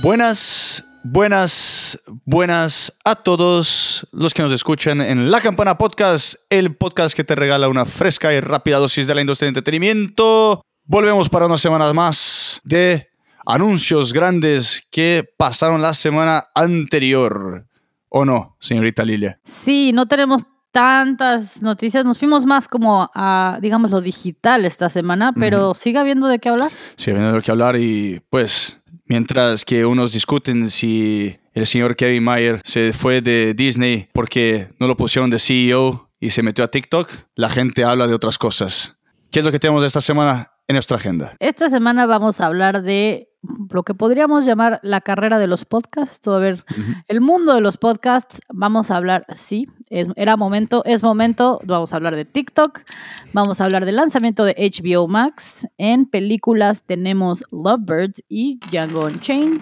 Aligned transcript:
Buenas, 0.00 0.84
buenas, 1.02 2.00
buenas 2.24 2.98
a 3.04 3.16
todos 3.16 4.06
los 4.12 4.32
que 4.32 4.42
nos 4.42 4.52
escuchan 4.52 5.00
en 5.00 5.32
La 5.32 5.40
Campana 5.40 5.76
Podcast, 5.76 6.36
el 6.50 6.76
podcast 6.76 7.16
que 7.16 7.24
te 7.24 7.34
regala 7.34 7.68
una 7.68 7.84
fresca 7.84 8.32
y 8.32 8.38
rápida 8.40 8.78
dosis 8.78 9.08
de 9.08 9.16
la 9.16 9.22
industria 9.22 9.46
del 9.46 9.56
entretenimiento. 9.56 10.62
Volvemos 10.84 11.28
para 11.28 11.46
una 11.46 11.58
semana 11.58 11.92
más 11.92 12.60
de 12.64 13.08
anuncios 13.44 14.12
grandes 14.12 14.86
que 14.92 15.24
pasaron 15.36 15.82
la 15.82 15.92
semana 15.94 16.44
anterior. 16.54 17.66
¿O 18.08 18.24
no, 18.24 18.56
señorita 18.60 19.04
Lilia? 19.04 19.40
Sí, 19.44 19.90
no 19.92 20.06
tenemos 20.06 20.42
tantas 20.70 21.60
noticias. 21.60 22.04
Nos 22.04 22.18
fuimos 22.18 22.46
más 22.46 22.68
como 22.68 23.10
a, 23.14 23.58
digamos, 23.60 23.90
lo 23.90 24.00
digital 24.00 24.64
esta 24.64 24.90
semana, 24.90 25.32
pero 25.32 25.74
sigue 25.74 25.98
habiendo 25.98 26.28
de 26.28 26.38
qué 26.38 26.50
hablar. 26.50 26.70
Sigue 26.94 27.16
habiendo 27.16 27.36
de 27.36 27.42
qué 27.42 27.50
hablar 27.50 27.76
y 27.76 28.22
pues 28.30 28.80
mientras 29.08 29.64
que 29.64 29.84
unos 29.84 30.12
discuten 30.12 30.70
si 30.70 31.38
el 31.54 31.66
señor 31.66 31.96
Kevin 31.96 32.24
Mayer 32.24 32.60
se 32.64 32.92
fue 32.92 33.20
de 33.20 33.54
Disney 33.54 34.08
porque 34.12 34.68
no 34.78 34.86
lo 34.86 34.96
pusieron 34.96 35.30
de 35.30 35.38
CEO 35.38 36.10
y 36.20 36.30
se 36.30 36.42
metió 36.42 36.64
a 36.64 36.68
TikTok, 36.68 37.10
la 37.34 37.50
gente 37.50 37.84
habla 37.84 38.06
de 38.06 38.14
otras 38.14 38.38
cosas. 38.38 38.98
¿Qué 39.30 39.40
es 39.40 39.44
lo 39.44 39.52
que 39.52 39.58
tenemos 39.58 39.84
esta 39.84 40.00
semana 40.00 40.52
en 40.66 40.74
nuestra 40.74 40.96
agenda? 40.96 41.34
Esta 41.38 41.68
semana 41.68 42.06
vamos 42.06 42.40
a 42.40 42.46
hablar 42.46 42.82
de 42.82 43.27
lo 43.42 43.82
que 43.82 43.94
podríamos 43.94 44.44
llamar 44.44 44.80
la 44.82 45.00
carrera 45.00 45.38
de 45.38 45.46
los 45.46 45.64
podcasts, 45.64 46.26
o 46.26 46.34
a 46.34 46.38
ver, 46.38 46.64
el 47.06 47.20
mundo 47.20 47.54
de 47.54 47.60
los 47.60 47.76
podcasts, 47.76 48.40
vamos 48.52 48.90
a 48.90 48.96
hablar, 48.96 49.24
sí, 49.34 49.68
era 49.90 50.36
momento, 50.36 50.82
es 50.84 51.02
momento, 51.02 51.60
vamos 51.64 51.92
a 51.92 51.96
hablar 51.96 52.16
de 52.16 52.24
TikTok, 52.24 52.80
vamos 53.32 53.60
a 53.60 53.64
hablar 53.64 53.84
del 53.84 53.96
lanzamiento 53.96 54.44
de 54.44 54.54
HBO 54.58 55.06
Max, 55.08 55.66
en 55.78 56.06
películas 56.06 56.82
tenemos 56.84 57.44
Lovebirds 57.50 58.22
y 58.28 58.58
Django 58.70 59.06
Unchained, 59.06 59.60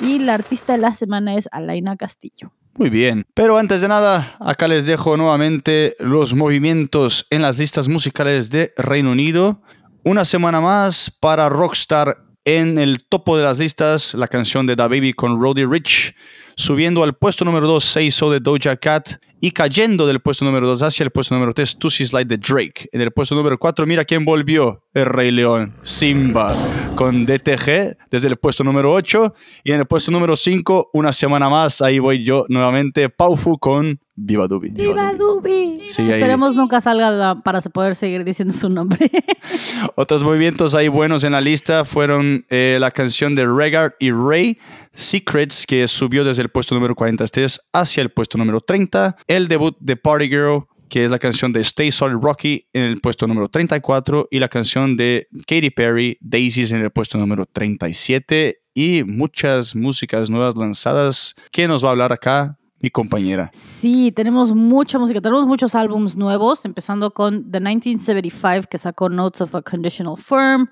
y 0.00 0.18
la 0.18 0.34
artista 0.34 0.72
de 0.72 0.78
la 0.78 0.92
semana 0.94 1.36
es 1.36 1.48
Alaina 1.52 1.96
Castillo. 1.96 2.52
Muy 2.76 2.90
bien, 2.90 3.24
pero 3.34 3.56
antes 3.56 3.80
de 3.80 3.88
nada, 3.88 4.36
acá 4.40 4.66
les 4.66 4.86
dejo 4.86 5.16
nuevamente 5.16 5.94
los 6.00 6.34
movimientos 6.34 7.26
en 7.30 7.40
las 7.40 7.56
listas 7.56 7.88
musicales 7.88 8.50
de 8.50 8.72
Reino 8.76 9.12
Unido. 9.12 9.62
Una 10.02 10.24
semana 10.24 10.60
más 10.60 11.08
para 11.20 11.48
Rockstar 11.48 12.23
en 12.44 12.78
el 12.78 13.04
topo 13.04 13.36
de 13.36 13.44
las 13.44 13.58
listas, 13.58 14.14
la 14.14 14.28
canción 14.28 14.66
de 14.66 14.76
Da 14.76 14.88
Baby 14.88 15.12
con 15.12 15.40
Roddy 15.40 15.64
Rich, 15.64 16.14
subiendo 16.56 17.02
al 17.02 17.14
puesto 17.14 17.44
número 17.44 17.66
2, 17.66 17.84
Say 17.84 18.10
So 18.10 18.30
de 18.30 18.40
Doja 18.40 18.76
Cat, 18.76 19.18
y 19.44 19.50
cayendo 19.50 20.06
del 20.06 20.20
puesto 20.20 20.44
número 20.44 20.66
2 20.68 20.82
hacia 20.82 21.04
el 21.04 21.10
puesto 21.10 21.34
número 21.34 21.52
3, 21.52 21.78
Tussy 21.78 22.06
Slide 22.06 22.24
de 22.24 22.38
Drake. 22.38 22.88
En 22.92 23.02
el 23.02 23.10
puesto 23.10 23.34
número 23.34 23.58
4, 23.58 23.86
mira 23.86 24.04
quién 24.06 24.24
volvió, 24.24 24.82
el 24.94 25.04
Rey 25.04 25.30
León, 25.30 25.74
Simba, 25.82 26.54
con 26.94 27.26
DTG 27.26 27.96
desde 28.10 28.28
el 28.28 28.36
puesto 28.36 28.64
número 28.64 28.90
8. 28.92 29.34
Y 29.64 29.72
en 29.72 29.80
el 29.80 29.86
puesto 29.86 30.10
número 30.10 30.34
5, 30.34 30.90
una 30.94 31.12
semana 31.12 31.50
más, 31.50 31.82
ahí 31.82 31.98
voy 31.98 32.24
yo 32.24 32.46
nuevamente, 32.48 33.10
Paufu 33.10 33.58
con 33.58 34.00
Viva 34.16 34.46
Dubi. 34.46 34.70
Viva 34.70 35.12
Dubi. 35.12 35.82
Esperemos 35.88 36.54
nunca 36.54 36.80
salga 36.80 37.34
para 37.42 37.60
poder 37.60 37.96
seguir 37.96 38.24
diciendo 38.24 38.54
su 38.54 38.68
nombre. 38.68 39.10
Otros 39.96 40.22
movimientos 40.22 40.74
ahí 40.74 40.86
buenos 40.86 41.24
en 41.24 41.32
la 41.32 41.40
lista 41.40 41.84
fueron 41.84 42.46
eh, 42.48 42.78
la 42.80 42.92
canción 42.92 43.34
de 43.34 43.44
Regard 43.44 43.92
y 43.98 44.12
Ray, 44.12 44.58
Secrets, 44.94 45.66
que 45.66 45.86
subió 45.88 46.24
desde 46.24 46.42
el 46.42 46.50
puesto 46.50 46.74
número 46.74 46.94
43 46.94 47.60
hacia 47.72 48.02
el 48.02 48.10
puesto 48.10 48.38
número 48.38 48.60
30 48.60 49.16
el 49.26 49.48
debut 49.48 49.76
de 49.80 49.96
Party 49.96 50.28
Girl, 50.28 50.66
que 50.88 51.04
es 51.04 51.10
la 51.10 51.18
canción 51.18 51.52
de 51.52 51.60
Stay 51.60 51.90
Solid 51.90 52.18
Rocky 52.22 52.68
en 52.72 52.84
el 52.84 53.00
puesto 53.00 53.26
número 53.26 53.48
34 53.48 54.28
y 54.30 54.38
la 54.38 54.48
canción 54.48 54.96
de 54.96 55.26
Katy 55.46 55.70
Perry, 55.70 56.18
Daisies 56.20 56.72
en 56.72 56.82
el 56.82 56.90
puesto 56.90 57.18
número 57.18 57.46
37 57.46 58.60
y 58.74 59.02
muchas 59.04 59.74
músicas 59.74 60.30
nuevas 60.30 60.56
lanzadas. 60.56 61.34
¿Quién 61.50 61.68
nos 61.68 61.84
va 61.84 61.88
a 61.88 61.92
hablar 61.92 62.12
acá? 62.12 62.58
Mi 62.84 62.90
compañera. 62.90 63.48
Sí, 63.54 64.12
tenemos 64.12 64.54
mucha 64.54 64.98
música, 64.98 65.18
tenemos 65.18 65.46
muchos 65.46 65.74
álbumes 65.74 66.18
nuevos, 66.18 66.66
empezando 66.66 67.12
con 67.12 67.50
The 67.50 67.58
1975 67.58 68.68
que 68.68 68.76
sacó 68.76 69.08
Notes 69.08 69.40
of 69.40 69.54
a 69.54 69.62
Conditional 69.62 70.18
Firm. 70.18 70.68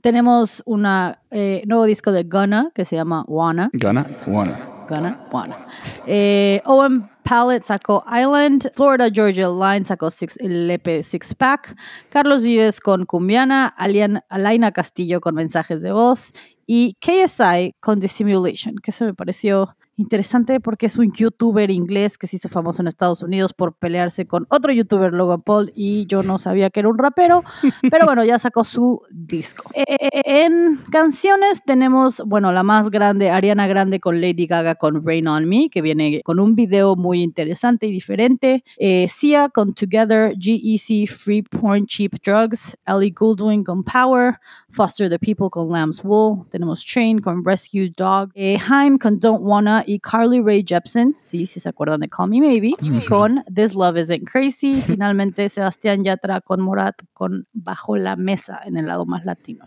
Tenemos 0.00 0.62
un 0.66 0.86
eh, 1.32 1.64
nuevo 1.66 1.82
disco 1.82 2.12
de 2.12 2.22
Gunna 2.22 2.70
que 2.76 2.84
se 2.84 2.94
llama 2.94 3.24
Wanna. 3.26 3.70
Gunna, 3.72 4.06
Wanna. 4.28 4.56
Gunna, 4.88 5.26
Wanna. 5.32 5.66
Eh, 6.06 6.62
Owen 6.64 7.10
Palette 7.24 7.64
sacó 7.64 8.04
Island, 8.06 8.70
Florida 8.74 9.10
Georgia 9.12 9.48
Line 9.48 9.84
sacó 9.84 10.10
el 10.38 10.70
EP 10.70 11.02
Six 11.02 11.34
Pack, 11.34 11.76
Carlos 12.08 12.44
Vives 12.44 12.78
con 12.78 13.04
Cumbiana, 13.04 13.66
Alian, 13.66 14.20
Alaina 14.28 14.70
Castillo 14.70 15.20
con 15.20 15.34
mensajes 15.34 15.82
de 15.82 15.90
voz 15.90 16.32
y 16.68 16.96
KSI 17.00 17.74
con 17.80 17.98
Dissimulation, 17.98 18.76
que 18.76 18.92
se 18.92 19.04
me 19.04 19.12
pareció 19.12 19.74
interesante 19.98 20.60
porque 20.60 20.86
es 20.86 20.96
un 20.96 21.12
youtuber 21.12 21.70
inglés 21.70 22.16
que 22.16 22.26
se 22.26 22.36
hizo 22.36 22.48
famoso 22.48 22.82
en 22.82 22.88
Estados 22.88 23.22
Unidos 23.22 23.52
por 23.52 23.74
pelearse 23.74 24.26
con 24.26 24.46
otro 24.48 24.72
youtuber, 24.72 25.12
Logan 25.12 25.40
Paul, 25.40 25.72
y 25.74 26.06
yo 26.06 26.22
no 26.22 26.38
sabía 26.38 26.70
que 26.70 26.80
era 26.80 26.88
un 26.88 26.98
rapero, 26.98 27.42
pero 27.90 28.06
bueno, 28.06 28.24
ya 28.24 28.38
sacó 28.38 28.64
su 28.64 29.02
disco. 29.10 29.70
E, 29.74 29.84
e, 29.88 30.08
e, 30.12 30.44
en 30.44 30.78
canciones 30.90 31.62
tenemos, 31.64 32.22
bueno, 32.24 32.52
la 32.52 32.62
más 32.62 32.90
grande, 32.90 33.30
Ariana 33.30 33.66
Grande 33.66 34.00
con 34.00 34.20
Lady 34.20 34.46
Gaga 34.46 34.76
con 34.76 35.04
Rain 35.04 35.26
on 35.26 35.48
Me, 35.48 35.68
que 35.68 35.82
viene 35.82 36.22
con 36.24 36.38
un 36.38 36.54
video 36.54 36.94
muy 36.96 37.22
interesante 37.22 37.86
y 37.86 37.90
diferente. 37.90 38.64
Eh, 38.76 39.08
Sia 39.08 39.48
con 39.48 39.72
Together, 39.72 40.34
GEC, 40.38 41.08
Free 41.08 41.42
Porn, 41.42 41.86
Cheap 41.86 42.14
Drugs, 42.24 42.76
Ellie 42.86 43.10
Goulding 43.10 43.64
con 43.64 43.82
Power, 43.82 44.38
Foster 44.70 45.10
the 45.10 45.18
People 45.18 45.50
con 45.50 45.68
Lamb's 45.70 46.04
Wool, 46.04 46.46
tenemos 46.50 46.84
Train 46.84 47.18
con 47.18 47.44
Rescue 47.44 47.92
Dog, 47.96 48.30
eh, 48.34 48.58
con 49.00 49.18
Don't 49.18 49.42
Wanna 49.42 49.84
y 49.88 50.00
Carly 50.00 50.40
Rae 50.40 50.62
Jepsen, 50.66 51.14
sí, 51.16 51.46
si 51.46 51.60
se 51.60 51.68
acuerdan 51.68 52.00
de 52.00 52.08
Call 52.08 52.28
Me 52.28 52.40
Maybe, 52.40 52.74
con 53.08 53.42
This 53.52 53.74
Love 53.74 53.96
Isn't 53.96 54.28
Crazy. 54.30 54.82
Finalmente, 54.86 55.48
Sebastián 55.48 56.04
Yatra 56.04 56.42
con 56.42 56.60
Morat 56.60 56.94
con 57.14 57.46
Bajo 57.54 57.96
la 57.96 58.14
Mesa 58.14 58.60
en 58.66 58.76
el 58.76 58.86
lado 58.86 59.06
más 59.06 59.24
latino. 59.24 59.64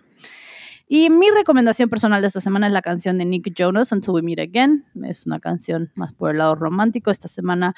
Y 0.93 1.09
mi 1.09 1.29
recomendación 1.29 1.89
personal 1.89 2.19
de 2.19 2.27
esta 2.27 2.41
semana 2.41 2.67
es 2.67 2.73
la 2.73 2.81
canción 2.81 3.17
de 3.17 3.23
Nick 3.23 3.53
Jonas, 3.57 3.93
Until 3.93 4.13
We 4.13 4.21
Meet 4.23 4.39
Again. 4.41 4.85
Es 5.05 5.25
una 5.25 5.39
canción 5.39 5.89
más 5.95 6.13
por 6.13 6.31
el 6.31 6.39
lado 6.39 6.53
romántico. 6.53 7.11
Esta 7.11 7.29
semana 7.29 7.73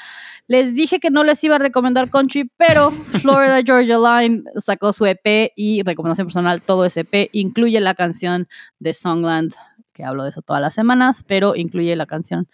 les 0.47 0.73
dije 0.73 0.99
que 0.99 1.11
no 1.11 1.23
les 1.23 1.43
iba 1.43 1.57
a 1.57 1.59
recomendar 1.59 2.09
country, 2.09 2.51
pero 2.57 2.89
Florida 2.91 3.61
Georgia 3.65 3.99
Line 3.99 4.43
sacó 4.57 4.91
su 4.91 5.05
EP 5.05 5.51
y 5.55 5.83
recomendación 5.83 6.25
personal, 6.25 6.63
todo 6.63 6.85
ese 6.85 7.01
EP 7.01 7.29
incluye 7.33 7.79
la 7.79 7.93
canción 7.93 8.47
de 8.79 8.93
Songland 8.95 9.53
que 9.93 10.03
hablo 10.03 10.23
de 10.23 10.31
eso 10.31 10.41
todas 10.41 10.61
las 10.61 10.73
semanas, 10.73 11.23
pero 11.25 11.55
incluye 11.55 11.95
la 11.95 12.05
canción 12.05 12.47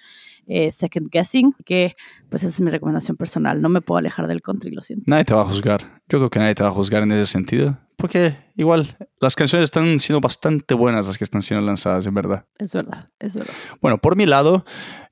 eh, 0.47 0.72
Second 0.72 1.09
Guessing, 1.09 1.53
que 1.66 1.95
pues 2.29 2.44
esa 2.44 2.53
es 2.53 2.61
mi 2.61 2.72
recomendación 2.72 3.17
personal. 3.17 3.61
No 3.61 3.69
me 3.69 3.81
puedo 3.81 4.00
alejar 4.00 4.27
del 4.27 4.41
country, 4.41 4.72
lo 4.72 4.81
siento. 4.81 5.05
Nadie 5.07 5.25
te 5.25 5.33
va 5.33 5.41
a 5.41 5.45
juzgar. 5.45 6.01
Yo 6.09 6.17
creo 6.19 6.29
que 6.29 6.39
nadie 6.39 6.55
te 6.55 6.63
va 6.63 6.69
a 6.69 6.73
juzgar 6.73 7.03
en 7.03 7.11
ese 7.11 7.25
sentido. 7.25 7.77
Porque 8.00 8.34
igual 8.56 8.98
las 9.20 9.36
canciones 9.36 9.66
están 9.66 10.00
siendo 10.00 10.22
bastante 10.22 10.74
buenas 10.74 11.08
las 11.08 11.18
que 11.18 11.26
están 11.26 11.42
siendo 11.42 11.66
lanzadas, 11.66 12.08
en 12.08 12.14
verdad. 12.14 12.46
Es 12.58 12.74
verdad, 12.74 13.10
es 13.20 13.36
verdad. 13.36 13.54
Bueno, 13.82 13.98
por 13.98 14.16
mi 14.16 14.26
lado, 14.26 14.64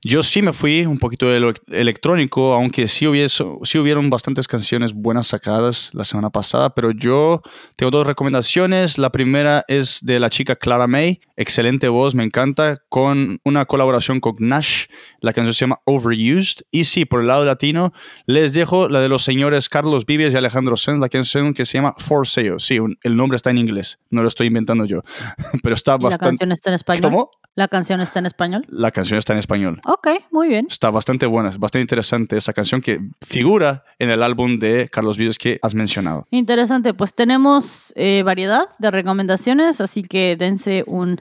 yo 0.02 0.22
sí 0.22 0.40
me 0.40 0.54
fui 0.54 0.86
un 0.86 0.98
poquito 0.98 1.28
de 1.28 1.38
lo 1.38 1.52
electrónico, 1.66 2.54
aunque 2.54 2.88
sí, 2.88 3.06
hubiese, 3.06 3.44
sí 3.64 3.78
hubieron 3.78 4.08
bastantes 4.08 4.48
canciones 4.48 4.94
buenas 4.94 5.26
sacadas 5.26 5.90
la 5.92 6.04
semana 6.04 6.30
pasada, 6.30 6.74
pero 6.74 6.90
yo 6.92 7.42
tengo 7.76 7.90
dos 7.90 8.06
recomendaciones. 8.06 8.96
La 8.96 9.10
primera 9.10 9.64
es 9.68 9.98
de 10.02 10.18
la 10.20 10.30
chica 10.30 10.56
Clara 10.56 10.86
May, 10.86 11.20
excelente 11.36 11.88
voz, 11.88 12.14
me 12.14 12.24
encanta, 12.24 12.78
con 12.88 13.40
una 13.44 13.66
colaboración 13.66 14.20
con 14.20 14.36
Nash. 14.38 14.86
La 15.20 15.34
canción 15.34 15.52
se 15.52 15.60
llama 15.60 15.80
Overused. 15.84 16.62
Y 16.70 16.84
sí, 16.84 17.04
por 17.04 17.20
el 17.20 17.26
lado 17.26 17.44
latino, 17.44 17.92
les 18.26 18.54
dejo 18.54 18.88
la 18.88 19.00
de 19.00 19.08
los 19.08 19.24
señores 19.24 19.68
Carlos 19.68 20.06
Vives 20.06 20.32
y 20.32 20.36
Alejandro 20.36 20.76
Sanz, 20.76 21.00
la 21.00 21.08
canción 21.08 21.52
que 21.52 21.66
se 21.66 21.78
llama 21.78 21.94
For 21.98 22.26
Sale. 22.26 22.60
Sí, 22.60 22.77
el 23.02 23.16
nombre 23.16 23.36
está 23.36 23.50
en 23.50 23.58
inglés, 23.58 24.00
no 24.10 24.22
lo 24.22 24.28
estoy 24.28 24.46
inventando 24.46 24.84
yo, 24.84 25.02
pero 25.62 25.74
está 25.74 25.96
bastante... 25.96 26.24
¿La 26.24 26.28
canción 26.28 26.52
está 26.52 26.70
en 26.70 26.74
español? 26.74 27.02
¿Cómo? 27.10 27.30
¿La 27.54 27.68
canción 27.68 28.00
está 28.00 28.18
en 28.20 28.26
español? 28.26 28.66
La 28.68 28.90
canción 28.92 29.18
está 29.18 29.32
en 29.32 29.40
español. 29.40 29.80
Ok, 29.84 30.08
muy 30.30 30.48
bien. 30.48 30.66
Está 30.70 30.90
bastante 30.90 31.26
buena, 31.26 31.48
bastante 31.50 31.80
interesante 31.80 32.36
esa 32.36 32.52
canción 32.52 32.80
que 32.80 33.00
figura 33.20 33.84
en 33.98 34.10
el 34.10 34.22
álbum 34.22 34.58
de 34.58 34.88
Carlos 34.88 35.18
Vives 35.18 35.38
que 35.38 35.58
has 35.62 35.74
mencionado. 35.74 36.24
Interesante, 36.30 36.94
pues 36.94 37.14
tenemos 37.14 37.92
eh, 37.96 38.22
variedad 38.24 38.66
de 38.78 38.90
recomendaciones, 38.90 39.80
así 39.80 40.02
que 40.02 40.36
dense 40.36 40.84
un 40.86 41.20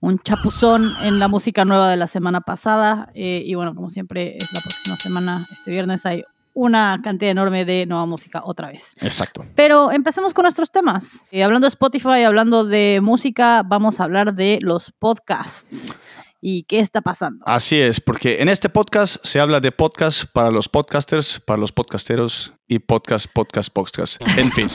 un 0.00 0.18
chapuzón 0.20 0.92
en 1.02 1.18
la 1.18 1.28
música 1.28 1.64
nueva 1.64 1.90
de 1.90 1.96
la 1.96 2.06
semana 2.06 2.40
pasada. 2.40 3.10
Eh, 3.14 3.42
y 3.44 3.54
bueno, 3.54 3.74
como 3.74 3.90
siempre, 3.90 4.36
es 4.36 4.52
la 4.52 4.60
próxima 4.60 4.96
semana, 4.96 5.46
este 5.50 5.70
viernes 5.70 6.06
hay 6.06 6.24
una 6.54 7.00
cantidad 7.02 7.30
enorme 7.30 7.64
de 7.64 7.86
nueva 7.86 8.06
música 8.06 8.42
otra 8.44 8.68
vez. 8.68 8.94
Exacto. 9.00 9.44
Pero 9.54 9.92
empecemos 9.92 10.34
con 10.34 10.42
nuestros 10.42 10.70
temas. 10.70 11.26
Eh, 11.30 11.42
hablando 11.42 11.66
de 11.66 11.68
Spotify, 11.68 12.22
hablando 12.24 12.64
de 12.64 13.00
música, 13.02 13.62
vamos 13.64 14.00
a 14.00 14.04
hablar 14.04 14.34
de 14.34 14.58
los 14.62 14.92
podcasts. 14.98 15.98
¿Y 16.40 16.62
qué 16.64 16.80
está 16.80 17.00
pasando? 17.00 17.44
Así 17.46 17.80
es, 17.80 18.00
porque 18.00 18.40
en 18.40 18.48
este 18.48 18.68
podcast 18.68 19.24
se 19.24 19.40
habla 19.40 19.60
de 19.60 19.72
podcasts 19.72 20.26
para 20.26 20.50
los 20.50 20.68
podcasters, 20.68 21.40
para 21.40 21.58
los 21.58 21.72
podcasteros 21.72 22.52
y 22.68 22.78
podcast, 22.78 23.26
podcast, 23.32 23.72
podcast. 23.72 24.22
En 24.36 24.52
fin. 24.52 24.68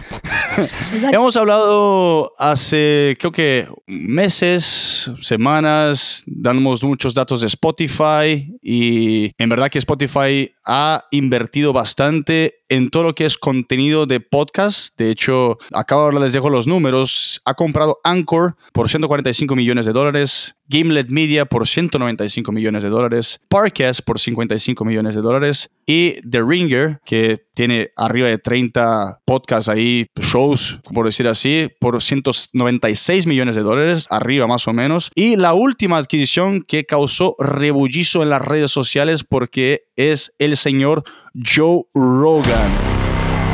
Hemos 1.11 1.37
hablado 1.37 2.31
hace, 2.39 3.15
creo 3.19 3.31
que 3.31 3.67
meses, 3.85 5.11
semanas, 5.21 6.23
damos 6.25 6.83
muchos 6.83 7.13
datos 7.13 7.41
de 7.41 7.47
Spotify 7.47 8.57
y 8.61 9.31
en 9.37 9.49
verdad 9.49 9.69
que 9.69 9.77
Spotify 9.79 10.51
ha 10.65 11.05
invertido 11.11 11.71
bastante 11.71 12.63
en 12.69 12.89
todo 12.89 13.03
lo 13.03 13.15
que 13.15 13.25
es 13.25 13.37
contenido 13.37 14.07
de 14.07 14.19
podcast. 14.19 14.97
De 14.97 15.11
hecho, 15.11 15.59
acá 15.71 15.95
ahora 15.95 16.19
les 16.19 16.33
dejo 16.33 16.49
los 16.49 16.65
números. 16.65 17.41
Ha 17.45 17.53
comprado 17.53 17.99
Anchor 18.03 18.55
por 18.71 18.89
145 18.89 19.55
millones 19.55 19.85
de 19.85 19.93
dólares, 19.93 20.55
Gamelet 20.67 21.09
Media 21.09 21.45
por 21.45 21.67
195 21.67 22.51
millones 22.51 22.81
de 22.81 22.89
dólares, 22.89 23.41
Parcast 23.47 24.01
por 24.01 24.19
55 24.19 24.85
millones 24.85 25.13
de 25.13 25.21
dólares 25.21 25.71
y 25.85 26.21
The 26.27 26.41
Ringer, 26.41 26.99
que 27.05 27.45
tiene 27.53 27.82
arriba 27.95 28.27
de 28.27 28.37
30 28.37 29.21
podcasts 29.25 29.69
ahí, 29.69 30.07
shows, 30.19 30.79
por 30.93 31.05
decir 31.05 31.27
así, 31.27 31.69
por 31.79 32.01
196 32.01 33.27
millones 33.27 33.55
de 33.55 33.61
dólares, 33.61 34.07
arriba 34.09 34.47
más 34.47 34.67
o 34.67 34.73
menos. 34.73 35.11
Y 35.15 35.35
la 35.35 35.53
última 35.53 35.97
adquisición 35.97 36.63
que 36.63 36.85
causó 36.85 37.35
rebullizo 37.39 38.23
en 38.23 38.29
las 38.29 38.41
redes 38.41 38.71
sociales 38.71 39.23
porque 39.23 39.83
es 39.95 40.35
el 40.39 40.57
señor 40.57 41.03
Joe 41.33 41.83
Rogan. 41.93 42.71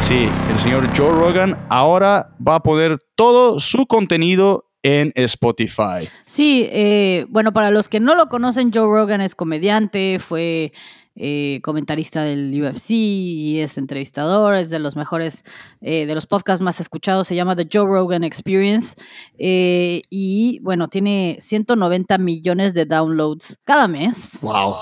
Sí, 0.02 0.30
el 0.52 0.60
señor 0.60 0.88
Joe 0.96 1.12
Rogan 1.12 1.66
ahora 1.70 2.36
va 2.46 2.56
a 2.56 2.64
poner 2.64 2.98
todo 3.16 3.60
su 3.60 3.86
contenido 3.86 4.70
en 4.82 5.12
Spotify. 5.16 6.08
Sí, 6.26 6.68
eh, 6.72 7.26
bueno, 7.30 7.52
para 7.52 7.70
los 7.70 7.90
que 7.90 8.00
no 8.00 8.16
lo 8.16 8.30
conocen, 8.30 8.72
Joe 8.74 8.86
Rogan 8.86 9.22
es 9.22 9.36
comediante, 9.36 10.20
fue 10.20 10.72
eh, 11.16 11.60
comentarista 11.64 12.24
del 12.24 12.54
UFC 12.62 12.92
y 12.92 13.60
es 13.60 13.78
entrevistador, 13.78 14.56
es 14.56 14.70
de 14.70 14.80
los 14.80 14.96
mejores, 14.96 15.44
eh, 15.82 16.06
de 16.06 16.16
los 16.16 16.26
podcasts 16.26 16.62
más 16.62 16.80
escuchados, 16.80 17.28
se 17.28 17.36
llama 17.36 17.58
The 17.58 17.68
Joe 17.72 17.86
Rogan 17.86 18.24
Experience 18.24 18.96
eh, 19.38 20.04
y 20.10 20.60
bueno, 20.60 20.88
tiene 20.88 21.36
190 21.40 22.18
millones 22.20 22.74
de 22.74 22.86
downloads 22.86 23.58
cada 23.66 23.90
mes. 23.90 24.40
Wow. 24.42 24.76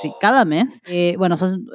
sí, 0.00 0.12
cada 0.20 0.44
mes. 0.44 0.80
bueno, 1.18 1.36
son, 1.36 1.66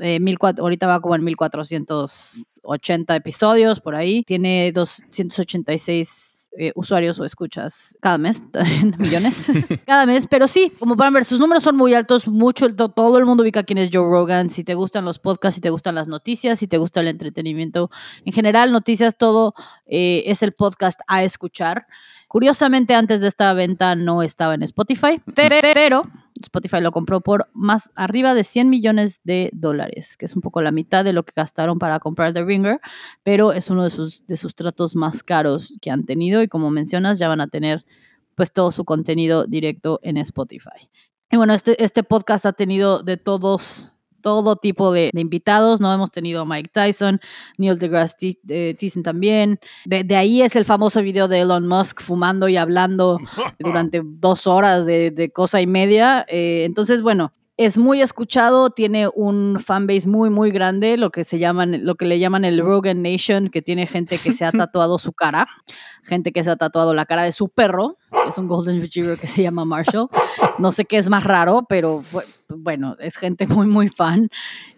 ahorita 0.60 0.88
va 0.88 1.02
como 1.02 1.16
en 1.16 1.24
1480 1.26 3.16
episodios 3.16 3.82
por 3.82 3.96
ahí, 3.96 4.24
tiene 4.24 4.72
286 4.72 6.37
eh, 6.60 6.72
usuarios 6.76 7.20
o 7.20 7.26
escuchas 7.26 7.98
cada 8.02 8.18
mes, 8.18 8.42
millones, 8.98 9.52
cada 9.86 10.06
mes, 10.06 10.26
pero 10.28 10.48
sí, 10.48 10.72
como 10.80 10.98
pueden 10.98 11.14
ver, 11.14 11.24
sus 11.24 11.40
números 11.40 11.64
son 11.64 11.76
muy 11.76 11.94
altos, 11.94 12.28
mucho, 12.28 12.74
todo 12.74 13.18
el 13.20 13.26
mundo 13.26 13.44
ubica 13.44 13.64
quién 13.64 13.78
es 13.78 13.90
Joe 13.94 14.10
Rogan, 14.10 14.50
si 14.50 14.64
te 14.64 14.74
gustan 14.74 15.06
los 15.06 15.20
podcasts, 15.20 15.56
si 15.56 15.62
te 15.62 15.70
gustan 15.70 15.96
las 15.96 16.08
noticias, 16.08 16.60
si 16.60 16.68
te 16.68 16.78
gusta 16.78 17.02
el 17.02 17.08
entretenimiento, 17.10 17.92
en 18.26 18.34
general, 18.34 18.72
noticias, 18.72 19.18
todo 19.18 19.54
eh, 19.86 20.24
es 20.26 20.42
el 20.42 20.54
podcast 20.54 21.00
a 21.08 21.24
escuchar. 21.24 21.86
Curiosamente, 22.28 22.94
antes 22.94 23.22
de 23.22 23.28
esta 23.28 23.54
venta 23.54 23.96
no 23.96 24.22
estaba 24.22 24.54
en 24.56 24.64
Spotify, 24.64 25.22
pero 25.34 26.04
Spotify 26.42 26.82
lo 26.82 26.92
compró 26.92 27.22
por 27.22 27.50
más 27.54 27.90
arriba 27.96 28.34
de 28.34 28.44
100 28.44 28.70
millones 28.70 29.22
de 29.24 29.50
dólares, 29.54 30.18
que 30.18 30.26
es 30.26 30.36
un 30.36 30.42
poco 30.42 30.62
la 30.62 30.72
mitad 30.72 31.04
de 31.04 31.14
lo 31.14 31.24
que 31.24 31.34
gastaron 31.36 31.80
para 31.80 32.00
comprar 32.00 32.34
The 32.34 32.44
Ringer, 32.44 32.80
pero 33.24 33.54
es 33.54 33.70
uno 33.70 33.84
de 33.84 33.90
sus, 33.90 34.26
de 34.28 34.38
sus 34.38 34.56
tratos 34.56 34.96
más 34.96 35.24
caros 35.24 35.78
que 35.82 35.92
han 35.92 36.06
tenido 36.06 36.42
y 36.42 36.48
como 36.48 36.70
mencionas 36.70 37.20
ya 37.20 37.28
van 37.28 37.42
a 37.42 37.48
tener 37.48 37.86
pues 38.36 38.54
todo 38.54 38.72
su 38.72 38.86
contenido 38.86 39.46
directo 39.48 40.00
en 40.04 40.18
Spotify. 40.18 40.90
Y 41.32 41.38
bueno, 41.38 41.54
este, 41.54 41.84
este 41.84 42.04
podcast 42.04 42.46
ha 42.46 42.54
tenido 42.54 43.04
de 43.04 43.18
todos 43.18 43.97
todo 44.22 44.56
tipo 44.56 44.92
de, 44.92 45.10
invitados, 45.14 45.82
¿no? 45.82 45.94
Hemos 45.94 46.12
tenido 46.12 46.42
a 46.42 46.46
Mike 46.46 46.70
Tyson, 46.74 47.20
Neil 47.58 47.80
deGrasse 47.80 48.34
Tyson 48.78 49.04
también. 49.04 49.60
De, 49.86 50.16
ahí 50.16 50.42
es 50.42 50.56
el 50.56 50.66
famoso 50.66 51.02
video 51.02 51.28
de 51.28 51.42
Elon 51.42 51.68
Musk 51.68 52.02
fumando 52.02 52.48
y 52.50 52.58
hablando 52.58 53.20
durante 53.60 54.02
dos 54.04 54.48
horas 54.48 54.86
de, 54.86 55.32
cosa 55.34 55.62
y 55.62 55.68
media. 55.68 56.26
Eh, 56.30 56.64
entonces, 56.66 57.02
bueno, 57.02 57.34
es 57.58 57.80
muy 57.80 58.02
escuchado, 58.02 58.70
tiene 58.70 59.10
un 59.16 59.60
fanbase 59.60 60.08
muy, 60.08 60.30
muy 60.30 60.52
grande, 60.52 60.96
lo 60.96 61.10
que 61.10 61.24
se 61.24 61.40
llaman, 61.40 61.84
lo 61.84 61.96
que 61.96 62.06
le 62.06 62.20
llaman 62.20 62.46
el 62.46 62.60
Rogan 62.60 63.02
Nation, 63.02 63.50
que 63.50 63.64
tiene 63.64 63.88
gente 63.88 64.20
que 64.20 64.32
se 64.32 64.46
ha 64.46 64.52
tatuado 64.72 65.00
su 65.00 65.12
cara, 65.12 65.48
gente 66.04 66.32
que 66.32 66.44
se 66.44 66.52
ha 66.52 66.56
tatuado 66.56 66.94
la 66.94 67.08
cara 67.08 67.24
de 67.24 67.32
su 67.32 67.50
perro, 67.50 67.98
es 68.28 68.38
un 68.38 68.48
Golden 68.48 68.82
Retriever 68.82 69.18
que 69.18 69.28
se 69.28 69.44
llama 69.44 69.66
Marshall. 69.66 70.10
No 70.60 70.72
sé 70.72 70.86
qué 70.86 70.98
es 70.98 71.10
más 71.10 71.24
raro, 71.24 71.66
pero 71.68 72.04
bueno, 72.50 72.96
es 73.00 73.18
gente 73.18 73.48
muy, 73.48 73.68
muy 73.68 73.90
fan. 73.90 74.30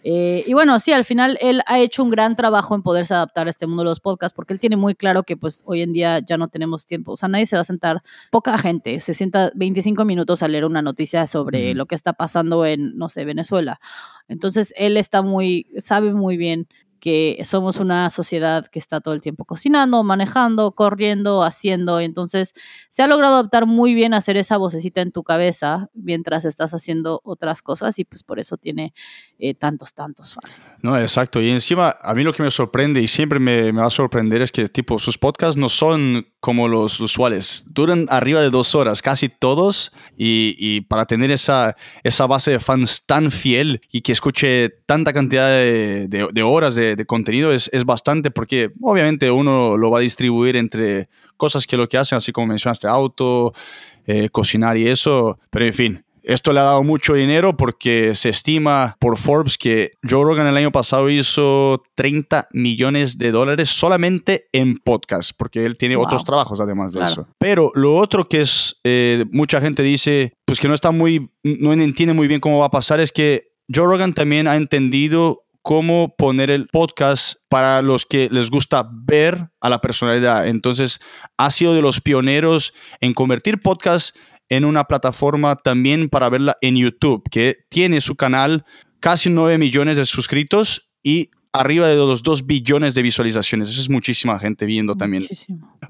Eh, 0.04 0.44
y 0.46 0.54
bueno, 0.54 0.80
sí, 0.80 0.92
al 0.92 1.06
final 1.06 1.38
él 1.42 1.62
ha 1.66 1.80
hecho 1.80 2.04
un 2.04 2.10
gran 2.10 2.36
trabajo 2.36 2.76
en 2.76 2.82
poderse 2.82 3.14
adaptar 3.14 3.48
a 3.48 3.50
este 3.50 3.68
mundo 3.68 3.84
de 3.84 3.90
los 3.90 4.00
podcasts, 4.00 4.36
porque 4.36 4.54
él 4.54 4.60
tiene 4.60 4.78
muy 4.78 4.96
claro 4.96 5.24
que 5.24 5.38
pues 5.38 5.64
hoy 5.66 5.82
en 5.82 5.94
día 5.94 6.20
ya 6.20 6.38
no 6.38 6.48
tenemos 6.48 6.86
tiempo. 6.86 7.14
O 7.14 7.18
sea, 7.18 7.30
nadie 7.30 7.46
se 7.46 7.56
va 7.56 7.62
a 7.62 7.66
sentar, 7.66 8.00
poca 8.32 8.58
gente 8.58 9.00
se 9.00 9.14
sienta 9.14 9.52
25 9.56 10.06
minutos 10.06 10.44
a 10.44 10.48
leer 10.48 10.66
una 10.66 10.82
noticia 10.82 11.28
sobre 11.28 11.74
lo 11.74 11.86
que 11.86 11.96
está 11.96 12.14
pasando 12.14 12.66
en, 12.66 12.98
no 12.98 13.10
sé, 13.10 13.26
Venezuela. 13.26 13.80
Entonces, 14.28 14.74
él 14.78 14.98
está 14.98 15.22
muy, 15.22 15.68
sabe 15.80 16.14
muy 16.14 16.38
bien 16.38 16.68
que 17.00 17.42
somos 17.44 17.78
una 17.78 18.10
sociedad 18.10 18.68
que 18.68 18.80
está 18.80 19.02
todo 19.02 19.14
el 19.14 19.22
tiempo 19.22 19.46
cocinando, 19.46 20.04
manejando, 20.04 20.72
corriendo, 20.72 21.44
haciendo. 21.44 22.00
Entonces, 22.00 22.54
se 22.90 23.04
ha 23.04 23.08
logrado 23.08 23.36
adaptar 23.36 23.66
muy 23.66 23.94
bien 23.94 24.14
a 24.14 24.18
hacer 24.18 24.38
esa 24.38 24.58
vocecita 24.58 25.02
en 25.02 25.12
tu 25.12 25.24
cabeza 25.24 25.90
mientras 25.94 26.46
estás 26.46 26.74
haciendo 26.74 27.22
otras 27.24 27.62
cosas 27.62 28.00
y 28.00 28.06
pues 28.06 28.24
por 28.24 28.40
eso 28.40 28.58
tiene 28.58 28.94
eh, 29.40 29.54
tantos, 29.54 29.94
tantos 29.94 30.36
fans. 30.36 30.76
No, 30.82 31.00
exacto. 31.00 31.42
Y 31.42 31.50
encima, 31.50 31.96
a 32.02 32.14
mí 32.14 32.24
lo 32.24 32.34
que 32.34 32.44
me 32.44 32.52
sorprende 32.52 33.02
y 33.02 33.08
siempre 33.08 33.40
me, 33.40 33.72
me 33.72 33.82
va 33.82 33.88
a 33.88 33.92
sorprender 33.92 34.42
es 34.42 34.52
que 34.52 34.68
tipo, 34.68 35.00
sus 35.00 35.18
podcasts 35.18 35.58
no 35.58 35.70
son 35.70 36.28
como 36.40 36.68
los 36.68 37.00
usuales. 37.00 37.66
Duran 37.68 38.06
arriba 38.10 38.42
de 38.42 38.50
dos 38.50 38.76
horas, 38.76 39.02
casi 39.02 39.30
todos. 39.30 39.92
Y, 40.18 40.56
y 40.58 40.82
para 40.82 41.06
tener 41.06 41.32
esa, 41.32 41.76
esa 42.04 42.28
base 42.28 42.52
de 42.52 42.60
fans 42.60 43.06
tan 43.06 43.32
fiel 43.32 43.82
y 43.92 44.02
que 44.02 44.12
escuche 44.12 44.70
tanta 44.86 45.14
cantidad 45.14 45.48
de, 45.50 46.08
de, 46.08 46.28
de 46.32 46.44
horas 46.44 46.76
de 46.76 46.89
de, 46.96 47.06
contenido 47.06 47.52
es, 47.52 47.70
es, 47.74 47.86
bastante 47.86 48.32
porque 48.32 48.72
obviamente 48.82 49.32
uno 49.32 49.78
lo 49.78 49.92
va 49.92 50.00
a 50.00 50.02
distribuir 50.02 50.56
entre 50.56 51.10
cosas 51.38 51.66
que 51.66 51.78
lo 51.78 51.88
que 51.88 51.98
hacen, 51.98 52.18
así 52.18 52.32
como 52.32 52.48
mencionaste, 52.48 52.88
auto, 52.88 53.54
eh, 54.06 54.30
cocinar 54.30 54.78
y 54.78 54.88
eso, 54.88 55.40
pero 55.50 55.66
en 55.66 55.74
fin. 55.74 56.06
Esto 56.22 56.52
le 56.52 56.60
ha 56.60 56.64
dado 56.64 56.84
mucho 56.84 57.14
dinero 57.14 57.56
porque 57.56 58.14
se 58.14 58.30
estima 58.30 58.98
por 59.00 59.18
Forbes 59.18 59.58
que 59.58 59.92
Joe 60.08 60.24
Rogan 60.24 60.48
el 60.48 60.58
año 60.58 60.72
pasado 60.72 61.10
hizo 61.10 61.82
30 61.96 62.50
millones 62.52 63.18
de 63.18 63.32
dólares 63.32 63.70
solamente 63.70 64.48
en 64.52 64.78
podcast, 64.78 65.32
porque 65.38 65.66
él 65.66 65.78
tiene 65.78 65.96
otros 65.96 66.24
trabajos 66.24 66.60
además 66.60 66.94
de 66.94 67.04
eso. 67.04 67.28
Pero 67.38 67.72
lo 67.74 67.96
otro 67.96 68.28
que 68.28 68.42
es, 68.42 68.80
eh, 68.84 69.26
mucha 69.32 69.62
gente 69.62 69.82
dice, 69.82 70.34
pues 70.46 70.60
que 70.60 70.68
no 70.68 70.74
está 70.74 70.92
muy, 70.92 71.32
no 71.44 71.74
entiende 71.74 72.14
muy 72.14 72.28
bien 72.28 72.42
cómo 72.42 72.60
va 72.60 72.66
a 72.66 72.72
pasar, 72.72 73.00
es 73.00 73.12
que 73.12 73.54
Joe 73.74 73.86
Rogan 73.86 74.14
también 74.14 74.48
ha 74.48 74.56
entendido 74.56 75.46
cómo 75.62 76.16
poner 76.18 76.50
el 76.50 76.68
podcast 76.68 77.40
para 77.50 77.82
los 77.82 78.06
que 78.06 78.30
les 78.32 78.50
gusta 78.50 78.90
ver 78.92 79.50
a 79.60 79.70
la 79.70 79.82
personalidad. 79.82 80.48
Entonces, 80.48 81.00
ha 81.38 81.52
sido 81.52 81.74
de 81.74 81.82
los 81.82 82.02
pioneros 82.02 82.74
en 83.02 83.14
convertir 83.14 83.62
podcast 83.62 84.16
en 84.50 84.66
una 84.66 84.86
plataforma 84.86 85.56
también 85.56 86.10
para 86.10 86.30
verla 86.30 86.58
en 86.62 86.76
YouTube, 86.76 87.24
que 87.30 87.56
tiene 87.70 88.02
su 88.02 88.16
canal 88.16 88.66
casi 89.00 89.30
9 89.30 89.58
millones 89.58 89.98
de 89.98 90.06
suscritos 90.06 90.96
y 91.04 91.30
arriba 91.54 91.88
de 91.88 91.96
los 91.96 92.24
2 92.24 92.46
billones 92.46 92.96
de 92.96 93.02
visualizaciones. 93.02 93.70
Eso 93.70 93.82
es 93.82 93.90
muchísima 93.90 94.40
gente 94.40 94.66
viendo 94.66 94.96
también. 94.96 95.26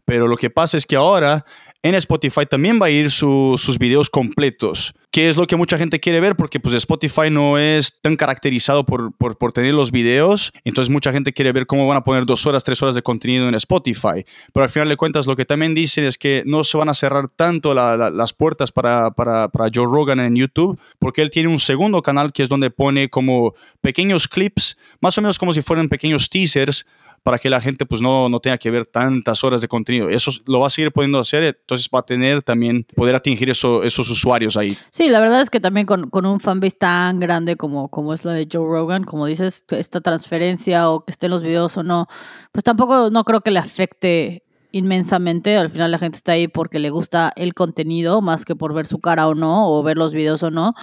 Pero 0.06 0.28
lo 0.28 0.38
que 0.38 0.50
pasa 0.50 0.78
es 0.78 0.86
que 0.86 0.96
ahora 0.96 1.46
en 1.82 1.96
Spotify 1.96 2.46
también 2.50 2.80
va 2.82 2.88
a 2.88 2.90
ir 2.90 3.10
sus 3.10 3.80
videos 3.80 4.10
completos, 4.10 4.94
que 5.12 5.30
es 5.30 5.38
lo 5.38 5.48
que 5.48 5.56
mucha 5.56 5.78
gente 5.78 6.00
quiere 6.00 6.20
ver 6.20 6.36
porque 6.36 6.60
pues 6.60 6.76
Spotify 6.76 7.30
no 7.32 7.58
es 7.58 8.02
tan 8.02 8.18
caracterizado 8.18 8.86
por, 8.86 9.16
por, 9.16 9.54
tener 9.54 9.74
los 9.74 9.92
videos, 9.92 10.52
entonces 10.66 10.92
mucha 10.92 11.14
gente 11.14 11.32
quiere 11.32 11.54
ver 11.54 11.68
cómo 11.68 11.88
van 11.88 11.98
a 11.98 12.04
poner 12.04 12.26
dos 12.26 12.46
horas, 12.46 12.64
tres 12.64 12.82
horas 12.82 12.96
de 12.96 13.02
contenido 13.02 13.48
en 13.48 13.56
Spotify. 13.56 14.26
Pero 14.54 14.64
al 14.64 14.70
final 14.70 14.90
de 14.90 14.98
cuentas 14.98 15.26
lo 15.26 15.36
que 15.36 15.46
también 15.46 15.74
dicen 15.74 16.04
es 16.04 16.18
que 16.18 16.44
no 16.46 16.64
se 16.64 16.78
van 16.78 16.90
a 16.90 16.94
cerrar 16.94 17.30
tanto 17.30 17.74
las 17.74 18.34
puertas 18.34 18.72
para, 18.72 19.12
para, 19.12 19.48
para 19.48 19.70
Joe 19.74 19.86
Rogan 19.86 20.20
en 20.20 20.36
YouTube 20.36 20.80
porque 21.00 21.22
él 21.22 21.30
tiene 21.32 21.50
un 21.50 21.60
segundo 21.60 22.02
canal 22.02 22.34
que 22.34 22.44
es 22.44 22.50
donde 22.50 22.70
pone 22.70 23.10
como 23.10 23.54
pequeños 23.82 24.28
clips, 24.28 24.78
más 25.00 25.18
o 25.18 25.22
menos 25.22 25.40
como 25.40 25.54
si 25.54 25.62
fueran 25.62 25.88
pequeños 25.88 26.30
teasers 26.30 26.86
para 27.24 27.38
que 27.38 27.50
la 27.50 27.62
gente 27.62 27.86
pues 27.86 28.02
no, 28.02 28.30
no 28.30 28.40
tenga 28.40 28.58
que 28.58 28.72
ver 28.72 28.86
tantas 28.86 29.44
horas 29.44 29.62
de 29.62 29.68
contenido. 29.68 30.10
Eso 30.10 30.32
lo 30.46 30.60
va 30.60 30.68
a 30.68 30.70
seguir 30.70 30.92
pudiendo 30.92 31.20
hacer, 31.20 31.44
entonces 31.44 31.90
va 31.94 32.00
a 32.00 32.06
tener 32.06 32.44
también 32.44 32.86
poder 32.96 33.16
atingir 33.16 33.50
eso, 33.50 33.84
esos 33.84 34.10
usuarios 34.10 34.58
ahí. 34.58 34.78
Sí, 34.92 35.10
la 35.10 35.20
verdad 35.20 35.42
es 35.42 35.50
que 35.50 35.60
también 35.60 35.86
con, 35.86 36.10
con 36.10 36.26
un 36.26 36.40
fanbase 36.40 36.78
tan 36.78 37.20
grande 37.20 37.56
como, 37.56 37.90
como 37.90 38.14
es 38.14 38.26
la 38.26 38.34
de 38.34 38.48
Joe 38.52 38.66
Rogan, 38.66 39.04
como 39.04 39.26
dices, 39.26 39.66
esta 39.70 40.02
transferencia 40.02 40.90
o 40.90 41.06
que 41.06 41.12
estén 41.12 41.32
los 41.32 41.44
videos 41.44 41.78
o 41.78 41.84
no, 41.84 42.08
pues 42.52 42.64
tampoco 42.64 43.10
no 43.10 43.24
creo 43.24 43.42
que 43.42 43.52
le 43.52 43.60
afecte 43.60 44.44
inmensamente. 44.72 45.58
Al 45.58 45.70
final 45.70 45.92
la 45.92 46.00
gente 46.00 46.18
está 46.18 46.34
ahí 46.34 46.48
porque 46.48 46.80
le 46.80 46.90
gusta 46.90 47.32
el 47.36 47.54
contenido, 47.54 48.22
más 48.22 48.46
que 48.46 48.56
por 48.56 48.74
ver 48.74 48.88
su 48.88 49.00
cara 49.00 49.28
o 49.28 49.36
no, 49.36 49.72
o 49.72 49.84
ver 49.84 49.98
los 49.98 50.14
videos 50.14 50.44
o 50.44 50.52
no. 50.52 50.74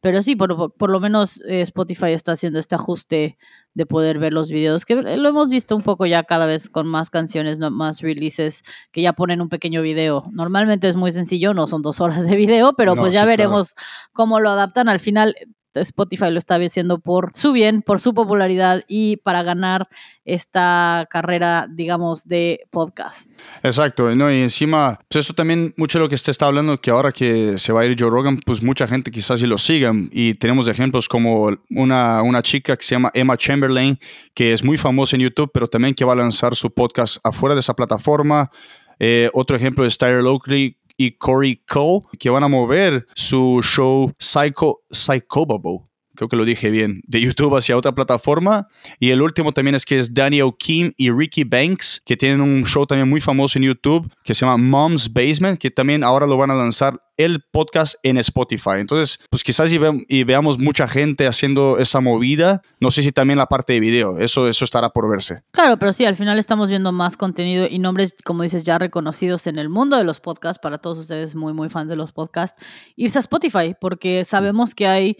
Pero 0.00 0.22
sí, 0.22 0.36
por, 0.36 0.72
por 0.74 0.90
lo 0.90 1.00
menos 1.00 1.40
eh, 1.42 1.62
Spotify 1.62 2.12
está 2.12 2.32
haciendo 2.32 2.58
este 2.58 2.74
ajuste 2.74 3.38
de 3.74 3.86
poder 3.86 4.18
ver 4.18 4.32
los 4.32 4.50
videos, 4.50 4.84
que 4.84 4.96
lo 4.96 5.28
hemos 5.28 5.50
visto 5.50 5.76
un 5.76 5.82
poco 5.82 6.06
ya 6.06 6.22
cada 6.24 6.46
vez 6.46 6.68
con 6.68 6.86
más 6.86 7.10
canciones, 7.10 7.58
más 7.58 8.00
releases, 8.00 8.62
que 8.90 9.02
ya 9.02 9.12
ponen 9.12 9.40
un 9.40 9.48
pequeño 9.48 9.82
video. 9.82 10.26
Normalmente 10.32 10.88
es 10.88 10.96
muy 10.96 11.12
sencillo, 11.12 11.54
no 11.54 11.66
son 11.66 11.82
dos 11.82 12.00
horas 12.00 12.26
de 12.28 12.36
video, 12.36 12.74
pero 12.74 12.96
pues 12.96 13.12
ya 13.12 13.24
veremos 13.24 13.74
cómo 14.12 14.40
lo 14.40 14.50
adaptan. 14.50 14.88
Al 14.88 15.00
final 15.00 15.34
Spotify 15.74 16.30
lo 16.30 16.38
está 16.38 16.56
haciendo 16.56 16.98
por 16.98 17.30
su 17.34 17.52
bien, 17.52 17.82
por 17.82 18.00
su 18.00 18.14
popularidad 18.14 18.82
y 18.88 19.18
para 19.18 19.42
ganar 19.42 19.88
esta 20.24 21.06
carrera, 21.10 21.66
digamos, 21.70 22.24
de 22.24 22.60
podcast. 22.70 23.30
Exacto, 23.62 24.14
¿no? 24.14 24.32
y 24.32 24.40
encima, 24.40 24.98
pues 25.08 25.22
esto 25.22 25.34
también 25.34 25.74
mucho 25.76 25.98
de 25.98 26.04
lo 26.04 26.08
que 26.08 26.14
usted 26.14 26.30
está 26.30 26.46
hablando, 26.46 26.80
que 26.80 26.90
ahora 26.90 27.12
que 27.12 27.58
se 27.58 27.72
va 27.72 27.82
a 27.82 27.86
ir 27.86 27.96
Joe 27.98 28.10
Rogan, 28.10 28.40
pues 28.44 28.62
mucha 28.62 28.86
gente 28.86 29.10
quizás 29.10 29.40
sí 29.40 29.46
lo 29.46 29.58
sigan 29.58 30.08
y 30.12 30.34
tenemos 30.34 30.68
ejemplos 30.68 31.08
como 31.08 31.50
una, 31.70 32.22
una 32.22 32.42
chica 32.42 32.76
que 32.76 32.84
se 32.84 32.94
llama 32.94 33.10
Emma 33.14 33.36
Chamberlain, 33.36 33.98
que 34.34 34.52
es 34.52 34.64
muy 34.64 34.76
famosa 34.76 35.16
en 35.16 35.22
YouTube, 35.22 35.50
pero 35.52 35.68
también 35.68 35.94
que 35.94 36.04
va 36.04 36.12
a 36.12 36.16
lanzar 36.16 36.54
su 36.54 36.70
podcast 36.72 37.18
afuera 37.24 37.54
de 37.54 37.60
esa 37.60 37.74
plataforma. 37.74 38.50
Eh, 38.98 39.30
otro 39.32 39.56
ejemplo 39.56 39.84
es 39.86 39.96
Tyler 39.96 40.24
Oakley, 40.24 40.76
y 41.00 41.12
Corey 41.12 41.56
Cole, 41.66 42.02
que 42.18 42.28
van 42.28 42.44
a 42.44 42.48
mover 42.48 43.06
su 43.14 43.60
show 43.62 44.12
Psycho, 44.18 44.82
Psychobabo 44.90 45.89
creo 46.14 46.28
que 46.28 46.36
lo 46.36 46.44
dije 46.44 46.70
bien, 46.70 47.02
de 47.06 47.20
YouTube 47.20 47.56
hacia 47.56 47.76
otra 47.76 47.92
plataforma. 47.92 48.68
Y 48.98 49.10
el 49.10 49.22
último 49.22 49.52
también 49.52 49.74
es 49.74 49.84
que 49.84 49.98
es 49.98 50.12
Daniel 50.12 50.50
Kim 50.58 50.92
y 50.96 51.10
Ricky 51.10 51.44
Banks, 51.44 52.02
que 52.04 52.16
tienen 52.16 52.40
un 52.40 52.64
show 52.64 52.86
también 52.86 53.08
muy 53.08 53.20
famoso 53.20 53.58
en 53.58 53.64
YouTube 53.64 54.10
que 54.24 54.34
se 54.34 54.44
llama 54.44 54.56
Mom's 54.56 55.12
Basement, 55.12 55.58
que 55.58 55.70
también 55.70 56.04
ahora 56.04 56.26
lo 56.26 56.36
van 56.36 56.50
a 56.50 56.54
lanzar 56.54 57.00
el 57.24 57.40
podcast 57.52 57.96
en 58.02 58.16
Spotify. 58.16 58.78
Entonces, 58.78 59.20
pues 59.28 59.44
quizás 59.44 59.70
y, 59.72 60.24
veamos 60.24 60.58
mucha 60.58 60.88
gente 60.88 61.26
haciendo 61.26 61.78
esa 61.78 62.00
movida. 62.00 62.62
No 62.80 62.90
sé 62.90 63.02
si 63.02 63.12
también 63.12 63.38
la 63.38 63.46
parte 63.46 63.74
de 63.74 63.80
video, 63.80 64.18
eso, 64.18 64.48
eso 64.48 64.64
estará 64.64 64.90
por 64.90 65.08
verse. 65.10 65.42
Claro, 65.50 65.78
pero 65.78 65.92
sí, 65.92 66.06
al 66.06 66.16
final 66.16 66.38
estamos 66.38 66.70
viendo 66.70 66.92
más 66.92 67.16
contenido 67.16 67.66
y 67.70 67.78
nombres, 67.78 68.14
como 68.24 68.42
dices, 68.42 68.62
ya 68.62 68.78
reconocidos 68.78 69.46
en 69.46 69.58
el 69.58 69.68
mundo 69.68 69.98
de 69.98 70.04
los 70.04 70.20
podcasts, 70.20 70.60
para 70.62 70.78
todos 70.78 70.98
ustedes 70.98 71.34
muy, 71.34 71.52
muy 71.52 71.68
fans 71.68 71.90
de 71.90 71.96
los 71.96 72.12
podcasts, 72.12 72.60
irse 72.96 73.18
a 73.18 73.20
Spotify, 73.20 73.74
porque 73.78 74.24
sabemos 74.24 74.74
que 74.74 74.86
hay 74.86 75.16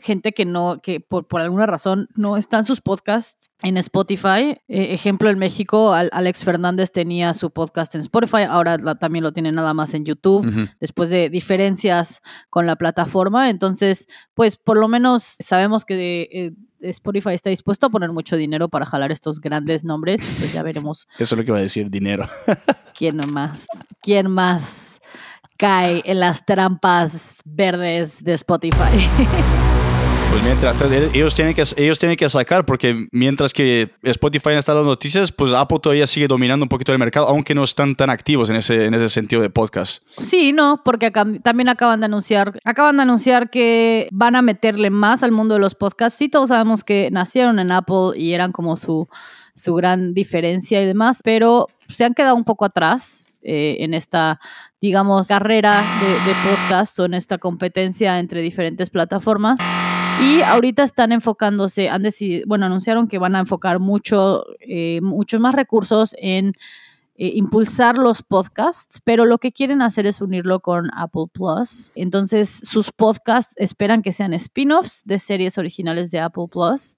gente 0.00 0.32
que 0.32 0.44
no, 0.44 0.80
que 0.82 1.00
por, 1.00 1.26
por, 1.26 1.40
alguna 1.40 1.66
razón 1.66 2.08
no 2.14 2.36
están 2.36 2.64
sus 2.64 2.80
podcasts 2.80 3.50
en 3.62 3.76
Spotify. 3.76 4.60
Eh, 4.68 4.94
ejemplo, 4.94 5.30
en 5.30 5.38
México, 5.38 5.92
Alex 5.92 6.44
Fernández 6.44 6.92
tenía 6.92 7.34
su 7.34 7.50
podcast 7.50 7.94
en 7.94 8.02
Spotify, 8.02 8.42
ahora 8.48 8.78
también 8.96 9.24
lo 9.24 9.32
tiene 9.32 9.52
nada 9.52 9.74
más 9.74 9.94
en 9.94 10.04
YouTube, 10.04 10.46
después 10.80 11.10
de 11.10 11.30
diferencias 11.30 12.22
con 12.50 12.66
la 12.66 12.76
plataforma. 12.76 13.50
Entonces, 13.50 14.06
pues 14.34 14.56
por 14.56 14.78
lo 14.78 14.88
menos 14.88 15.22
sabemos 15.22 15.84
que 15.84 16.28
eh, 16.32 16.52
Spotify 16.80 17.30
está 17.34 17.50
dispuesto 17.50 17.86
a 17.86 17.90
poner 17.90 18.12
mucho 18.12 18.36
dinero 18.36 18.68
para 18.68 18.86
jalar 18.86 19.10
estos 19.12 19.40
grandes 19.40 19.84
nombres, 19.84 20.22
pues 20.38 20.52
ya 20.52 20.62
veremos. 20.62 21.08
Eso 21.18 21.34
es 21.34 21.38
lo 21.38 21.44
que 21.44 21.52
va 21.52 21.58
a 21.58 21.62
decir, 21.62 21.90
dinero. 21.90 22.26
¿Quién 22.96 23.20
más? 23.30 23.66
¿Quién 24.00 24.30
más 24.30 25.00
cae 25.56 26.02
en 26.04 26.20
las 26.20 26.44
trampas 26.46 27.36
verdes 27.44 28.22
de 28.22 28.34
Spotify? 28.34 29.08
Pues 30.30 30.42
mientras 30.42 30.76
ellos 31.14 31.34
tienen 31.34 31.54
que 31.54 31.64
ellos 31.78 31.98
tienen 31.98 32.16
que 32.16 32.28
sacar 32.28 32.66
porque 32.66 33.08
mientras 33.12 33.54
que 33.54 33.90
Spotify 34.02 34.50
está 34.50 34.74
dando 34.74 34.90
noticias, 34.90 35.32
pues 35.32 35.52
Apple 35.52 35.78
todavía 35.82 36.06
sigue 36.06 36.28
dominando 36.28 36.64
un 36.64 36.68
poquito 36.68 36.92
el 36.92 36.98
mercado, 36.98 37.28
aunque 37.28 37.54
no 37.54 37.64
están 37.64 37.96
tan 37.96 38.10
activos 38.10 38.50
en 38.50 38.56
ese 38.56 38.84
en 38.84 38.92
ese 38.92 39.08
sentido 39.08 39.40
de 39.40 39.48
podcast. 39.48 40.02
Sí, 40.18 40.52
no, 40.52 40.82
porque 40.84 41.10
también 41.10 41.70
acaban 41.70 42.00
de 42.00 42.06
anunciar 42.06 42.60
acaban 42.64 42.96
de 42.96 43.02
anunciar 43.02 43.48
que 43.48 44.08
van 44.12 44.36
a 44.36 44.42
meterle 44.42 44.90
más 44.90 45.22
al 45.22 45.32
mundo 45.32 45.54
de 45.54 45.60
los 45.60 45.74
podcasts. 45.74 46.18
Sí, 46.18 46.28
todos 46.28 46.50
sabemos 46.50 46.84
que 46.84 47.08
nacieron 47.10 47.58
en 47.58 47.72
Apple 47.72 48.10
y 48.16 48.34
eran 48.34 48.52
como 48.52 48.76
su 48.76 49.08
su 49.54 49.74
gran 49.74 50.12
diferencia 50.12 50.82
y 50.82 50.86
demás, 50.86 51.20
pero 51.24 51.68
se 51.88 52.04
han 52.04 52.12
quedado 52.12 52.36
un 52.36 52.44
poco 52.44 52.66
atrás 52.66 53.28
eh, 53.42 53.78
en 53.80 53.94
esta, 53.94 54.40
digamos, 54.80 55.28
carrera 55.28 55.82
de, 56.00 56.30
de 56.30 56.36
podcast 56.44 56.98
o 56.98 57.06
en 57.06 57.14
esta 57.14 57.38
competencia 57.38 58.18
entre 58.18 58.42
diferentes 58.42 58.90
plataformas. 58.90 59.58
Y 60.20 60.42
ahorita 60.42 60.82
están 60.82 61.12
enfocándose, 61.12 61.88
han 61.88 62.02
decidido, 62.02 62.44
bueno, 62.46 62.66
anunciaron 62.66 63.06
que 63.06 63.18
van 63.18 63.36
a 63.36 63.40
enfocar 63.40 63.78
mucho, 63.78 64.44
eh, 64.60 65.00
muchos 65.00 65.40
más 65.40 65.54
recursos 65.54 66.14
en 66.18 66.54
eh, 67.20 67.32
impulsar 67.34 67.98
los 67.98 68.22
podcasts, 68.22 69.00
pero 69.02 69.26
lo 69.26 69.38
que 69.38 69.50
quieren 69.50 69.82
hacer 69.82 70.06
es 70.06 70.20
unirlo 70.20 70.60
con 70.60 70.88
Apple 70.94 71.24
Plus. 71.32 71.90
Entonces, 71.96 72.48
sus 72.48 72.92
podcasts 72.92 73.54
esperan 73.56 74.02
que 74.02 74.12
sean 74.12 74.34
spin-offs 74.34 75.02
de 75.04 75.18
series 75.18 75.58
originales 75.58 76.12
de 76.12 76.20
Apple 76.20 76.46
Plus 76.48 76.96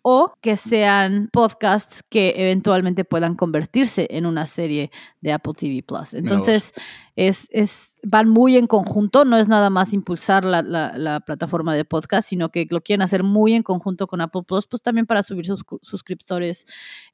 o 0.00 0.32
que 0.40 0.56
sean 0.56 1.28
podcasts 1.34 2.02
que 2.08 2.32
eventualmente 2.38 3.04
puedan 3.04 3.34
convertirse 3.34 4.08
en 4.10 4.24
una 4.24 4.46
serie 4.46 4.90
de 5.20 5.34
Apple 5.34 5.52
TV 5.52 5.82
Plus. 5.82 6.14
Entonces, 6.14 6.72
es, 7.14 7.46
es, 7.50 7.97
van 8.02 8.28
muy 8.28 8.56
en 8.56 8.66
conjunto, 8.66 9.24
no 9.24 9.36
es 9.38 9.48
nada 9.48 9.70
más 9.70 9.92
impulsar 9.92 10.44
la, 10.44 10.62
la, 10.62 11.20
plataforma 11.20 11.74
de 11.74 11.84
podcast, 11.84 12.28
sino 12.28 12.50
que 12.50 12.66
lo 12.70 12.80
quieren 12.80 13.02
hacer 13.02 13.22
muy 13.22 13.54
en 13.54 13.62
conjunto 13.62 14.06
con 14.06 14.20
Apple 14.20 14.42
Plus, 14.46 14.66
pues 14.66 14.82
también 14.82 15.06
para 15.06 15.22
subir 15.22 15.46
sus 15.46 15.64
suscriptores 15.82 16.64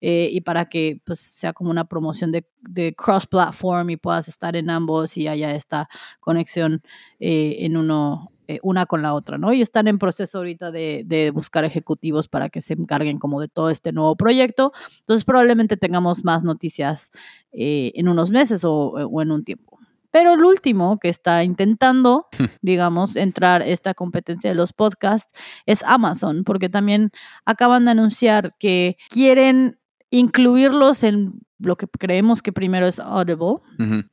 eh, 0.00 0.28
y 0.30 0.40
para 0.42 0.68
que 0.68 1.00
pues, 1.04 1.20
sea 1.20 1.52
como 1.52 1.70
una 1.70 1.84
promoción 1.84 2.32
de, 2.32 2.44
cross-platform 2.96 3.90
y 3.90 3.96
puedas 3.96 4.28
estar 4.28 4.56
en 4.56 4.70
ambos 4.70 5.16
y 5.16 5.28
haya 5.28 5.54
esta 5.54 5.88
conexión 6.20 6.82
eh, 7.20 7.56
en 7.60 7.76
uno 7.76 8.30
eh, 8.46 8.58
una 8.62 8.84
con 8.84 9.00
la 9.00 9.14
otra, 9.14 9.38
¿no? 9.38 9.52
Y 9.52 9.62
están 9.62 9.86
en 9.86 9.98
proceso 9.98 10.38
ahorita 10.38 10.70
de, 10.70 11.02
de, 11.06 11.30
buscar 11.30 11.64
ejecutivos 11.64 12.28
para 12.28 12.50
que 12.50 12.60
se 12.60 12.74
encarguen 12.74 13.18
como 13.18 13.40
de 13.40 13.48
todo 13.48 13.70
este 13.70 13.92
nuevo 13.92 14.16
proyecto. 14.16 14.72
Entonces 15.00 15.24
probablemente 15.24 15.76
tengamos 15.78 16.24
más 16.24 16.44
noticias 16.44 17.10
en 17.52 18.08
unos 18.08 18.30
meses 18.30 18.64
o, 18.64 18.72
o 18.72 19.22
en 19.22 19.30
un 19.30 19.44
tiempo. 19.44 19.78
Pero 20.14 20.34
el 20.34 20.44
último 20.44 21.00
que 21.00 21.08
está 21.08 21.42
intentando, 21.42 22.28
digamos, 22.62 23.16
entrar 23.16 23.62
esta 23.62 23.94
competencia 23.94 24.48
de 24.48 24.54
los 24.54 24.72
podcasts 24.72 25.32
es 25.66 25.82
Amazon, 25.82 26.44
porque 26.44 26.68
también 26.68 27.10
acaban 27.44 27.84
de 27.84 27.90
anunciar 27.90 28.54
que 28.60 28.96
quieren 29.08 29.80
incluirlos 30.10 31.02
en 31.02 31.40
lo 31.58 31.76
que 31.76 31.86
creemos 31.86 32.42
que 32.42 32.52
primero 32.52 32.86
es 32.86 32.98
Audible, 32.98 33.58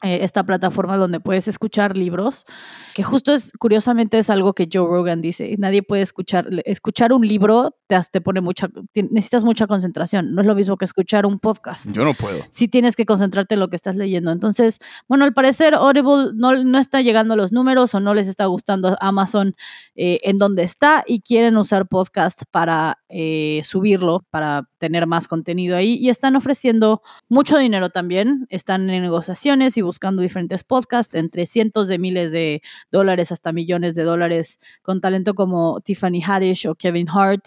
eh, 0.03 0.19
esta 0.21 0.43
plataforma 0.43 0.97
donde 0.97 1.19
puedes 1.19 1.47
escuchar 1.47 1.97
libros, 1.97 2.45
que 2.93 3.03
justo 3.03 3.33
es, 3.33 3.51
curiosamente, 3.59 4.17
es 4.17 4.29
algo 4.29 4.53
que 4.53 4.67
Joe 4.71 4.87
Rogan 4.87 5.21
dice, 5.21 5.55
nadie 5.57 5.83
puede 5.83 6.01
escuchar, 6.01 6.47
escuchar 6.65 7.13
un 7.13 7.25
libro 7.25 7.75
te, 7.87 7.99
te 8.11 8.21
pone 8.21 8.41
mucha, 8.41 8.69
necesitas 8.93 9.43
mucha 9.43 9.67
concentración, 9.67 10.33
no 10.33 10.41
es 10.41 10.47
lo 10.47 10.55
mismo 10.55 10.77
que 10.77 10.85
escuchar 10.85 11.25
un 11.25 11.39
podcast. 11.39 11.91
Yo 11.91 12.05
no 12.05 12.13
puedo. 12.13 12.39
Si 12.49 12.67
tienes 12.67 12.95
que 12.95 13.05
concentrarte 13.05 13.55
en 13.55 13.59
lo 13.59 13.69
que 13.69 13.75
estás 13.75 13.95
leyendo. 13.95 14.31
Entonces, 14.31 14.79
bueno, 15.07 15.25
al 15.25 15.33
parecer 15.33 15.73
Audible 15.75 16.31
no, 16.33 16.63
no 16.63 16.79
está 16.79 17.01
llegando 17.01 17.33
a 17.33 17.37
los 17.37 17.51
números 17.51 17.93
o 17.93 17.99
no 17.99 18.13
les 18.13 18.27
está 18.27 18.45
gustando 18.45 18.97
Amazon 19.01 19.55
eh, 19.95 20.19
en 20.23 20.37
donde 20.37 20.63
está 20.63 21.03
y 21.05 21.21
quieren 21.21 21.57
usar 21.57 21.87
podcast 21.87 22.43
para 22.51 22.99
eh, 23.09 23.61
subirlo, 23.63 24.25
para 24.29 24.67
tener 24.81 25.05
más 25.05 25.27
contenido 25.27 25.77
ahí 25.77 25.93
y 26.01 26.09
están 26.09 26.35
ofreciendo 26.35 27.03
mucho 27.29 27.59
dinero 27.59 27.91
también. 27.91 28.47
Están 28.49 28.89
en 28.89 29.03
negociaciones 29.03 29.77
y 29.77 29.83
buscando 29.83 30.23
diferentes 30.23 30.63
podcasts 30.63 31.13
entre 31.13 31.45
cientos 31.45 31.87
de 31.87 31.99
miles 31.99 32.31
de 32.31 32.63
dólares 32.91 33.31
hasta 33.31 33.51
millones 33.51 33.93
de 33.93 34.01
dólares 34.01 34.59
con 34.81 34.99
talento 34.99 35.35
como 35.35 35.81
Tiffany 35.81 36.23
Haddish 36.25 36.65
o 36.65 36.73
Kevin 36.73 37.07
Hart 37.09 37.45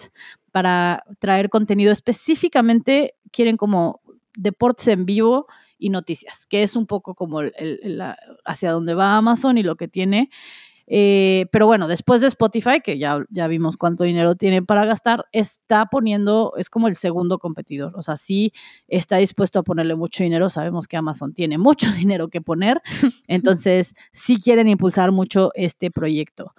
para 0.52 1.02
traer 1.18 1.50
contenido 1.50 1.90
específicamente. 1.90 3.16
Quieren 3.32 3.56
como 3.56 4.00
deportes 4.36 4.86
en 4.86 5.04
vivo 5.04 5.48
y 5.76 5.90
noticias, 5.90 6.46
que 6.46 6.62
es 6.62 6.76
un 6.76 6.86
poco 6.86 7.16
como 7.16 7.40
hacia 8.44 8.70
dónde 8.70 8.94
va 8.94 9.16
Amazon 9.16 9.58
y 9.58 9.64
lo 9.64 9.74
que 9.74 9.88
tiene. 9.88 10.30
Eh, 10.86 11.46
pero 11.50 11.66
bueno, 11.66 11.88
después 11.88 12.20
de 12.20 12.26
Spotify, 12.26 12.80
que 12.82 12.98
ya, 12.98 13.24
ya 13.30 13.46
vimos 13.46 13.76
cuánto 13.76 14.04
dinero 14.04 14.34
tiene 14.34 14.62
para 14.62 14.84
gastar, 14.84 15.26
está 15.32 15.86
poniendo, 15.86 16.52
es 16.56 16.70
como 16.70 16.88
el 16.88 16.96
segundo 16.96 17.38
competidor. 17.38 17.92
O 17.96 18.02
sea, 18.02 18.16
sí 18.16 18.52
está 18.88 19.16
dispuesto 19.16 19.58
a 19.58 19.62
ponerle 19.62 19.94
mucho 19.94 20.22
dinero. 20.22 20.50
Sabemos 20.50 20.86
que 20.88 20.96
Amazon 20.96 21.32
tiene 21.32 21.58
mucho 21.58 21.86
dinero 21.92 22.28
que 22.28 22.40
poner. 22.40 22.82
Entonces, 23.28 23.94
sí 24.12 24.40
quieren 24.40 24.68
impulsar 24.68 25.12
mucho 25.12 25.50
este 25.54 25.90
proyecto. 25.90 26.54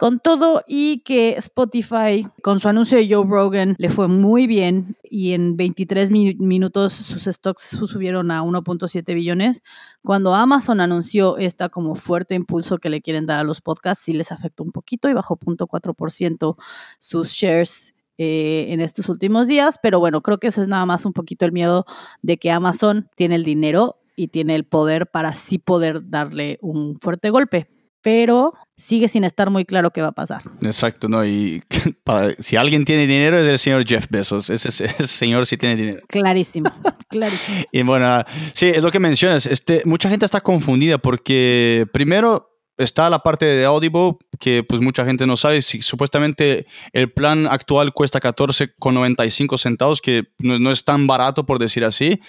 Con 0.00 0.18
todo 0.18 0.62
y 0.66 1.00
que 1.00 1.32
Spotify, 1.32 2.26
con 2.42 2.58
su 2.58 2.70
anuncio 2.70 2.96
de 2.96 3.06
Joe 3.06 3.26
Rogan, 3.28 3.74
le 3.76 3.90
fue 3.90 4.08
muy 4.08 4.46
bien 4.46 4.96
y 5.02 5.34
en 5.34 5.58
23 5.58 6.10
minutos 6.10 6.94
sus 6.94 7.24
stocks 7.24 7.76
subieron 7.84 8.30
a 8.30 8.42
1.7 8.42 9.14
billones, 9.14 9.62
cuando 10.02 10.34
Amazon 10.34 10.80
anunció 10.80 11.36
esta 11.36 11.68
como 11.68 11.96
fuerte 11.96 12.34
impulso 12.34 12.78
que 12.78 12.88
le 12.88 13.02
quieren 13.02 13.26
dar 13.26 13.40
a 13.40 13.44
los 13.44 13.60
podcasts, 13.60 14.02
sí 14.02 14.14
les 14.14 14.32
afectó 14.32 14.62
un 14.62 14.72
poquito 14.72 15.10
y 15.10 15.12
bajó 15.12 15.36
0.4% 15.36 16.56
sus 16.98 17.28
shares 17.32 17.94
eh, 18.16 18.68
en 18.70 18.80
estos 18.80 19.06
últimos 19.10 19.48
días, 19.48 19.76
pero 19.82 20.00
bueno, 20.00 20.22
creo 20.22 20.38
que 20.38 20.46
eso 20.46 20.62
es 20.62 20.68
nada 20.68 20.86
más 20.86 21.04
un 21.04 21.12
poquito 21.12 21.44
el 21.44 21.52
miedo 21.52 21.84
de 22.22 22.38
que 22.38 22.50
Amazon 22.50 23.10
tiene 23.16 23.34
el 23.34 23.44
dinero 23.44 23.98
y 24.16 24.28
tiene 24.28 24.54
el 24.54 24.64
poder 24.64 25.08
para 25.08 25.34
sí 25.34 25.58
poder 25.58 26.08
darle 26.08 26.58
un 26.62 26.96
fuerte 26.96 27.28
golpe, 27.28 27.68
pero 28.02 28.52
sigue 28.76 29.08
sin 29.08 29.24
estar 29.24 29.50
muy 29.50 29.64
claro 29.64 29.90
qué 29.90 30.00
va 30.00 30.08
a 30.08 30.12
pasar. 30.12 30.42
Exacto, 30.62 31.08
¿no? 31.08 31.24
Y 31.24 31.62
para, 32.04 32.32
si 32.32 32.56
alguien 32.56 32.84
tiene 32.84 33.06
dinero 33.06 33.38
es 33.38 33.46
el 33.46 33.58
señor 33.58 33.86
Jeff 33.86 34.06
Bezos, 34.08 34.50
ese, 34.50 34.68
ese 34.68 35.06
señor 35.06 35.46
sí 35.46 35.56
tiene 35.56 35.76
dinero. 35.76 36.02
Clarísimo, 36.08 36.70
clarísimo. 37.08 37.64
Y 37.70 37.82
bueno, 37.82 38.24
sí, 38.54 38.66
es 38.66 38.82
lo 38.82 38.90
que 38.90 38.98
mencionas, 38.98 39.46
este, 39.46 39.82
mucha 39.84 40.08
gente 40.08 40.24
está 40.24 40.40
confundida 40.40 40.98
porque 40.98 41.86
primero 41.92 42.50
está 42.80 43.10
la 43.10 43.18
parte 43.18 43.44
de 43.44 43.64
Audible 43.64 44.16
que 44.38 44.64
pues 44.64 44.80
mucha 44.80 45.04
gente 45.04 45.26
no 45.26 45.36
sabe. 45.36 45.62
Si, 45.62 45.82
supuestamente 45.82 46.66
el 46.92 47.12
plan 47.12 47.46
actual 47.46 47.92
cuesta 47.92 48.20
14,95 48.20 49.58
centavos, 49.58 50.00
que 50.00 50.24
no, 50.38 50.58
no, 50.58 50.70
es 50.70 50.84
tan 50.84 51.06
barato 51.06 51.44
por 51.44 51.58
decir 51.58 51.84
así. 51.84 52.20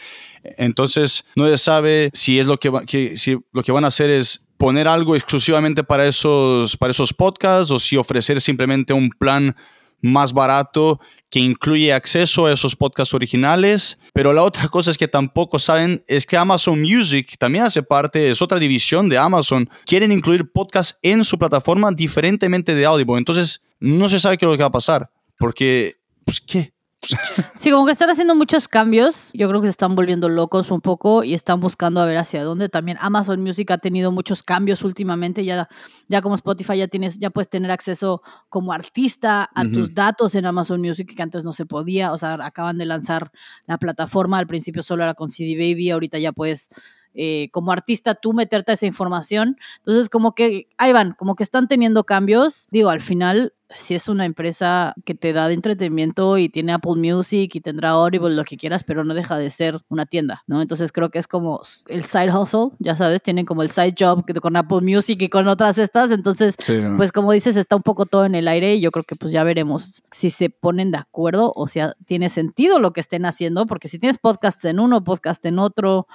Entonces 0.43 1.25
no 1.35 1.47
se 1.47 1.57
sabe 1.57 2.09
si 2.13 2.39
es 2.39 2.45
lo 2.45 2.59
que, 2.59 2.71
que, 2.85 3.17
si 3.17 3.37
lo 3.51 3.63
que 3.63 3.71
van 3.71 3.85
a 3.85 3.87
hacer 3.87 4.09
es 4.09 4.47
poner 4.61 4.87
algo 4.87 5.15
exclusivamente 5.15 5.83
para 5.83 6.07
esos, 6.07 6.77
para 6.77 6.91
esos 6.91 7.15
podcasts 7.15 7.71
o 7.71 7.79
si 7.79 7.97
ofrecer 7.97 8.39
simplemente 8.39 8.93
un 8.93 9.09
plan 9.09 9.55
más 10.01 10.33
barato 10.33 10.99
que 11.31 11.39
incluye 11.39 11.91
acceso 11.91 12.45
a 12.45 12.53
esos 12.53 12.75
podcasts 12.75 13.15
originales. 13.15 13.99
Pero 14.13 14.33
la 14.33 14.43
otra 14.43 14.67
cosa 14.67 14.91
es 14.91 14.99
que 14.99 15.07
tampoco 15.07 15.57
saben 15.57 16.03
es 16.07 16.27
que 16.27 16.37
Amazon 16.37 16.79
Music 16.79 17.37
también 17.39 17.63
hace 17.63 17.81
parte, 17.81 18.29
es 18.29 18.39
otra 18.39 18.59
división 18.59 19.09
de 19.09 19.17
Amazon. 19.17 19.67
Quieren 19.83 20.11
incluir 20.11 20.51
podcasts 20.51 20.99
en 21.01 21.23
su 21.23 21.39
plataforma 21.39 21.91
diferentemente 21.91 22.75
de 22.75 22.85
Audible. 22.85 23.17
Entonces 23.17 23.63
no 23.79 24.07
se 24.09 24.19
sabe 24.19 24.37
qué 24.37 24.45
es 24.45 24.51
lo 24.51 24.57
que 24.57 24.63
va 24.63 24.67
a 24.67 24.71
pasar. 24.71 25.09
Porque, 25.39 25.95
pues, 26.23 26.39
¿qué? 26.39 26.71
Sí, 27.55 27.71
como 27.71 27.85
que 27.85 27.91
están 27.91 28.09
haciendo 28.09 28.35
muchos 28.35 28.67
cambios. 28.67 29.31
Yo 29.33 29.47
creo 29.49 29.59
que 29.61 29.67
se 29.67 29.71
están 29.71 29.95
volviendo 29.95 30.29
locos 30.29 30.69
un 30.69 30.81
poco 30.81 31.23
y 31.23 31.33
están 31.33 31.59
buscando 31.59 31.99
a 31.99 32.05
ver 32.05 32.17
hacia 32.17 32.43
dónde. 32.43 32.69
También 32.69 32.97
Amazon 33.01 33.41
Music 33.41 33.71
ha 33.71 33.77
tenido 33.79 34.11
muchos 34.11 34.43
cambios 34.43 34.83
últimamente. 34.83 35.43
Ya, 35.43 35.67
ya 36.07 36.21
como 36.21 36.35
Spotify 36.35 36.77
ya 36.77 36.87
tienes, 36.87 37.17
ya 37.17 37.31
puedes 37.31 37.49
tener 37.49 37.71
acceso 37.71 38.21
como 38.49 38.71
artista 38.71 39.43
a 39.43 39.61
uh 39.61 39.63
-huh. 39.63 39.73
tus 39.73 39.93
datos 39.93 40.35
en 40.35 40.45
Amazon 40.45 40.81
Music 40.81 41.13
que 41.15 41.21
antes 41.23 41.43
no 41.43 41.53
se 41.53 41.65
podía. 41.65 42.13
O 42.13 42.17
sea, 42.17 42.33
acaban 42.33 42.77
de 42.77 42.85
lanzar 42.85 43.31
la 43.65 43.77
plataforma. 43.77 44.37
Al 44.37 44.47
principio 44.47 44.83
solo 44.83 45.03
era 45.03 45.15
con 45.15 45.29
CD 45.29 45.55
Baby, 45.55 45.89
ahorita 45.89 46.19
ya 46.19 46.31
puedes 46.31 46.69
eh, 47.13 47.49
como 47.51 47.71
artista 47.71 48.15
tú 48.15 48.33
meterte 48.33 48.71
a 48.71 48.75
esa 48.75 48.85
información. 48.85 49.57
Entonces, 49.77 50.09
como 50.09 50.33
que 50.33 50.67
ahí 50.77 50.93
van, 50.93 51.13
como 51.13 51.35
que 51.35 51.43
están 51.43 51.67
teniendo 51.67 52.05
cambios. 52.05 52.67
Digo, 52.71 52.89
al 52.89 53.01
final, 53.01 53.53
si 53.73 53.95
es 53.95 54.07
una 54.07 54.25
empresa 54.25 54.93
que 55.05 55.15
te 55.15 55.33
da 55.33 55.47
de 55.47 55.53
entretenimiento 55.53 56.37
y 56.37 56.49
tiene 56.49 56.73
Apple 56.73 56.95
Music 56.95 57.55
y 57.55 57.61
tendrá 57.61 57.89
Audible, 57.91 58.35
lo 58.35 58.43
que 58.43 58.57
quieras, 58.57 58.83
pero 58.83 59.03
no 59.03 59.13
deja 59.13 59.37
de 59.37 59.49
ser 59.49 59.79
una 59.89 60.05
tienda, 60.05 60.43
¿no? 60.47 60.61
Entonces 60.61 60.91
creo 60.91 61.09
que 61.09 61.19
es 61.19 61.27
como 61.27 61.61
el 61.87 62.03
side 62.03 62.35
hustle, 62.35 62.69
ya 62.79 62.95
sabes, 62.95 63.21
tienen 63.21 63.45
como 63.45 63.63
el 63.63 63.69
side 63.69 63.95
job 63.97 64.25
con 64.41 64.55
Apple 64.55 64.81
Music 64.81 65.21
y 65.21 65.29
con 65.29 65.47
otras 65.47 65.77
estas. 65.77 66.11
Entonces, 66.11 66.55
sí, 66.59 66.81
¿no? 66.81 66.97
pues 66.97 67.11
como 67.11 67.31
dices, 67.31 67.55
está 67.55 67.75
un 67.75 67.83
poco 67.83 68.05
todo 68.05 68.25
en 68.25 68.35
el 68.35 68.47
aire 68.47 68.75
y 68.75 68.81
yo 68.81 68.91
creo 68.91 69.03
que 69.03 69.15
pues 69.15 69.31
ya 69.31 69.43
veremos 69.43 70.03
si 70.11 70.29
se 70.29 70.49
ponen 70.49 70.91
de 70.91 70.97
acuerdo 70.97 71.53
o 71.55 71.67
si 71.67 71.79
tiene 72.05 72.29
sentido 72.29 72.79
lo 72.79 72.93
que 72.93 73.01
estén 73.01 73.25
haciendo, 73.25 73.65
porque 73.65 73.87
si 73.87 73.99
tienes 73.99 74.17
podcasts 74.17 74.65
en 74.65 74.79
uno, 74.79 75.03
podcast 75.03 75.45
en 75.45 75.59
otro, 75.59 76.07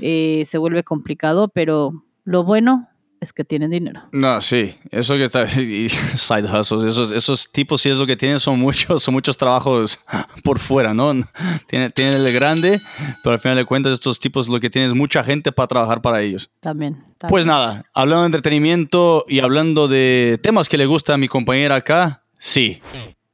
eh, 0.00 0.44
se 0.46 0.58
vuelve 0.58 0.84
complicado, 0.84 1.48
pero 1.48 2.04
lo 2.24 2.44
bueno 2.44 2.89
es 3.20 3.34
que 3.34 3.44
tienen 3.44 3.70
dinero. 3.70 4.02
No, 4.12 4.40
sí, 4.40 4.74
eso 4.90 5.14
que 5.14 5.24
está, 5.24 5.44
y 5.60 5.88
side 5.88 6.44
hustles, 6.44 6.84
esos, 6.84 7.10
esos 7.10 7.52
tipos, 7.52 7.82
si 7.82 7.90
es 7.90 7.98
lo 7.98 8.06
que 8.06 8.16
tienen, 8.16 8.40
son 8.40 8.58
muchos, 8.58 9.02
son 9.02 9.14
muchos 9.14 9.36
trabajos 9.36 10.00
por 10.42 10.58
fuera, 10.58 10.94
¿no? 10.94 11.12
Tienen, 11.66 11.92
tienen 11.92 12.14
el 12.14 12.32
grande, 12.32 12.80
pero 13.22 13.34
al 13.34 13.38
final 13.38 13.56
de 13.56 13.64
cuentas, 13.64 13.92
estos 13.92 14.18
tipos 14.18 14.48
lo 14.48 14.58
que 14.58 14.70
tienen 14.70 14.90
es 14.90 14.96
mucha 14.96 15.22
gente 15.22 15.52
para 15.52 15.68
trabajar 15.68 16.02
para 16.02 16.20
ellos. 16.22 16.50
También. 16.60 16.94
también. 16.94 17.28
Pues 17.28 17.46
nada, 17.46 17.84
hablando 17.94 18.22
de 18.22 18.26
entretenimiento 18.26 19.24
y 19.28 19.40
hablando 19.40 19.86
de 19.86 20.40
temas 20.42 20.68
que 20.68 20.78
le 20.78 20.86
gusta 20.86 21.14
a 21.14 21.18
mi 21.18 21.28
compañera 21.28 21.76
acá, 21.76 22.24
sí, 22.38 22.80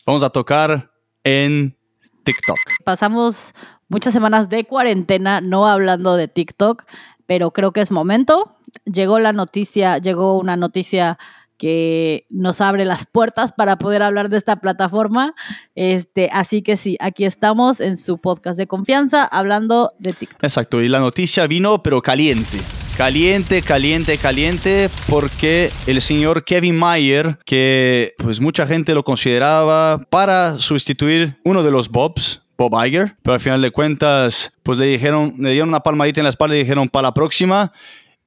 vamos 0.05 0.23
a 0.23 0.31
tocar 0.31 0.91
en 1.25 1.77
TikTok. 2.25 2.59
Pasamos 2.85 3.55
muchas 3.89 4.13
semanas 4.13 4.49
de 4.49 4.65
cuarentena 4.65 5.41
no 5.41 5.67
hablando 5.67 6.17
de 6.17 6.29
TikTok, 6.29 6.85
pero 7.27 7.53
creo 7.53 7.73
que 7.73 7.81
es 7.81 7.91
momento 7.91 8.57
llegó 8.85 9.19
la 9.19 9.33
noticia, 9.33 9.99
llegó 9.99 10.39
una 10.39 10.57
noticia 10.57 11.19
que 11.59 12.27
nos 12.29 12.61
abre 12.61 12.85
las 12.85 13.07
puertas 13.07 13.53
para 13.53 13.77
poder 13.77 14.03
hablar 14.03 14.29
de 14.29 14.37
esta 14.37 14.57
plataforma. 14.57 15.35
Este, 15.75 16.29
así 16.33 16.61
que 16.61 16.77
sí, 16.77 16.97
aquí 17.01 17.25
estamos 17.25 17.81
en 17.81 17.97
su 17.97 18.19
podcast 18.19 18.59
de 18.59 18.67
confianza 18.67 19.25
hablando 19.25 19.93
de 19.99 20.13
TikTok. 20.13 20.45
Exacto, 20.45 20.83
y 20.83 20.89
la 20.89 21.01
noticia 21.01 21.47
vino 21.47 21.83
pero 21.83 22.03
caliente. 22.03 22.59
Caliente, 22.99 23.61
caliente, 23.61 24.17
caliente, 24.17 24.89
porque 25.09 25.71
el 25.87 26.01
señor 26.01 26.45
Kevin 26.45 26.77
Mayer, 26.77 27.39
que 27.45 28.15
pues 28.17 28.41
mucha 28.41 28.67
gente 28.67 28.95
lo 28.95 29.05
consideraba 29.05 30.03
para 30.09 30.59
sustituir 30.59 31.39
uno 31.45 31.63
de 31.63 31.71
los 31.71 31.91
Bobs, 31.91 32.46
Bob 32.57 32.73
Iger, 32.85 33.17
pero 33.23 33.35
al 33.35 33.41
final 33.41 33.63
de 33.63 33.71
cuentas, 33.71 34.57
pues 34.63 34.79
le 34.79 34.87
dijeron, 34.87 35.35
le 35.39 35.51
dieron 35.51 35.69
una 35.69 35.81
palmadita 35.81 36.21
en 36.21 36.25
la 36.25 36.31
espalda 36.31 36.57
y 36.57 36.61
dijeron 36.61 36.89
para 36.89 37.09
la 37.09 37.15
próxima. 37.15 37.73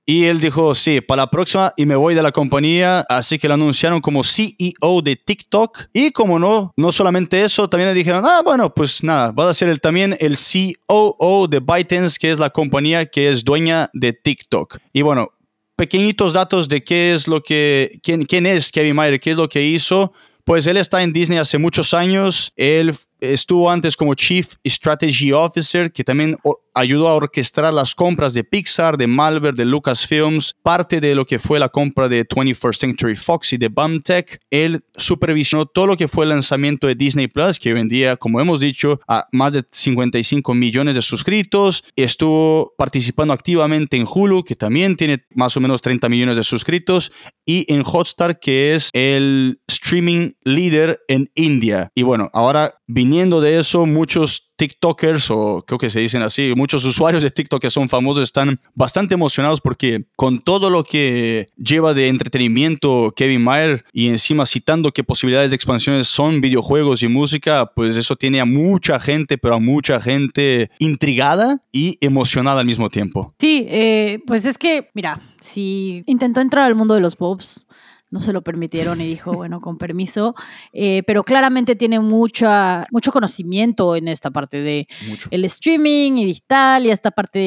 Y 0.06 0.26
él 0.26 0.42
dijo, 0.42 0.74
sí, 0.74 1.02
para 1.02 1.22
la 1.22 1.30
próxima 1.30 1.72
y 1.78 1.86
me 1.86 1.96
voy 1.96 2.16
de 2.16 2.24
la 2.24 2.32
compañía. 2.32 3.06
Así 3.10 3.38
que 3.38 3.48
lo 3.48 3.54
anunciaron 3.54 4.02
como 4.02 4.24
CEO 4.24 5.04
de 5.04 5.16
TikTok. 5.16 5.82
Y 5.94 6.10
como 6.10 6.40
no, 6.40 6.74
no 6.76 6.92
solamente 6.92 7.44
eso, 7.44 7.70
también 7.70 7.90
le 7.90 7.94
dijeron, 7.94 8.24
ah, 8.26 8.42
bueno, 8.44 8.74
pues 8.74 9.04
nada, 9.04 9.32
va 9.32 9.48
a 9.48 9.54
ser 9.54 9.70
él 9.70 9.80
también 9.80 10.18
el 10.20 10.36
COO 10.36 11.48
de 11.48 11.60
ByteDance, 11.60 12.18
que 12.20 12.32
es 12.32 12.40
la 12.40 12.50
compañía 12.50 13.06
que 13.06 13.30
es 13.30 13.44
dueña 13.44 13.92
de 13.94 14.14
TikTok. 14.14 14.80
Y 14.94 15.04
bueno, 15.04 15.30
pequeñitos 15.76 16.34
datos 16.34 16.68
de 16.68 16.84
qué 16.84 17.14
es 17.14 17.28
lo 17.28 17.44
que, 17.44 18.00
quién, 18.02 18.26
quién 18.26 18.48
es 18.48 18.72
Kevin 18.72 18.96
Mayer, 18.96 19.20
qué 19.20 19.30
es 19.30 19.38
lo 19.38 19.48
que 19.48 19.64
hizo. 19.64 20.12
Pues 20.44 20.66
él 20.66 20.78
está 20.78 21.04
en 21.04 21.14
Disney 21.14 21.38
hace 21.38 21.60
muchos 21.60 21.94
años. 21.94 22.52
Él 22.56 22.96
estuvo 23.20 23.70
antes 23.70 23.96
como 23.96 24.14
Chief 24.14 24.56
Strategy 24.66 25.32
Officer, 25.32 25.92
que 25.92 26.04
también 26.04 26.38
ayudó 26.74 27.08
a 27.08 27.16
orquestar 27.16 27.74
las 27.74 27.94
compras 27.94 28.34
de 28.34 28.44
Pixar, 28.44 28.98
de 28.98 29.08
Malver, 29.08 29.54
de 29.54 29.66
Lucasfilms, 29.66 30.56
parte 30.64 31.02
de 31.02 31.16
lo 31.16 31.26
que 31.26 31.40
fue 31.40 31.60
la 31.60 31.70
compra 31.70 32.08
de 32.08 32.26
21st 32.26 32.76
Century 32.76 33.16
Fox 33.16 33.54
y 33.54 33.58
de 33.58 33.70
BAMTech. 33.70 34.40
Él 34.50 34.84
supervisionó 34.96 35.66
todo 35.66 35.88
lo 35.88 35.98
que 35.98 36.08
fue 36.08 36.26
el 36.26 36.30
lanzamiento 36.30 36.88
de 36.88 36.96
Disney 36.96 37.28
Plus, 37.28 37.60
que 37.60 37.74
vendía, 37.74 38.16
como 38.16 38.40
hemos 38.40 38.60
dicho, 38.60 39.00
a 39.08 39.28
más 39.32 39.54
de 39.54 39.64
55 39.70 40.54
millones 40.54 40.96
de 40.96 41.02
suscritos. 41.02 41.84
Estuvo 41.96 42.74
participando 42.78 43.34
activamente 43.34 43.98
en 43.98 44.08
Hulu, 44.10 44.44
que 44.44 44.56
también 44.56 44.96
tiene 44.96 45.26
más 45.36 45.58
o 45.58 45.60
menos 45.60 45.82
30 45.82 46.08
millones 46.10 46.38
de 46.38 46.44
suscritos, 46.44 47.12
y 47.46 47.72
en 47.74 47.84
Hotstar, 47.86 48.40
que 48.40 48.76
es 48.76 48.90
el 48.94 49.60
streaming 49.68 50.32
líder 50.44 51.02
en 51.08 51.30
India. 51.36 51.92
Y 51.96 52.04
bueno, 52.04 52.30
ahora 52.34 52.79
viniendo 52.90 53.40
de 53.40 53.60
eso, 53.60 53.86
muchos 53.86 54.52
TikTokers, 54.56 55.30
o 55.30 55.64
creo 55.66 55.78
que 55.78 55.92
se 55.92 56.00
dicen 56.00 56.24
así, 56.24 56.54
muchos 56.56 56.84
usuarios 56.86 57.22
de 57.22 57.30
TikTok 57.30 57.62
que 57.62 57.70
son 57.70 57.88
famosos 57.88 58.24
están 58.24 58.60
bastante 58.74 59.14
emocionados 59.14 59.62
porque 59.62 60.06
con 60.16 60.40
todo 60.40 60.72
lo 60.72 60.84
que 60.84 61.46
lleva 61.56 61.94
de 61.94 62.08
entretenimiento 62.08 63.14
Kevin 63.16 63.44
Mayer 63.44 63.86
y 63.94 64.08
encima 64.08 64.48
citando 64.48 64.92
que 64.92 65.04
posibilidades 65.04 65.52
de 65.52 65.56
expansiones 65.56 66.08
son 66.08 66.42
videojuegos 66.42 67.04
y 67.04 67.08
música, 67.08 67.72
pues 67.76 67.96
eso 67.96 68.16
tiene 68.16 68.42
a 68.42 68.46
mucha 68.46 69.00
gente, 69.00 69.38
pero 69.38 69.54
a 69.54 69.60
mucha 69.60 70.02
gente 70.02 70.72
intrigada 70.80 71.62
y 71.72 72.00
emocionada 72.02 72.62
al 72.62 72.66
mismo 72.66 72.90
tiempo. 72.90 73.36
Sí, 73.40 73.68
eh, 73.70 74.20
pues 74.26 74.46
es 74.46 74.58
que, 74.58 74.90
mira, 74.96 75.22
si 75.40 76.02
intentó 76.08 76.42
entrar 76.42 76.66
al 76.66 76.74
mundo 76.74 76.96
de 76.96 77.02
los 77.02 77.16
Bobs, 77.16 77.68
no 78.12 78.22
se 78.22 78.34
lo 78.34 78.42
permitieron 78.42 79.02
y 79.02 79.08
dijo, 79.08 79.34
bueno, 79.34 79.62
con 79.62 79.78
permiso, 79.78 80.36
eh, 80.74 81.04
pero 81.06 81.24
claramente 81.24 81.76
tiene 81.76 82.00
mucha, 82.00 82.88
mucho 82.92 83.12
conocimiento 83.12 83.96
en 83.96 84.08
esta 84.08 84.32
parte 84.32 84.62
de 84.62 84.88
mucho. 85.08 85.30
el 85.32 85.46
streaming 85.46 86.14
y 86.18 86.26
digital 86.26 86.86
y 86.86 86.92
esta 86.92 87.12
parte 87.12 87.40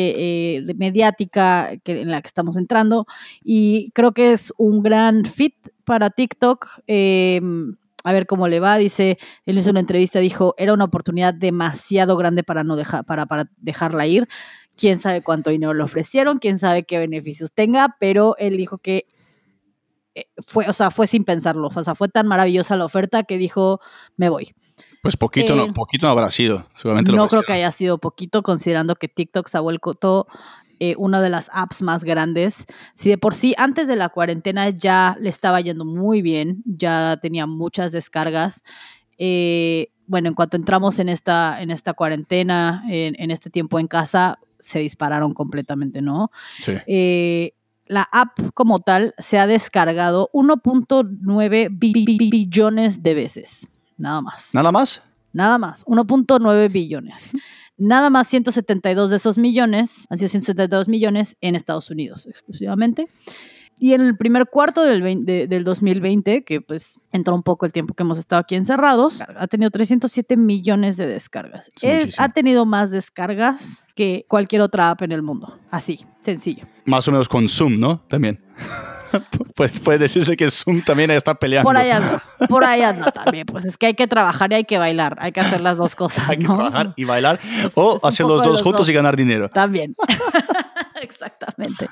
eh, 0.56 0.62
de 0.62 0.74
mediática 0.74 1.70
que, 1.82 2.02
en 2.02 2.10
la 2.10 2.22
que 2.22 2.28
estamos 2.28 2.56
entrando 2.56 3.06
y 3.42 3.90
creo 3.92 4.12
que 4.12 4.32
es 4.32 4.52
un 4.56 4.82
gran 4.82 5.24
fit 5.24 5.54
para 5.84 6.10
TikTok. 6.10 6.68
Eh, 6.86 7.40
a 8.04 8.12
ver 8.12 8.26
cómo 8.26 8.48
le 8.48 8.60
va, 8.60 8.78
dice, 8.78 9.18
él 9.46 9.58
hizo 9.58 9.70
una 9.70 9.80
entrevista, 9.80 10.18
dijo, 10.18 10.54
era 10.58 10.72
una 10.72 10.84
oportunidad 10.84 11.34
demasiado 11.34 12.16
grande 12.16 12.42
para, 12.42 12.64
no 12.64 12.74
dejar, 12.74 13.04
para, 13.04 13.26
para 13.26 13.48
dejarla 13.58 14.06
ir. 14.06 14.28
Quién 14.76 14.98
sabe 14.98 15.22
cuánto 15.22 15.50
dinero 15.50 15.74
le 15.74 15.82
ofrecieron, 15.82 16.38
quién 16.38 16.58
sabe 16.58 16.82
qué 16.84 16.98
beneficios 16.98 17.52
tenga, 17.52 17.96
pero 18.00 18.34
él 18.38 18.56
dijo 18.56 18.78
que 18.78 19.06
fue, 20.42 20.68
o 20.68 20.72
sea, 20.72 20.90
fue 20.90 21.06
sin 21.06 21.24
pensarlo. 21.24 21.68
O 21.74 21.82
sea, 21.82 21.94
fue 21.94 22.08
tan 22.08 22.26
maravillosa 22.26 22.76
la 22.76 22.84
oferta 22.84 23.22
que 23.22 23.38
dijo, 23.38 23.80
me 24.16 24.28
voy. 24.28 24.54
Pues 25.02 25.16
poquito, 25.16 25.54
eh, 25.54 25.56
no, 25.56 25.72
poquito 25.72 26.06
no 26.06 26.12
habrá 26.12 26.30
sido. 26.30 26.68
Seguramente 26.76 27.12
no 27.12 27.26
creo 27.26 27.42
que 27.42 27.52
haya 27.52 27.72
sido 27.72 27.98
poquito, 27.98 28.42
considerando 28.42 28.94
que 28.94 29.08
TikTok 29.08 29.48
se 29.48 29.58
ha 29.58 29.60
vuelto 29.60 30.28
eh, 30.78 30.94
una 30.96 31.20
de 31.20 31.28
las 31.28 31.50
apps 31.52 31.82
más 31.82 32.04
grandes. 32.04 32.64
Si 32.94 33.08
de 33.08 33.18
por 33.18 33.34
sí 33.34 33.54
antes 33.58 33.88
de 33.88 33.96
la 33.96 34.10
cuarentena 34.10 34.70
ya 34.70 35.16
le 35.20 35.28
estaba 35.28 35.60
yendo 35.60 35.84
muy 35.84 36.22
bien, 36.22 36.62
ya 36.64 37.16
tenía 37.20 37.46
muchas 37.46 37.90
descargas. 37.90 38.62
Eh, 39.18 39.88
bueno, 40.06 40.28
en 40.28 40.34
cuanto 40.34 40.56
entramos 40.56 41.00
en 41.00 41.08
esta, 41.08 41.60
en 41.60 41.72
esta 41.72 41.94
cuarentena, 41.94 42.84
en, 42.88 43.16
en 43.18 43.32
este 43.32 43.50
tiempo 43.50 43.80
en 43.80 43.88
casa, 43.88 44.38
se 44.60 44.78
dispararon 44.78 45.34
completamente, 45.34 46.00
¿no? 46.00 46.30
Sí. 46.60 46.74
La 47.92 48.08
app 48.10 48.38
como 48.54 48.80
tal 48.80 49.14
se 49.18 49.38
ha 49.38 49.46
descargado 49.46 50.30
1.9 50.32 51.68
billones 51.78 53.02
de 53.02 53.12
veces, 53.12 53.68
nada 53.98 54.22
más. 54.22 54.54
¿Nada 54.54 54.72
más? 54.72 55.02
Nada 55.34 55.58
más, 55.58 55.84
1.9 55.84 56.72
billones. 56.72 57.32
Nada 57.76 58.08
más 58.08 58.28
172 58.28 59.10
de 59.10 59.16
esos 59.16 59.36
millones, 59.36 60.06
han 60.08 60.16
sido 60.16 60.30
172 60.30 60.88
millones 60.88 61.36
en 61.42 61.54
Estados 61.54 61.90
Unidos 61.90 62.24
exclusivamente. 62.26 63.08
Y 63.82 63.94
en 63.94 64.00
el 64.00 64.16
primer 64.16 64.46
cuarto 64.46 64.84
del, 64.84 65.02
20 65.02 65.48
del 65.48 65.64
2020, 65.64 66.44
que 66.44 66.60
pues 66.60 67.00
entró 67.10 67.34
un 67.34 67.42
poco 67.42 67.66
el 67.66 67.72
tiempo 67.72 67.94
que 67.94 68.04
hemos 68.04 68.16
estado 68.16 68.38
aquí 68.38 68.54
encerrados, 68.54 69.20
ha 69.22 69.48
tenido 69.48 69.72
307 69.72 70.36
millones 70.36 70.96
de 70.96 71.08
descargas. 71.08 71.72
Es 71.80 72.20
ha 72.20 72.28
tenido 72.28 72.64
más 72.64 72.92
descargas 72.92 73.84
que 73.96 74.24
cualquier 74.28 74.62
otra 74.62 74.90
app 74.90 75.02
en 75.02 75.10
el 75.10 75.22
mundo. 75.22 75.58
Así, 75.68 76.06
sencillo. 76.20 76.64
Más 76.84 77.08
o 77.08 77.10
menos 77.10 77.28
con 77.28 77.48
Zoom, 77.48 77.80
¿no? 77.80 77.98
También. 78.06 78.40
pues 79.56 79.80
puede 79.80 79.98
decirse 79.98 80.36
que 80.36 80.48
Zoom 80.48 80.82
también 80.82 81.10
está 81.10 81.34
peleando. 81.34 81.66
Por 81.66 81.76
ahí 81.76 81.90
anda, 81.90 82.22
por 82.48 82.64
ahí 82.64 82.82
anda 82.82 83.10
también. 83.10 83.46
Pues 83.46 83.64
es 83.64 83.76
que 83.76 83.86
hay 83.86 83.94
que 83.94 84.06
trabajar 84.06 84.52
y 84.52 84.54
hay 84.54 84.64
que 84.64 84.78
bailar, 84.78 85.16
hay 85.18 85.32
que 85.32 85.40
hacer 85.40 85.60
las 85.60 85.76
dos 85.76 85.96
cosas. 85.96 86.24
hay 86.28 86.36
que 86.38 86.44
¿no? 86.44 86.54
trabajar 86.54 86.94
y 86.94 87.02
bailar 87.02 87.40
Es- 87.42 87.72
o 87.74 87.96
es 87.96 88.04
hacer 88.04 88.26
los 88.26 88.42
de 88.42 88.46
dos 88.46 88.58
los 88.58 88.62
juntos 88.62 88.82
dos. 88.82 88.90
y 88.90 88.92
ganar 88.92 89.16
dinero. 89.16 89.48
También. 89.48 89.96
Exactamente. 91.02 91.88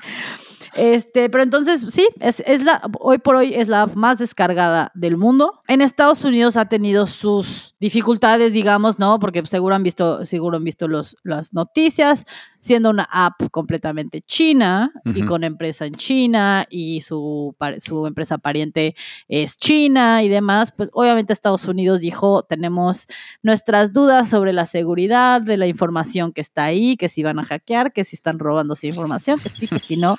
Este, 0.75 1.29
pero 1.29 1.43
entonces, 1.43 1.81
sí, 1.93 2.07
es, 2.19 2.41
es 2.45 2.63
la, 2.63 2.81
hoy 2.99 3.17
por 3.17 3.35
hoy 3.35 3.53
es 3.53 3.67
la 3.67 3.83
app 3.83 3.95
más 3.95 4.17
descargada 4.19 4.91
del 4.95 5.17
mundo. 5.17 5.61
En 5.67 5.81
Estados 5.81 6.23
Unidos 6.23 6.57
ha 6.57 6.65
tenido 6.65 7.07
sus 7.07 7.75
dificultades, 7.79 8.53
digamos, 8.53 8.99
¿no? 8.99 9.19
Porque 9.19 9.45
seguro 9.45 9.75
han 9.75 9.83
visto, 9.83 10.25
seguro 10.25 10.57
han 10.57 10.63
visto 10.63 10.87
los, 10.87 11.17
las 11.23 11.53
noticias, 11.53 12.25
siendo 12.59 12.89
una 12.89 13.07
app 13.11 13.49
completamente 13.51 14.21
china 14.21 14.93
y 15.03 15.25
con 15.25 15.43
empresa 15.43 15.85
en 15.85 15.95
China 15.95 16.65
y 16.69 17.01
su, 17.01 17.55
su 17.79 18.05
empresa 18.05 18.37
pariente 18.37 18.95
es 19.27 19.57
China 19.57 20.23
y 20.23 20.29
demás, 20.29 20.71
pues 20.71 20.89
obviamente 20.93 21.33
Estados 21.33 21.67
Unidos 21.67 21.99
dijo, 21.99 22.43
tenemos 22.43 23.07
nuestras 23.41 23.93
dudas 23.93 24.29
sobre 24.29 24.53
la 24.53 24.67
seguridad 24.67 25.41
de 25.41 25.57
la 25.57 25.67
información 25.67 26.33
que 26.33 26.41
está 26.41 26.65
ahí, 26.65 26.97
que 26.97 27.09
si 27.09 27.23
van 27.23 27.39
a 27.39 27.45
hackear, 27.45 27.93
que 27.93 28.03
si 28.03 28.15
están 28.15 28.39
robando 28.39 28.75
esa 28.75 28.87
información, 28.87 29.39
que 29.39 29.49
sí, 29.49 29.67
que 29.67 29.79
si 29.79 29.97
no. 29.97 30.17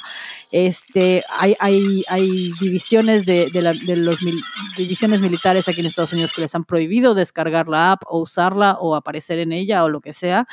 Este, 0.53 1.25
hay, 1.31 1.57
hay, 1.61 2.05
hay 2.09 2.53
divisiones 2.61 3.25
de, 3.25 3.51
de, 3.51 3.97
los 3.97 4.23
mil- 4.23 4.43
divisiones 4.77 5.21
militares 5.23 5.67
aquí 5.67 5.81
en 5.81 5.87
Estados 5.87 6.13
Unidos 6.13 6.33
que 6.35 6.43
les 6.43 6.55
han 6.55 6.65
prohibido 6.65 7.15
descargar 7.15 7.69
la 7.69 7.93
app 7.93 8.03
o 8.07 8.21
usarla 8.21 8.77
o 8.79 8.95
aparecer 8.95 9.39
en 9.39 9.53
ella 9.53 9.83
o 9.83 9.89
lo 9.89 10.03
que 10.03 10.13
sea. 10.13 10.47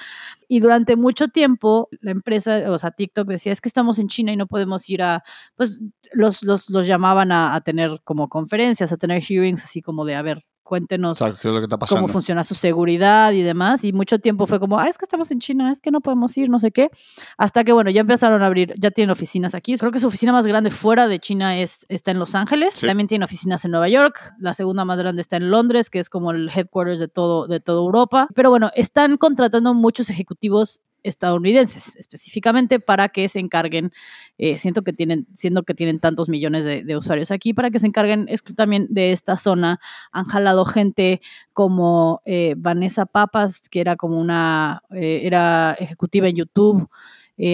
Y 0.47 0.61
durante 0.61 0.95
mucho 0.95 1.27
tiempo 1.27 1.89
la 1.99 2.11
empresa, 2.11 2.71
o 2.71 2.79
sea, 2.79 2.91
TikTok 2.91 3.27
decía, 3.27 3.51
es 3.51 3.59
que 3.59 3.67
estamos 3.67 3.99
en 3.99 4.07
China 4.07 4.31
y 4.31 4.37
no 4.37 4.47
podemos 4.47 4.89
ir 4.89 5.03
a, 5.03 5.21
pues 5.55 5.81
los, 6.13 6.43
los, 6.43 6.69
los 6.69 6.87
llamaban 6.87 7.33
a, 7.33 7.53
a 7.53 7.61
tener 7.61 7.99
como 8.05 8.29
conferencias, 8.29 8.93
a 8.93 8.97
tener 8.97 9.21
hearings 9.21 9.63
así 9.63 9.81
como 9.81 10.05
de, 10.05 10.15
a 10.15 10.21
ver, 10.21 10.45
cuéntenos 10.63 11.19
Exacto, 11.19 11.39
¿qué 11.41 11.47
es 11.47 11.53
lo 11.53 11.59
que 11.59 11.65
está 11.65 11.77
pasando? 11.77 12.01
cómo 12.01 12.13
funciona 12.13 12.43
su 12.43 12.55
seguridad 12.55 13.31
y 13.31 13.41
demás. 13.41 13.83
Y 13.83 13.93
mucho 13.93 14.19
tiempo 14.19 14.45
fue 14.47 14.59
como, 14.59 14.79
ah, 14.79 14.87
es 14.87 14.97
que 14.97 15.05
estamos 15.05 15.31
en 15.31 15.39
China, 15.39 15.71
es 15.71 15.81
que 15.81 15.91
no 15.91 16.01
podemos 16.01 16.37
ir, 16.37 16.49
no 16.49 16.59
sé 16.59 16.71
qué. 16.71 16.89
Hasta 17.37 17.63
que, 17.63 17.71
bueno, 17.73 17.89
ya 17.89 18.01
empezaron 18.01 18.41
a 18.41 18.45
abrir, 18.45 18.73
ya 18.79 18.91
tienen 18.91 19.11
oficinas 19.11 19.55
aquí. 19.55 19.75
Creo 19.77 19.91
que 19.91 19.99
su 19.99 20.07
oficina 20.07 20.31
más 20.31 20.45
grande 20.45 20.71
fuera 20.71 21.07
de 21.07 21.19
China 21.19 21.57
es, 21.57 21.85
está 21.89 22.11
en 22.11 22.19
Los 22.19 22.35
Ángeles. 22.35 22.75
Sí. 22.75 22.87
También 22.87 23.07
tiene 23.07 23.25
oficinas 23.25 23.65
en 23.65 23.71
Nueva 23.71 23.89
York. 23.89 24.33
La 24.39 24.53
segunda 24.53 24.85
más 24.85 24.99
grande 24.99 25.21
está 25.21 25.37
en 25.37 25.51
Londres, 25.51 25.89
que 25.89 25.99
es 25.99 26.09
como 26.09 26.31
el 26.31 26.49
headquarters 26.49 26.99
de 26.99 27.07
todo, 27.07 27.47
de 27.47 27.59
toda 27.59 27.79
Europa. 27.79 28.27
Pero 28.35 28.49
bueno, 28.49 28.71
están 28.75 29.17
contratando 29.17 29.73
muchos 29.73 30.09
ejecutivos 30.09 30.81
estadounidenses 31.03 31.95
específicamente 31.95 32.79
para 32.79 33.09
que 33.09 33.27
se 33.29 33.39
encarguen, 33.39 33.91
eh, 34.37 34.57
siento 34.57 34.83
que 34.83 34.93
tienen, 34.93 35.27
siendo 35.33 35.63
que 35.63 35.73
tienen 35.73 35.99
tantos 35.99 36.29
millones 36.29 36.65
de, 36.65 36.97
usuarios 36.97 37.31
aquí, 37.31 37.53
para 37.53 37.69
que 37.69 37.79
se 37.79 37.87
encarguen 37.87 38.25
es 38.29 38.43
también 38.43 38.87
de 38.89 39.11
esta 39.11 39.37
zona. 39.37 39.79
Han 40.11 40.25
jalado 40.25 40.65
gente 40.65 41.21
como 41.53 42.21
eh, 42.25 42.55
Vanessa 42.57 43.05
Papas, 43.05 43.61
que 43.69 43.81
era 43.81 43.95
como 43.95 44.19
una, 44.19 44.81
eh, 44.91 45.21
era 45.23 45.75
ejecutiva 45.79 46.27
en 46.27 46.35
YouTube, 46.35 46.89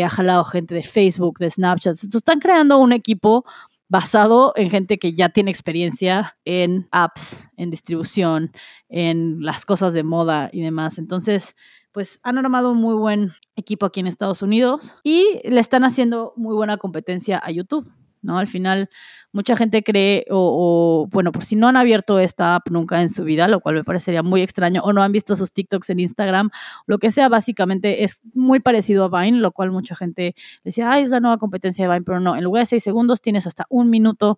ha 0.03 0.09
jalado 0.09 0.43
gente 0.45 0.73
de 0.73 0.81
Facebook, 0.81 1.37
de 1.37 1.47
Snapchat. 1.47 1.95
Están 1.95 2.39
creando 2.39 2.79
un 2.79 2.91
equipo 2.91 3.45
basado 3.87 4.53
en 4.55 4.69
gente 4.69 4.97
que 4.97 5.13
ya 5.13 5.29
tiene 5.29 5.51
experiencia 5.51 6.37
en 6.45 6.87
apps, 6.91 7.49
en 7.55 7.69
distribución, 7.69 8.51
en 8.89 9.41
las 9.41 9.65
cosas 9.65 9.93
de 9.93 10.03
moda 10.03 10.49
y 10.51 10.61
demás. 10.61 10.97
Entonces, 10.97 11.55
pues 11.95 12.19
han 12.23 12.37
armado 12.37 12.73
un 12.73 12.77
muy 12.77 12.93
buen 12.93 13.31
equipo 13.55 13.85
aquí 13.85 14.01
en 14.01 14.07
Estados 14.07 14.41
Unidos 14.41 14.97
y 15.01 15.39
le 15.45 15.61
están 15.61 15.85
haciendo 15.85 16.33
muy 16.35 16.53
buena 16.53 16.75
competencia 16.75 17.41
a 17.41 17.51
YouTube. 17.51 17.89
¿no? 18.21 18.37
Al 18.37 18.49
final, 18.49 18.89
mucha 19.31 19.55
gente 19.55 19.81
cree, 19.81 20.25
o, 20.29 21.07
bueno, 21.09 21.31
por 21.31 21.45
si 21.45 21.55
no 21.55 21.69
han 21.69 21.77
abierto 21.77 22.19
esta 22.19 22.55
app 22.55 22.69
nunca 22.69 22.99
en 23.01 23.07
su 23.07 23.23
vida, 23.23 23.47
lo 23.47 23.61
cual 23.61 23.75
me 23.75 23.85
parecería 23.85 24.23
muy 24.23 24.41
extraño, 24.41 24.81
o 24.83 24.91
no 24.91 25.03
han 25.03 25.13
visto 25.13 25.37
sus 25.37 25.53
TikToks 25.53 25.91
en 25.91 26.01
Instagram, 26.01 26.49
lo 26.85 26.97
que 26.97 27.11
sea, 27.11 27.29
básicamente 27.29 28.03
es 28.03 28.19
muy 28.33 28.59
parecido 28.59 29.05
a 29.05 29.21
Vine, 29.21 29.37
lo 29.37 29.53
cual 29.53 29.71
mucha 29.71 29.95
gente 29.95 30.35
decía, 30.65 30.91
ay, 30.91 31.03
es 31.03 31.09
la 31.09 31.21
nueva 31.21 31.37
competencia 31.37 31.85
de 31.85 31.93
Vine, 31.93 32.03
pero 32.03 32.19
no, 32.19 32.35
en 32.35 32.43
lugar 32.43 32.63
de 32.63 32.65
seis 32.65 32.83
segundos 32.83 33.21
tienes 33.21 33.47
hasta 33.47 33.67
un 33.69 33.89
minuto 33.89 34.37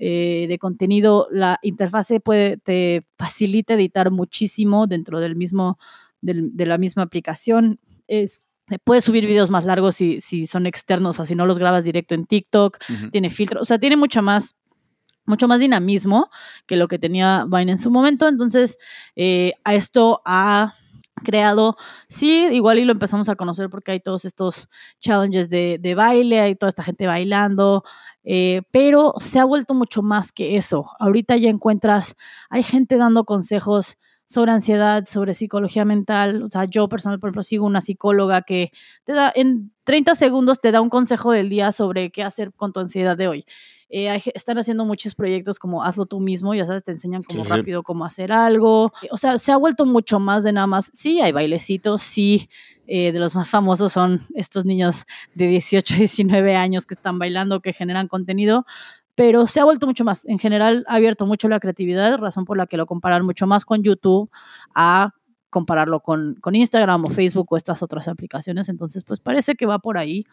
eh, 0.00 0.46
de 0.48 0.58
contenido, 0.58 1.26
la 1.30 1.58
interfase 1.62 2.20
puede, 2.20 2.56
te 2.58 3.06
facilita 3.16 3.74
editar 3.74 4.10
muchísimo 4.10 4.86
dentro 4.86 5.20
del 5.20 5.36
mismo, 5.36 5.78
del, 6.20 6.56
de 6.56 6.66
la 6.66 6.78
misma 6.78 7.02
aplicación. 7.02 7.80
Es, 8.06 8.42
Puedes 8.84 9.04
subir 9.04 9.26
videos 9.26 9.50
más 9.50 9.64
largos 9.64 9.96
si, 9.96 10.20
si 10.20 10.46
son 10.46 10.66
externos, 10.66 11.18
o 11.18 11.24
si 11.24 11.34
no 11.34 11.46
los 11.46 11.58
grabas 11.58 11.84
directo 11.84 12.14
en 12.14 12.26
TikTok, 12.26 12.76
uh 12.76 12.92
-huh. 12.92 13.10
tiene 13.10 13.30
filtro, 13.30 13.62
o 13.62 13.64
sea, 13.64 13.78
tiene 13.78 13.96
mucha 13.96 14.20
más, 14.20 14.56
mucho 15.24 15.48
más 15.48 15.58
dinamismo 15.58 16.28
que 16.66 16.76
lo 16.76 16.86
que 16.86 16.98
tenía 16.98 17.46
Vine 17.48 17.72
en 17.72 17.78
su 17.78 17.90
momento. 17.90 18.28
Entonces, 18.28 18.76
eh, 19.16 19.52
a 19.64 19.74
esto 19.74 20.20
ha 20.26 20.74
creado, 21.24 21.76
sí, 22.08 22.46
igual 22.52 22.78
y 22.78 22.84
lo 22.84 22.92
empezamos 22.92 23.28
a 23.28 23.36
conocer 23.36 23.70
porque 23.70 23.92
hay 23.92 24.00
todos 24.00 24.24
estos 24.24 24.68
challenges 25.00 25.48
de, 25.48 25.78
de 25.80 25.94
baile, 25.94 26.40
hay 26.40 26.54
toda 26.54 26.68
esta 26.68 26.82
gente 26.82 27.06
bailando, 27.06 27.82
eh, 28.22 28.62
pero 28.70 29.14
se 29.18 29.38
ha 29.38 29.44
vuelto 29.44 29.74
mucho 29.74 30.02
más 30.02 30.30
que 30.30 30.56
eso. 30.56 30.90
Ahorita 30.98 31.36
ya 31.36 31.48
encuentras, 31.50 32.14
hay 32.50 32.62
gente 32.62 32.96
dando 32.98 33.24
consejos 33.24 33.96
sobre 34.28 34.52
ansiedad, 34.52 35.04
sobre 35.06 35.34
psicología 35.34 35.84
mental. 35.84 36.42
O 36.42 36.50
sea, 36.50 36.66
yo 36.66 36.88
personal, 36.88 37.18
por 37.18 37.28
ejemplo, 37.28 37.42
sigo 37.42 37.66
una 37.66 37.80
psicóloga 37.80 38.42
que 38.42 38.70
te 39.04 39.14
da, 39.14 39.32
en 39.34 39.72
30 39.84 40.14
segundos 40.14 40.60
te 40.60 40.70
da 40.70 40.80
un 40.80 40.90
consejo 40.90 41.32
del 41.32 41.48
día 41.48 41.72
sobre 41.72 42.10
qué 42.10 42.22
hacer 42.22 42.52
con 42.52 42.72
tu 42.72 42.80
ansiedad 42.80 43.16
de 43.16 43.26
hoy. 43.26 43.44
Eh, 43.90 44.20
están 44.34 44.58
haciendo 44.58 44.84
muchos 44.84 45.14
proyectos 45.14 45.58
como 45.58 45.82
hazlo 45.82 46.04
tú 46.04 46.20
mismo, 46.20 46.54
ya 46.54 46.66
sabes, 46.66 46.84
te 46.84 46.92
enseñan 46.92 47.22
como 47.22 47.42
sí, 47.42 47.48
rápido 47.48 47.80
sí. 47.80 47.84
cómo 47.84 48.04
hacer 48.04 48.32
algo. 48.32 48.92
O 49.10 49.16
sea, 49.16 49.38
se 49.38 49.50
ha 49.50 49.56
vuelto 49.56 49.86
mucho 49.86 50.20
más 50.20 50.44
de 50.44 50.52
nada 50.52 50.66
más. 50.66 50.90
Sí, 50.92 51.22
hay 51.22 51.32
bailecitos, 51.32 52.02
sí. 52.02 52.50
Eh, 52.90 53.12
de 53.12 53.18
los 53.18 53.34
más 53.34 53.50
famosos 53.50 53.92
son 53.92 54.22
estos 54.34 54.64
niños 54.64 55.04
de 55.34 55.46
18, 55.46 55.94
19 55.96 56.56
años 56.56 56.86
que 56.86 56.94
están 56.94 57.18
bailando, 57.18 57.60
que 57.60 57.74
generan 57.74 58.08
contenido, 58.08 58.64
pero 59.18 59.48
se 59.48 59.58
ha 59.58 59.64
vuelto 59.64 59.84
mucho 59.88 60.04
más. 60.04 60.24
En 60.26 60.38
general, 60.38 60.84
ha 60.86 60.94
abierto 60.94 61.26
mucho 61.26 61.48
la 61.48 61.58
creatividad, 61.58 62.18
razón 62.18 62.44
por 62.44 62.56
la 62.56 62.66
que 62.66 62.76
lo 62.76 62.86
comparan 62.86 63.24
mucho 63.24 63.48
más 63.48 63.64
con 63.64 63.82
YouTube 63.82 64.30
a 64.76 65.12
compararlo 65.50 65.98
con, 65.98 66.36
con 66.36 66.54
Instagram 66.54 67.04
o 67.04 67.08
Facebook 67.08 67.48
o 67.50 67.56
estas 67.56 67.82
otras 67.82 68.06
aplicaciones. 68.06 68.68
Entonces, 68.68 69.02
pues 69.02 69.18
parece 69.18 69.56
que 69.56 69.66
va 69.66 69.80
por 69.80 69.98
ahí. 69.98 70.24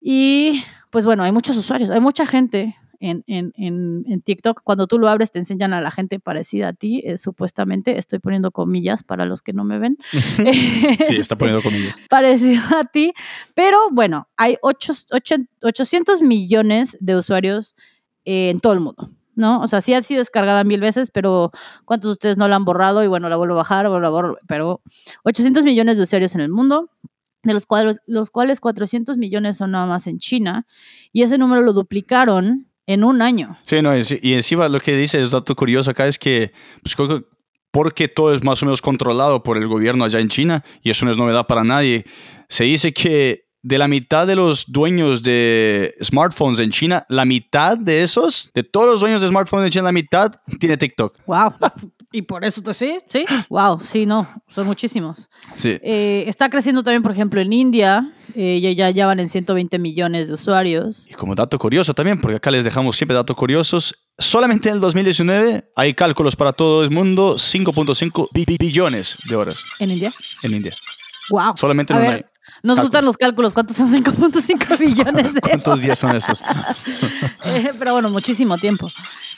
Y 0.00 0.62
pues 0.90 1.06
bueno, 1.06 1.24
hay 1.24 1.32
muchos 1.32 1.56
usuarios, 1.56 1.90
hay 1.90 1.98
mucha 1.98 2.24
gente 2.24 2.76
en, 3.00 3.24
en, 3.26 3.52
en, 3.56 4.04
en, 4.08 4.22
TikTok. 4.22 4.62
Cuando 4.64 4.86
tú 4.86 4.98
lo 4.98 5.08
abres, 5.08 5.30
te 5.30 5.38
enseñan 5.38 5.72
a 5.72 5.80
la 5.80 5.90
gente 5.90 6.18
parecida 6.18 6.68
a 6.68 6.72
ti, 6.72 7.02
eh, 7.04 7.18
supuestamente. 7.18 7.98
Estoy 7.98 8.18
poniendo 8.18 8.50
comillas 8.50 9.02
para 9.04 9.24
los 9.24 9.42
que 9.42 9.52
no 9.52 9.64
me 9.64 9.78
ven. 9.78 9.98
sí, 11.06 11.16
está 11.16 11.36
poniendo 11.36 11.62
comillas. 11.64 12.02
Parecido 12.08 12.62
a 12.76 12.84
ti. 12.84 13.12
Pero 13.54 13.78
bueno, 13.90 14.28
hay 14.36 14.56
8, 14.62 14.92
8, 15.12 15.36
800 15.62 16.22
millones 16.22 16.96
de 17.00 17.16
usuarios 17.16 17.74
eh, 18.24 18.50
en 18.50 18.60
todo 18.60 18.72
el 18.72 18.80
mundo. 18.80 19.10
¿no? 19.38 19.60
O 19.60 19.68
sea, 19.68 19.80
sí 19.80 19.94
ha 19.94 20.02
sido 20.02 20.18
descargada 20.18 20.64
mil 20.64 20.80
veces, 20.80 21.10
pero 21.12 21.52
¿cuántos 21.84 22.08
de 22.08 22.12
ustedes 22.12 22.38
no 22.38 22.48
la 22.48 22.56
han 22.56 22.64
borrado? 22.64 23.04
Y 23.04 23.06
bueno, 23.06 23.28
la 23.28 23.36
vuelvo 23.36 23.54
a 23.54 23.58
bajar, 23.58 23.86
o 23.86 24.00
la 24.00 24.08
borro, 24.08 24.36
pero 24.48 24.82
800 25.22 25.62
millones 25.62 25.96
de 25.96 26.02
usuarios 26.02 26.34
en 26.34 26.40
el 26.40 26.48
mundo, 26.48 26.90
de 27.44 27.54
los 27.54 27.64
cuales, 27.64 27.98
los 28.06 28.30
cuales 28.30 28.58
400 28.58 29.16
millones 29.16 29.56
son 29.56 29.70
nada 29.70 29.86
más 29.86 30.08
en 30.08 30.18
China, 30.18 30.66
y 31.12 31.22
ese 31.22 31.38
número 31.38 31.62
lo 31.62 31.72
duplicaron 31.72 32.68
en 32.88 33.04
un 33.04 33.20
año. 33.22 33.56
Sí, 33.64 33.80
no, 33.82 33.92
y 33.94 34.32
encima 34.32 34.68
lo 34.68 34.80
que 34.80 34.96
dice 34.96 35.20
es 35.20 35.30
dato 35.30 35.54
curioso 35.54 35.90
acá 35.90 36.06
es 36.06 36.18
que, 36.18 36.52
pues, 36.82 36.96
porque 37.70 38.08
todo 38.08 38.34
es 38.34 38.42
más 38.42 38.62
o 38.62 38.66
menos 38.66 38.80
controlado 38.80 39.42
por 39.42 39.58
el 39.58 39.68
gobierno 39.68 40.04
allá 40.04 40.20
en 40.20 40.28
China, 40.28 40.64
y 40.82 40.90
eso 40.90 41.04
no 41.04 41.10
es 41.10 41.18
novedad 41.18 41.46
para 41.46 41.62
nadie, 41.62 42.04
se 42.48 42.64
dice 42.64 42.94
que 42.94 43.44
de 43.62 43.76
la 43.76 43.88
mitad 43.88 44.26
de 44.26 44.36
los 44.36 44.72
dueños 44.72 45.22
de 45.22 45.94
smartphones 46.02 46.60
en 46.60 46.70
China, 46.70 47.04
la 47.10 47.26
mitad 47.26 47.76
de 47.76 48.00
esos, 48.00 48.50
de 48.54 48.62
todos 48.62 48.86
los 48.86 49.00
dueños 49.00 49.20
de 49.20 49.28
smartphones 49.28 49.66
en 49.66 49.72
China, 49.72 49.84
la 49.84 49.92
mitad 49.92 50.32
tiene 50.58 50.78
TikTok. 50.78 51.18
Wow. 51.26 51.52
Y 52.10 52.22
por 52.22 52.42
eso, 52.44 52.62
te- 52.62 52.72
sí, 52.74 52.98
sí. 53.06 53.24
Wow, 53.50 53.80
sí, 53.80 54.06
no, 54.06 54.26
son 54.48 54.66
muchísimos. 54.66 55.28
Sí. 55.54 55.78
Eh, 55.82 56.24
está 56.26 56.48
creciendo 56.48 56.82
también, 56.82 57.02
por 57.02 57.12
ejemplo, 57.12 57.40
en 57.40 57.52
India. 57.52 58.10
eh, 58.34 58.60
ya, 58.60 58.70
ya, 58.72 58.90
ya 58.90 59.06
van 59.06 59.20
en 59.20 59.28
120 59.28 59.78
millones 59.78 60.28
de 60.28 60.34
usuarios. 60.34 61.06
Y 61.08 61.14
como 61.14 61.34
dato 61.34 61.58
curioso 61.58 61.92
también, 61.94 62.20
porque 62.20 62.36
acá 62.36 62.50
les 62.50 62.64
dejamos 62.64 62.96
siempre 62.96 63.14
datos 63.14 63.36
curiosos, 63.36 63.94
solamente 64.18 64.68
en 64.70 64.76
el 64.76 64.80
2019 64.80 65.70
hay 65.76 65.94
cálculos 65.94 66.34
para 66.36 66.52
todo 66.52 66.82
el 66.84 66.90
mundo, 66.90 67.34
5.5 67.36 68.28
bi- 68.32 68.44
bi- 68.46 68.56
billones 68.58 69.16
de 69.28 69.36
horas 69.36 69.64
¿En 69.78 69.90
India? 69.90 70.12
en 70.42 70.54
India. 70.54 70.74
Wow. 71.30 71.56
Solamente 71.56 71.92
A 71.92 71.96
en 71.96 72.02
ver, 72.02 72.10
una- 72.10 72.18
nos 72.62 72.76
cálculo. 72.76 72.82
gustan 72.82 73.04
los 73.04 73.16
cálculos. 73.18 73.52
¿Cuántos 73.54 73.76
son 73.76 73.90
5.5 73.92 74.78
billones 74.78 75.34
de 75.34 75.40
¿Cuántos 75.42 75.80
días 75.82 75.98
son 75.98 76.16
esos? 76.16 76.42
Eh, 77.44 77.72
pero 77.78 77.92
bueno, 77.92 78.08
muchísimo 78.10 78.56
tiempo. 78.58 78.90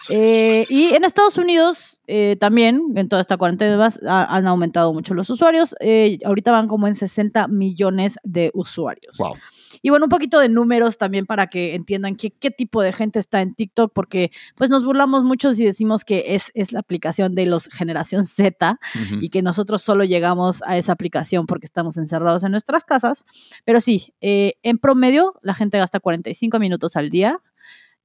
Eh, 0.08 0.66
y 0.68 0.86
en 0.94 1.04
Estados 1.04 1.36
Unidos 1.38 1.99
eh, 2.12 2.36
también, 2.40 2.82
en 2.96 3.08
toda 3.08 3.20
esta 3.20 3.36
cuarentena, 3.36 3.88
ha- 4.08 4.36
han 4.36 4.46
aumentado 4.46 4.92
mucho 4.92 5.14
los 5.14 5.30
usuarios. 5.30 5.74
Eh, 5.80 6.18
ahorita 6.24 6.50
van 6.50 6.66
como 6.66 6.88
en 6.88 6.94
60 6.96 7.46
millones 7.48 8.16
de 8.24 8.50
usuarios. 8.54 9.16
Wow. 9.18 9.34
Y 9.82 9.90
bueno, 9.90 10.06
un 10.06 10.10
poquito 10.10 10.40
de 10.40 10.48
números 10.48 10.98
también 10.98 11.24
para 11.26 11.46
que 11.46 11.74
entiendan 11.76 12.16
qué, 12.16 12.32
qué 12.32 12.50
tipo 12.50 12.82
de 12.82 12.92
gente 12.92 13.18
está 13.20 13.40
en 13.40 13.54
TikTok, 13.54 13.92
porque 13.94 14.30
pues 14.56 14.68
nos 14.68 14.84
burlamos 14.84 15.22
mucho 15.22 15.52
si 15.52 15.64
decimos 15.64 16.04
que 16.04 16.34
es, 16.34 16.50
es 16.54 16.72
la 16.72 16.80
aplicación 16.80 17.34
de 17.34 17.46
los 17.46 17.68
generación 17.68 18.24
Z 18.26 18.78
y 19.20 19.28
que 19.30 19.42
nosotros 19.42 19.80
solo 19.82 20.02
llegamos 20.04 20.62
a 20.66 20.76
esa 20.76 20.92
aplicación 20.92 21.46
porque 21.46 21.66
estamos 21.66 21.96
encerrados 21.98 22.42
en 22.44 22.50
nuestras 22.50 22.84
casas. 22.84 23.24
Pero 23.64 23.80
sí, 23.80 24.12
eh, 24.20 24.54
en 24.62 24.78
promedio 24.78 25.32
la 25.42 25.54
gente 25.54 25.78
gasta 25.78 26.00
45 26.00 26.58
minutos 26.58 26.96
al 26.96 27.08
día. 27.08 27.40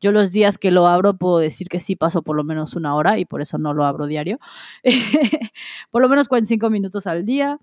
Yo 0.01 0.11
los 0.11 0.31
días 0.31 0.57
que 0.57 0.71
lo 0.71 0.87
abro 0.87 1.17
puedo 1.17 1.39
decir 1.39 1.67
que 1.67 1.79
sí 1.79 1.95
paso 1.95 2.21
por 2.21 2.35
lo 2.35 2.43
menos 2.43 2.75
una 2.75 2.95
hora 2.95 3.17
y 3.17 3.25
por 3.25 3.41
eso 3.41 3.57
no 3.57 3.73
lo 3.73 3.85
abro 3.85 4.07
diario. 4.07 4.39
por 5.91 6.01
lo 6.01 6.09
menos 6.09 6.27
45 6.27 6.69
minutos 6.69 7.07
al 7.07 7.25
día. 7.25 7.59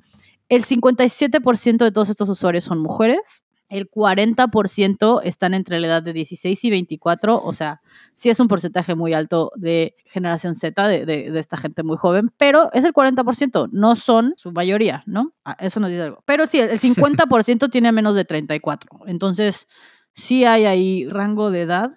El 0.48 0.64
57% 0.64 1.84
de 1.84 1.92
todos 1.92 2.08
estos 2.08 2.28
usuarios 2.28 2.64
son 2.64 2.78
mujeres. 2.80 3.42
El 3.68 3.90
40% 3.90 5.20
están 5.24 5.54
entre 5.54 5.80
la 5.80 5.86
edad 5.86 6.02
de 6.02 6.12
16 6.12 6.62
y 6.62 6.68
24, 6.70 7.40
o 7.42 7.54
sea, 7.54 7.80
sí 8.12 8.28
es 8.28 8.38
un 8.38 8.46
porcentaje 8.46 8.94
muy 8.94 9.14
alto 9.14 9.50
de 9.56 9.94
generación 10.04 10.54
Z, 10.54 10.88
de, 10.88 11.06
de- 11.06 11.38
esta 11.38 11.56
gente 11.56 11.82
muy 11.82 11.96
joven, 11.96 12.28
pero 12.36 12.70
es 12.74 12.84
el 12.84 12.92
40%, 12.92 13.70
no 13.72 13.96
son 13.96 14.34
su 14.36 14.52
mayoría, 14.52 15.02
¿no? 15.06 15.32
Ah, 15.46 15.56
eso 15.58 15.80
nos 15.80 15.88
dice 15.88 16.02
algo. 16.02 16.22
Pero 16.26 16.46
sí, 16.46 16.60
el 16.60 16.78
50% 16.78 17.70
tiene 17.70 17.92
menos 17.92 18.14
de 18.14 18.26
34, 18.26 18.90
entonces 19.06 19.66
sí 20.14 20.44
hay 20.44 20.64
ahí 20.64 21.06
rango 21.08 21.50
de 21.50 21.62
edad. 21.62 21.90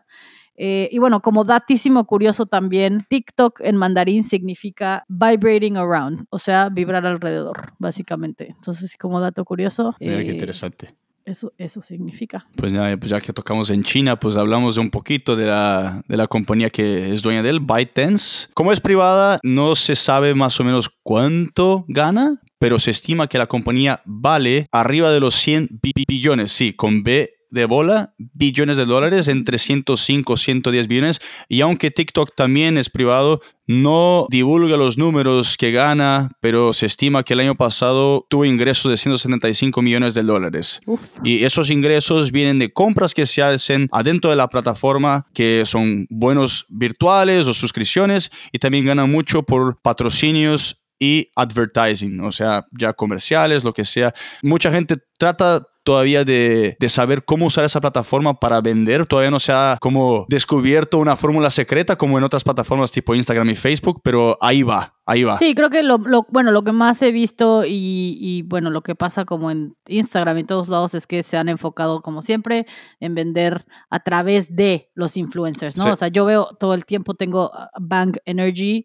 Eh, 0.57 0.87
y 0.91 0.99
bueno, 0.99 1.21
como 1.21 1.43
datísimo 1.43 2.05
curioso 2.05 2.45
también, 2.45 3.05
TikTok 3.09 3.59
en 3.61 3.75
mandarín 3.75 4.23
significa 4.23 5.03
vibrating 5.09 5.75
around, 5.75 6.25
o 6.29 6.37
sea, 6.37 6.69
vibrar 6.69 7.05
alrededor, 7.05 7.73
básicamente. 7.77 8.47
Entonces, 8.55 8.95
como 8.97 9.19
dato 9.19 9.43
curioso, 9.43 9.95
Mira 9.99 10.19
qué 10.23 10.29
eh, 10.29 10.31
interesante. 10.31 10.95
eso, 11.25 11.51
eso 11.57 11.81
significa. 11.81 12.47
Pues 12.55 12.71
ya, 12.71 12.95
pues 12.97 13.09
ya 13.11 13.19
que 13.19 13.33
tocamos 13.33 13.69
en 13.69 13.83
China, 13.83 14.17
pues 14.17 14.37
hablamos 14.37 14.77
un 14.77 14.89
poquito 14.91 15.35
de 15.35 15.47
la, 15.47 16.01
de 16.07 16.15
la 16.15 16.27
compañía 16.27 16.69
que 16.69 17.13
es 17.13 17.21
dueña 17.21 17.43
de 17.43 17.49
él, 17.49 17.59
ByteDance. 17.59 18.47
Como 18.53 18.71
es 18.71 18.79
privada, 18.79 19.39
no 19.43 19.75
se 19.75 19.95
sabe 19.97 20.35
más 20.35 20.57
o 20.61 20.63
menos 20.63 20.89
cuánto 21.03 21.83
gana, 21.89 22.41
pero 22.59 22.79
se 22.79 22.91
estima 22.91 23.27
que 23.27 23.37
la 23.37 23.47
compañía 23.47 24.01
vale 24.05 24.67
arriba 24.71 25.11
de 25.11 25.19
los 25.19 25.35
100 25.35 25.67
bi- 25.81 25.91
bi- 25.93 26.05
billones, 26.07 26.53
sí, 26.53 26.71
con 26.73 27.03
B 27.03 27.31
de 27.55 27.65
bola, 27.65 28.13
billones 28.17 28.75
de 28.75 28.85
dólares, 28.85 29.29
entre 29.29 29.57
105 29.57 30.35
110 30.35 30.87
billones. 30.89 31.21
Y 31.47 31.61
aunque 31.61 31.89
TikTok 31.89 32.35
también 32.35 32.77
es 32.77 32.89
privado, 32.89 33.39
no 33.65 34.27
divulga 34.29 34.75
los 34.75 34.97
números 34.97 35.55
que 35.55 35.71
gana, 35.71 36.31
pero 36.41 36.73
se 36.73 36.85
estima 36.85 37.23
que 37.23 37.33
el 37.33 37.39
año 37.39 37.55
pasado 37.55 38.27
tuvo 38.29 38.43
ingresos 38.43 38.91
de 38.91 38.97
175 38.97 39.81
millones 39.81 40.13
de 40.13 40.23
dólares. 40.23 40.81
Uf. 40.85 41.07
Y 41.23 41.45
esos 41.45 41.71
ingresos 41.71 42.33
vienen 42.33 42.59
de 42.59 42.73
compras 42.73 43.13
que 43.13 43.25
se 43.25 43.41
hacen 43.41 43.87
adentro 43.93 44.29
de 44.29 44.35
la 44.35 44.49
plataforma, 44.49 45.25
que 45.33 45.63
son 45.65 46.07
buenos 46.09 46.65
virtuales 46.69 47.47
o 47.47 47.53
suscripciones, 47.53 48.31
y 48.51 48.59
también 48.59 48.85
ganan 48.85 49.09
mucho 49.09 49.43
por 49.43 49.81
patrocinios 49.81 50.89
y 50.99 51.29
advertising, 51.35 52.19
o 52.19 52.31
sea, 52.33 52.65
ya 52.77 52.91
comerciales, 52.91 53.63
lo 53.63 53.73
que 53.73 53.85
sea. 53.85 54.13
Mucha 54.43 54.71
gente 54.71 54.97
trata 55.17 55.65
todavía 55.85 56.25
de, 56.25 56.75
de 56.79 56.89
saber 56.89 57.23
cómo 57.23 57.45
usar 57.45 57.63
esa 57.63 57.79
plataforma 57.79 58.37
para 58.39 58.59
vender. 58.59 59.05
Todavía 59.05 59.31
no 59.31 59.39
se 59.39 59.53
ha 59.53 59.77
como 59.79 60.25
descubierto 60.27 60.97
una 60.97 61.15
fórmula 61.15 61.49
secreta 61.49 61.95
como 61.97 62.17
en 62.17 62.23
otras 62.25 62.43
plataformas 62.43 62.91
tipo 62.91 63.15
Instagram 63.15 63.49
y 63.51 63.55
Facebook, 63.55 64.01
pero 64.03 64.35
ahí 64.41 64.63
va, 64.63 64.95
ahí 65.05 65.23
va. 65.23 65.37
Sí, 65.37 65.55
creo 65.55 65.69
que 65.69 65.83
lo, 65.83 65.97
lo- 65.99 66.25
bueno, 66.29 66.51
lo 66.51 66.63
que 66.63 66.71
más 66.73 67.01
he 67.01 67.11
visto 67.11 67.63
y, 67.65 68.17
y, 68.19 68.41
bueno, 68.41 68.69
lo 68.71 68.81
que 68.81 68.95
pasa 68.95 69.23
como 69.23 69.51
en 69.51 69.75
Instagram 69.87 70.39
y 70.39 70.43
todos 70.43 70.67
lados 70.67 70.93
es 70.95 71.07
que 71.07 71.23
se 71.23 71.37
han 71.37 71.47
enfocado 71.49 72.01
como 72.01 72.21
siempre 72.21 72.65
en 72.99 73.15
vender 73.15 73.65
a 73.89 73.99
través 73.99 74.53
de 74.55 74.89
los 74.95 75.15
influencers, 75.15 75.77
¿no? 75.77 75.83
Sí. 75.83 75.89
O 75.91 75.95
sea, 75.95 76.07
yo 76.09 76.25
veo 76.25 76.49
todo 76.59 76.73
el 76.73 76.85
tiempo 76.85 77.13
tengo 77.13 77.51
uh, 77.53 77.67
Bang 77.79 78.17
Energy, 78.25 78.83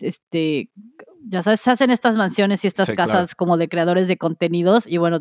este, 0.00 0.70
ya 1.26 1.42
sabes, 1.42 1.60
se 1.60 1.70
hacen 1.70 1.90
estas 1.90 2.16
mansiones 2.16 2.64
y 2.64 2.66
estas 2.68 2.88
Sí, 2.88 2.94
claro. 2.94 3.12
casas 3.12 3.34
como 3.34 3.56
de 3.56 3.68
creadores 3.68 4.08
de 4.08 4.16
contenidos 4.16 4.86
y 4.86 4.96
bueno, 4.98 5.20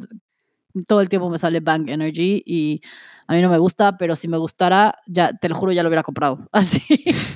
todo 0.88 1.02
el 1.02 1.10
tiempo 1.10 1.30
me 1.30 1.38
sale 1.38 1.60
Bang 1.60 1.90
Energy 1.90 2.42
y 2.46 2.82
a 3.28 3.34
mí 3.34 3.42
no 3.42 3.50
me 3.50 3.58
gusta, 3.58 3.98
pero 3.98 4.16
si 4.16 4.28
me 4.28 4.38
gustara, 4.38 5.00
ya 5.06 5.32
te 5.34 5.50
lo 5.50 5.56
juro, 5.56 5.72
ya 5.72 5.84
lo 5.84 5.90
hubiera 5.90 6.04
comprado. 6.04 6.40
Así, 6.52 6.82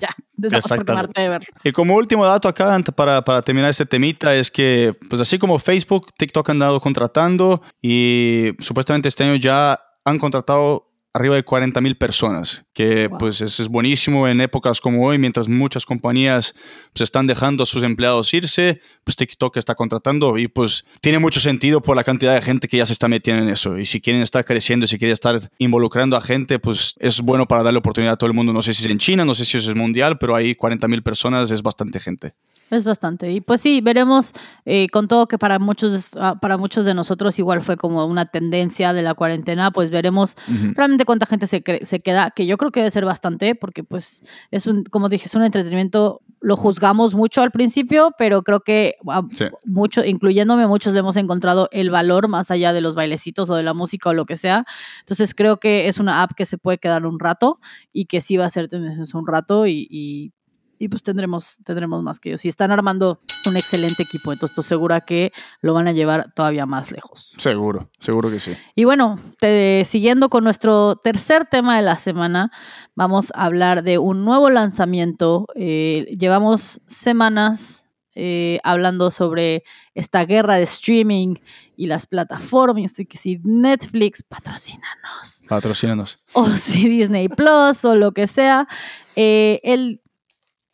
ya, 0.01 0.09
Exactamente. 0.57 1.21
de 1.21 1.29
ver. 1.29 1.41
Y 1.63 1.71
como 1.71 1.95
último 1.95 2.25
dato 2.25 2.47
acá, 2.47 2.77
para, 2.95 3.23
para 3.23 3.41
terminar 3.41 3.69
este 3.69 3.85
temita, 3.85 4.35
es 4.35 4.51
que, 4.51 4.95
pues 5.09 5.21
así 5.21 5.39
como 5.39 5.57
Facebook, 5.59 6.13
TikTok 6.17 6.49
han 6.49 6.59
dado 6.59 6.79
contratando 6.79 7.61
y 7.81 8.51
supuestamente 8.59 9.07
este 9.07 9.23
año 9.23 9.35
ya 9.35 9.79
han 10.05 10.19
contratado 10.19 10.87
arriba 11.13 11.35
de 11.35 11.43
40 11.43 11.81
mil 11.81 11.97
personas, 11.97 12.65
que 12.73 13.07
Wow. 13.07 13.17
pues 13.17 13.41
es, 13.41 13.59
es 13.59 13.67
buenísimo 13.69 14.27
en 14.27 14.39
épocas 14.41 14.79
como 14.79 15.05
hoy, 15.07 15.17
mientras 15.17 15.47
muchas 15.47 15.85
compañías 15.85 16.53
pues 16.93 17.01
están 17.01 17.25
dejando 17.25 17.63
a 17.63 17.65
sus 17.65 17.83
empleados 17.83 18.33
irse, 18.33 18.81
pues 19.03 19.15
TikTok 19.15 19.57
está 19.57 19.73
contratando 19.73 20.37
y 20.37 20.47
pues 20.47 20.85
tiene 21.01 21.17
mucho 21.19 21.39
sentido 21.39 21.81
por 21.81 21.95
la 21.95 22.03
cantidad 22.03 22.35
de 22.35 22.41
gente 22.41 22.67
que 22.67 22.77
ya 22.77 22.85
se 22.85 22.93
está 22.93 23.07
metiendo 23.07 23.43
en 23.43 23.49
eso. 23.49 23.77
Y 23.79 23.85
si 23.85 23.99
quieren 23.99 24.21
estar 24.21 24.45
creciendo, 24.45 24.85
si 24.85 24.97
quieren 24.99 25.13
estar 25.13 25.49
involucrando 25.57 26.15
a 26.17 26.21
gente, 26.21 26.59
pues 26.59 26.93
es 26.99 27.21
bueno 27.21 27.47
para 27.47 27.63
darle 27.63 27.79
oportunidad 27.79 28.13
a 28.13 28.17
todo 28.17 28.27
el 28.27 28.35
mundo. 28.35 28.53
No 28.53 28.61
sé 28.61 28.73
si 28.73 28.83
es 28.85 28.91
en 28.91 28.99
China, 28.99 29.25
no 29.25 29.33
sé 29.33 29.45
si 29.45 29.57
es 29.57 29.73
mundial, 29.75 30.17
pero 30.19 30.35
ahí 30.35 30.53
40 30.53 30.87
mil 30.87 31.01
personas 31.01 31.49
es 31.49 31.63
bastante 31.63 31.99
gente. 31.99 32.33
Es 32.69 32.83
bastante. 32.83 33.31
Y 33.31 33.39
pues 33.39 33.61
sí, 33.61 33.79
veremos 33.79 34.33
eh, 34.65 34.87
con 34.89 35.07
todo 35.07 35.27
que 35.27 35.37
para 35.37 35.57
muchos, 35.57 36.11
ah, 36.19 36.35
para 36.41 36.57
muchos 36.57 36.85
de 36.85 36.93
nosotros 36.93 37.39
igual 37.39 37.63
fue 37.63 37.77
como 37.77 38.05
una 38.05 38.25
tendencia 38.25 38.91
de 38.91 39.01
la 39.03 39.13
cuarentena, 39.13 39.71
pues 39.71 39.89
veremos 39.89 40.35
Ujú. 40.49 40.73
realmente 40.75 41.05
cuánta 41.05 41.25
gente 41.25 41.47
se, 41.47 41.63
se 41.83 41.99
queda, 42.01 42.31
que 42.31 42.45
yo 42.45 42.57
creo 42.57 42.71
que 42.71 42.81
debe 42.81 42.91
ser 42.91 43.05
bastante, 43.05 43.55
porque 43.55 43.83
pues 43.85 44.21
es 44.51 44.67
un, 44.67 44.83
como 44.83 45.07
dije, 45.07 45.27
es 45.27 45.35
un 45.35 45.43
entretenimiento, 45.43 46.21
lo 46.41 46.57
juzgamos 46.57 47.15
mucho 47.15 47.41
al 47.41 47.51
principio, 47.51 48.11
pero 48.17 48.43
creo 48.43 48.59
que 48.59 48.95
a 49.07 49.21
Sí. 49.31 49.45
mucho, 49.65 50.03
incluyéndome, 50.03 50.67
muchos 50.67 50.91
le 50.93 50.99
hemos 50.99 51.15
encontrado 51.15 51.69
el 51.71 51.89
valor 51.89 52.27
más 52.27 52.51
allá 52.51 52.73
de 52.73 52.81
los 52.81 52.95
bailecitos 52.95 53.49
o 53.49 53.55
de 53.55 53.63
la 53.63 53.73
música 53.73 54.09
o 54.09 54.13
lo 54.13 54.25
que 54.25 54.35
sea. 54.35 54.65
Entonces 54.99 55.33
creo 55.33 55.57
que 55.57 55.87
es 55.87 55.99
una 55.99 56.21
app 56.21 56.33
que 56.35 56.45
se 56.45 56.57
puede 56.57 56.79
quedar 56.79 57.05
un 57.05 57.17
rato 57.19 57.59
y 57.93 58.05
que 58.05 58.19
sí 58.19 58.35
va 58.35 58.45
a 58.45 58.49
ser 58.49 58.67
tendencia 58.67 59.17
un 59.17 59.25
rato 59.25 59.65
y, 59.67 59.87
y, 59.89 60.33
y, 60.79 60.89
pues 60.89 61.03
tendremos, 61.03 61.57
tendremos 61.63 62.03
más 62.03 62.19
que 62.19 62.29
ellos. 62.29 62.45
Y 62.45 62.49
están 62.49 62.71
armando 62.71 63.19
un 63.45 63.55
excelente 63.55 64.03
equipo, 64.03 64.31
entonces 64.33 64.57
estoy 64.57 64.67
segura 64.67 65.01
que 65.01 65.31
lo 65.61 65.73
van 65.73 65.87
a 65.87 65.91
llevar 65.91 66.31
todavía 66.35 66.65
más 66.65 66.91
lejos. 66.91 67.33
Seguro, 67.37 67.89
seguro 67.99 68.29
que 68.29 68.39
sí. 68.39 68.53
Y 68.75 68.83
bueno, 68.83 69.17
te- 69.39 69.83
siguiendo 69.85 70.29
con 70.29 70.43
nuestro 70.43 70.95
tercer 70.97 71.45
tema 71.45 71.75
de 71.77 71.83
la 71.83 71.97
semana, 71.97 72.51
vamos 72.95 73.31
a 73.35 73.45
hablar 73.45 73.83
de 73.83 73.97
un 73.97 74.25
nuevo 74.25 74.49
lanzamiento. 74.49 75.47
Eh, 75.55 76.15
llevamos 76.19 76.81
semanas 76.85 77.83
eh, 78.19 78.59
hablando 78.63 79.11
sobre 79.11 79.63
esta 79.93 80.25
guerra 80.25 80.55
de 80.55 80.63
streaming 80.63 81.35
y 81.75 81.85
las 81.85 82.07
plataformas, 82.07 82.97
y 82.99 83.05
que 83.05 83.15
si 83.17 83.39
Netflix 83.43 84.23
patrocínanos, 84.23 85.43
Patrocínanos. 85.47 86.19
o 86.33 86.47
si 86.49 86.87
Disney 86.89 87.29
Plus 87.29 87.85
o 87.85 87.95
lo 87.95 88.11
que 88.13 88.25
sea. 88.27 88.67
Eh, 89.15 89.59
el 89.63 90.01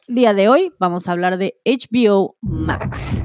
día 0.07 0.33
de 0.33 0.49
hoy 0.49 0.73
vamos 0.79 1.07
a 1.07 1.11
hablar 1.11 1.37
de 1.37 1.55
HBO 1.65 2.35
Max. 2.41 3.23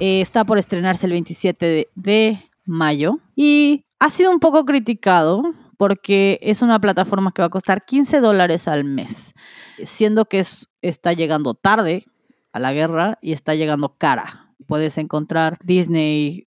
Eh, 0.00 0.20
está 0.20 0.44
por 0.44 0.58
estrenarse 0.58 1.06
el 1.06 1.12
27 1.12 1.88
de, 1.94 2.44
mayo 2.64 3.18
y 3.34 3.86
ha 3.98 4.10
sido 4.10 4.30
un 4.30 4.40
poco 4.40 4.66
criticado 4.66 5.42
porque 5.78 6.38
es 6.42 6.60
una 6.60 6.78
plataforma 6.78 7.32
que 7.32 7.40
va 7.40 7.46
a 7.46 7.50
costar 7.50 7.86
15 7.86 8.20
dólares 8.20 8.68
al 8.68 8.84
mes, 8.84 9.32
siendo 9.82 10.26
que 10.26 10.40
es, 10.40 10.68
está 10.82 11.14
llegando 11.14 11.54
tarde 11.54 12.04
a 12.52 12.58
la 12.58 12.74
guerra 12.74 13.18
y 13.22 13.32
está 13.32 13.54
llegando 13.54 13.94
cara. 13.96 14.47
Puedes 14.68 14.98
encontrar 14.98 15.58
Disney 15.64 16.46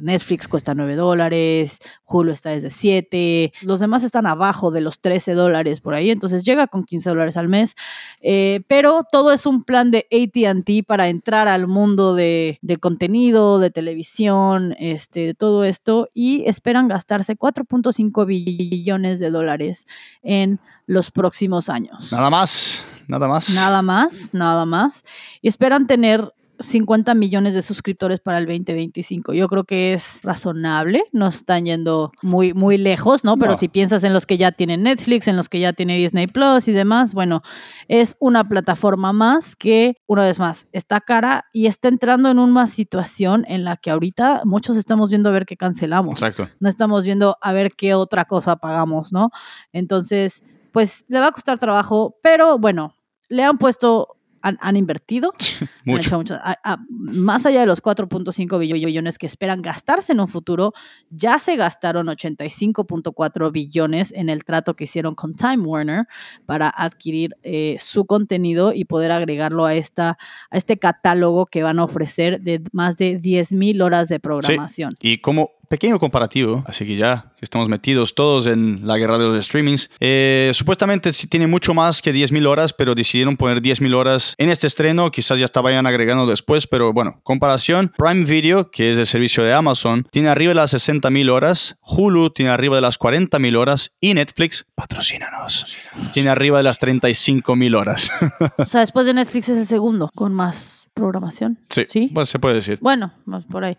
Netflix 0.00 0.46
cuesta 0.46 0.74
9 0.74 0.94
dólares, 0.94 1.80
Hulu 2.06 2.30
está 2.30 2.50
desde 2.50 2.70
7, 2.70 3.52
los 3.62 3.80
demás 3.80 4.04
están 4.04 4.26
abajo 4.26 4.70
de 4.70 4.80
los 4.80 5.00
13 5.00 5.34
dólares 5.34 5.80
por 5.80 5.94
ahí, 5.94 6.10
entonces 6.10 6.44
llega 6.44 6.68
con 6.68 6.84
15 6.84 7.10
dólares 7.10 7.36
al 7.36 7.48
mes, 7.48 7.74
eh, 8.20 8.62
pero 8.68 9.04
todo 9.10 9.32
es 9.32 9.46
un 9.46 9.64
plan 9.64 9.90
de 9.90 10.06
ATT 10.12 10.86
para 10.86 11.08
entrar 11.08 11.48
al 11.48 11.66
mundo 11.66 12.14
de, 12.14 12.58
de 12.62 12.76
contenido, 12.76 13.58
de 13.58 13.70
televisión, 13.70 14.76
este, 14.78 15.26
de 15.26 15.34
todo 15.34 15.64
esto, 15.64 16.08
y 16.14 16.44
esperan 16.46 16.86
gastarse 16.86 17.36
4.5 17.36 18.26
billones 18.26 19.18
de 19.18 19.30
dólares 19.30 19.86
en 20.22 20.60
los 20.86 21.10
próximos 21.10 21.68
años. 21.68 22.12
Nada 22.12 22.30
más, 22.30 22.86
nada 23.08 23.26
más. 23.26 23.50
Nada 23.50 23.82
más, 23.82 24.34
nada 24.34 24.64
más. 24.64 25.02
Y 25.42 25.48
esperan 25.48 25.88
tener 25.88 26.32
50 26.58 27.14
millones 27.14 27.54
de 27.54 27.62
suscriptores 27.62 28.20
para 28.20 28.38
el 28.38 28.46
2025. 28.46 29.32
Yo 29.34 29.46
creo 29.48 29.64
que 29.64 29.92
es 29.92 30.20
razonable, 30.22 31.04
no 31.12 31.28
están 31.28 31.64
yendo 31.66 32.12
muy, 32.22 32.54
muy 32.54 32.78
lejos, 32.78 33.24
¿no? 33.24 33.36
Pero 33.36 33.52
No. 33.52 33.56
si 33.58 33.68
piensas 33.68 34.04
en 34.04 34.12
los 34.12 34.26
que 34.26 34.38
ya 34.38 34.52
tienen 34.52 34.82
Netflix, 34.82 35.28
en 35.28 35.36
los 35.36 35.48
que 35.48 35.60
ya 35.60 35.72
tiene 35.72 35.96
Disney 35.96 36.26
Plus 36.26 36.68
y 36.68 36.72
demás, 36.72 37.14
bueno, 37.14 37.42
es 37.88 38.16
una 38.20 38.44
plataforma 38.44 39.12
más 39.12 39.54
que, 39.56 39.96
una 40.06 40.22
vez 40.22 40.38
más, 40.38 40.66
está 40.72 41.00
cara 41.00 41.44
y 41.52 41.66
está 41.66 41.88
entrando 41.88 42.30
en 42.30 42.38
una 42.38 42.66
situación 42.66 43.44
en 43.48 43.64
la 43.64 43.76
que 43.76 43.90
ahorita 43.90 44.42
muchos 44.44 44.76
estamos 44.76 45.10
viendo 45.10 45.28
a 45.28 45.32
ver 45.32 45.46
qué 45.46 45.56
cancelamos 45.56 46.20
Exacto. 46.22 46.48
no 46.60 46.68
estamos 46.68 47.04
viendo 47.04 47.36
a 47.42 47.52
ver 47.52 47.72
qué 47.76 47.94
otra 47.94 48.24
cosa 48.24 48.56
pagamos, 48.56 49.12
¿no? 49.12 49.30
Entonces, 49.72 50.42
pues 50.72 51.04
le 51.08 51.20
va 51.20 51.28
a 51.28 51.32
costar 51.32 51.58
trabajo, 51.58 52.16
pero 52.22 52.58
bueno, 52.58 52.94
le 53.28 53.42
han 53.42 53.58
puesto, 53.58 54.16
han, 54.46 54.58
han 54.60 54.76
invertido, 54.76 55.32
han 55.60 55.68
Mucho. 55.84 56.00
hecho 56.00 56.16
mucho- 56.18 56.34
a- 56.36 56.56
a- 56.64 56.78
más 56.88 57.46
allá 57.46 57.60
de 57.60 57.66
los 57.66 57.82
4.5 57.82 58.58
billones 58.58 59.18
que 59.18 59.26
esperan 59.26 59.62
gastarse 59.62 60.12
en 60.12 60.20
un 60.20 60.28
futuro, 60.28 60.72
ya 61.10 61.38
se 61.38 61.56
gastaron 61.56 62.08
85.4 62.08 63.50
billones 63.52 64.12
en 64.12 64.28
el 64.28 64.44
trato 64.44 64.74
que 64.74 64.84
hicieron 64.84 65.14
con 65.14 65.34
Time 65.34 65.58
Warner 65.64 66.06
para 66.46 66.68
adquirir 66.68 67.34
eh, 67.42 67.76
su 67.80 68.04
contenido 68.06 68.72
y 68.72 68.84
poder 68.84 69.12
agregarlo 69.12 69.64
a, 69.64 69.74
esta, 69.74 70.18
a 70.50 70.56
este 70.56 70.78
catálogo 70.78 71.46
que 71.46 71.62
van 71.62 71.78
a 71.78 71.84
ofrecer 71.84 72.40
de 72.40 72.62
más 72.72 72.96
de 72.96 73.20
10.000 73.20 73.82
horas 73.82 74.08
de 74.08 74.20
programación. 74.20 74.92
Y 75.00 75.18
como 75.18 75.50
pequeño 75.68 75.98
comparativo, 75.98 76.64
así 76.66 76.86
que 76.86 76.96
ya 76.96 77.32
que 77.36 77.44
estamos 77.44 77.68
metidos 77.68 78.14
todos 78.14 78.46
en 78.46 78.86
la 78.86 78.96
guerra 78.96 79.18
de 79.18 79.28
los 79.28 79.44
streamings, 79.44 79.90
eh, 80.00 80.50
supuestamente 80.54 81.12
sí 81.12 81.26
tiene 81.26 81.46
mucho 81.46 81.74
más 81.74 82.00
que 82.00 82.14
10.000 82.14 82.46
horas, 82.46 82.72
pero 82.72 82.94
decidieron 82.94 83.36
poner 83.36 83.60
10.000 83.60 83.94
horas 83.94 84.34
en 84.38 84.48
este 84.48 84.66
estreno, 84.66 85.10
quizás 85.10 85.38
ya 85.38 85.44
está 85.44 85.60
vayan 85.60 85.86
agregando 85.86 86.26
después, 86.26 86.66
pero 86.66 86.92
bueno, 86.92 87.20
comparación, 87.22 87.92
Prime 87.96 88.24
Video, 88.24 88.70
que 88.70 88.92
es 88.92 88.98
el 88.98 89.06
servicio 89.06 89.44
de 89.44 89.52
Amazon, 89.52 90.06
tiene 90.10 90.28
arriba 90.28 90.50
de 90.50 90.56
las 90.56 90.72
60.000 90.72 91.30
horas, 91.30 91.78
Hulu 91.82 92.30
tiene 92.30 92.50
arriba 92.50 92.76
de 92.76 92.82
las 92.82 92.98
40.000 92.98 93.56
horas 93.56 93.96
y 94.00 94.14
Netflix, 94.14 94.66
patrocínanos, 94.74 95.76
tiene 96.12 96.30
arriba 96.30 96.58
de 96.58 96.64
las 96.64 96.80
35.000 96.80 97.76
horas. 97.78 98.10
O 98.58 98.64
sea, 98.64 98.80
después 98.80 99.06
de 99.06 99.14
Netflix 99.14 99.48
es 99.48 99.58
el 99.58 99.66
segundo 99.66 100.10
con 100.14 100.32
más 100.32 100.86
programación. 100.94 101.58
sí, 101.68 101.86
¿Sí? 101.90 102.10
pues 102.12 102.28
se 102.28 102.38
puede 102.38 102.54
decir. 102.56 102.78
Bueno, 102.80 103.12
más 103.26 103.44
por 103.44 103.64
ahí. 103.64 103.76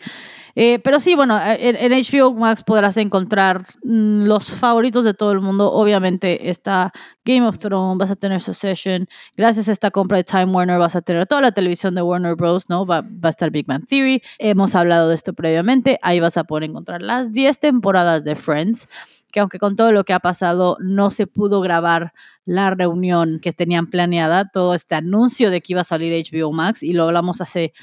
Eh, 0.60 0.80
pero 0.80 1.00
sí, 1.00 1.14
bueno, 1.14 1.40
en, 1.40 1.76
en 1.76 1.92
HBO 1.92 2.34
Max 2.34 2.64
podrás 2.64 2.98
encontrar 2.98 3.64
mm, 3.84 4.24
los 4.24 4.46
favoritos 4.46 5.06
de 5.06 5.14
todo 5.14 5.32
el 5.32 5.40
mundo. 5.40 5.72
Obviamente 5.72 6.50
está 6.50 6.92
Game 7.24 7.48
of 7.48 7.60
Thrones, 7.60 8.00
vas 8.00 8.10
a 8.10 8.16
tener 8.16 8.42
Succession. 8.42 9.08
Gracias 9.36 9.70
a 9.70 9.72
esta 9.72 9.92
compra 9.92 10.18
de 10.18 10.24
Time 10.24 10.46
Warner 10.46 10.80
vas 10.80 10.96
a 10.96 11.02
tener 11.02 11.28
toda 11.28 11.42
la 11.42 11.52
televisión 11.52 11.94
de 11.94 12.02
Warner 12.02 12.34
Bros., 12.34 12.70
¿no? 12.70 12.88
Va, 12.88 13.02
va 13.02 13.28
a 13.28 13.30
estar 13.30 13.52
Big 13.52 13.68
Bang 13.68 13.86
Theory. 13.88 14.24
Hemos 14.40 14.74
hablado 14.74 15.10
de 15.10 15.16
esto 15.16 15.34
previamente. 15.34 16.00
Ahí 16.02 16.20
vas 16.20 16.38
a 16.38 16.44
poder 16.44 16.64
encontrar 16.64 17.04
las 17.04 17.32
10 17.34 17.60
temporadas 17.60 18.24
de 18.24 18.36
Friends 18.36 18.88
que 19.32 19.42
aunque 19.42 19.60
con 19.60 19.76
todo 19.76 19.92
lo 19.92 20.06
que 20.06 20.14
ha 20.14 20.20
pasado 20.20 20.78
no 20.80 21.12
se 21.12 21.28
pudo 21.28 21.62
grabar 21.62 22.14
la 22.46 22.70
reunión 22.72 23.40
que 23.42 23.52
tenían 23.52 23.88
planeada, 23.88 24.50
todo 24.50 24.74
este 24.74 24.96
anuncio 24.96 25.52
de 25.52 25.62
que 25.62 25.74
iba 25.74 25.82
a 25.82 25.84
salir 25.84 26.14
HBO 26.14 26.52
Max, 26.52 26.82
y 26.82 26.94
lo 26.94 27.04
hablamos 27.04 27.42
hace. 27.42 27.74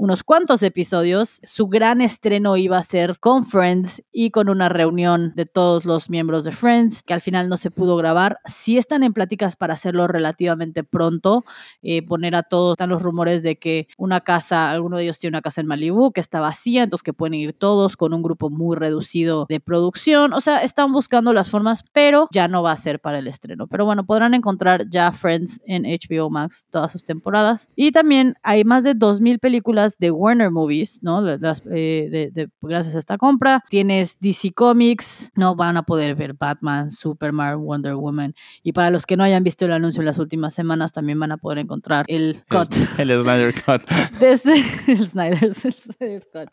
Unos 0.00 0.24
cuantos 0.24 0.62
episodios, 0.62 1.42
su 1.44 1.68
gran 1.68 2.00
estreno 2.00 2.56
iba 2.56 2.78
a 2.78 2.82
ser 2.82 3.18
con 3.18 3.44
Friends 3.44 4.02
y 4.10 4.30
con 4.30 4.48
una 4.48 4.70
reunión 4.70 5.34
de 5.36 5.44
todos 5.44 5.84
los 5.84 6.08
miembros 6.08 6.44
de 6.44 6.52
Friends, 6.52 7.02
que 7.02 7.12
al 7.12 7.20
final 7.20 7.50
no 7.50 7.58
se 7.58 7.70
pudo 7.70 7.96
grabar. 7.96 8.38
Sí 8.46 8.78
están 8.78 9.02
en 9.02 9.12
pláticas 9.12 9.56
para 9.56 9.74
hacerlo 9.74 10.06
relativamente 10.06 10.84
pronto, 10.84 11.44
eh, 11.82 12.00
poner 12.02 12.34
a 12.34 12.42
todos, 12.42 12.76
están 12.76 12.88
los 12.88 13.02
rumores 13.02 13.42
de 13.42 13.58
que 13.58 13.88
una 13.98 14.22
casa, 14.22 14.70
alguno 14.70 14.96
de 14.96 15.02
ellos 15.02 15.18
tiene 15.18 15.36
una 15.36 15.42
casa 15.42 15.60
en 15.60 15.66
Malibu 15.66 16.12
que 16.12 16.22
está 16.22 16.40
vacía, 16.40 16.84
entonces 16.84 17.02
que 17.02 17.12
pueden 17.12 17.34
ir 17.34 17.52
todos 17.52 17.98
con 17.98 18.14
un 18.14 18.22
grupo 18.22 18.48
muy 18.48 18.78
reducido 18.78 19.44
de 19.50 19.60
producción. 19.60 20.32
O 20.32 20.40
sea, 20.40 20.62
están 20.62 20.92
buscando 20.92 21.34
las 21.34 21.50
formas, 21.50 21.84
pero 21.92 22.26
ya 22.32 22.48
no 22.48 22.62
va 22.62 22.72
a 22.72 22.76
ser 22.78 23.00
para 23.00 23.18
el 23.18 23.26
estreno. 23.26 23.66
Pero 23.66 23.84
bueno, 23.84 24.06
podrán 24.06 24.32
encontrar 24.32 24.88
ya 24.88 25.12
Friends 25.12 25.60
en 25.66 25.82
HBO 25.82 26.30
Max 26.30 26.66
todas 26.70 26.90
sus 26.90 27.04
temporadas. 27.04 27.68
Y 27.76 27.92
también 27.92 28.36
hay 28.42 28.64
más 28.64 28.82
de 28.82 28.96
2.000 28.96 29.38
películas 29.38 29.89
de 29.98 30.10
Warner 30.10 30.50
Movies, 30.50 31.02
¿no? 31.02 31.20
Las, 31.20 31.62
eh, 31.70 32.08
de- 32.10 32.30
de- 32.30 32.48
gracias 32.62 32.94
a 32.96 32.98
esta 32.98 33.18
compra. 33.18 33.62
Tienes 33.68 34.18
DC 34.20 34.52
Comics, 34.52 35.30
no 35.36 35.54
van 35.56 35.76
a 35.76 35.82
poder 35.82 36.14
ver 36.14 36.34
Batman, 36.34 36.90
Superman, 36.90 37.60
Wonder 37.64 37.94
Woman. 37.94 38.34
Y 38.62 38.72
para 38.72 38.90
los 38.90 39.06
que 39.06 39.16
no 39.16 39.24
hayan 39.24 39.44
visto 39.44 39.64
el 39.64 39.72
anuncio 39.72 40.00
en 40.00 40.06
las 40.06 40.18
últimas 40.18 40.54
semanas, 40.54 40.92
también 40.92 41.18
van 41.18 41.32
a 41.32 41.36
poder 41.36 41.58
encontrar 41.58 42.04
el 42.08 42.42
cut 42.48 42.68
El, 42.98 43.10
el 43.10 43.22
Snyder 43.22 43.54
Cut. 43.62 43.82
desde 44.20 44.62
el 44.86 45.06
Snyder's, 45.06 45.64
el 45.64 45.72
Snyder's 45.72 46.28
Cut, 46.32 46.48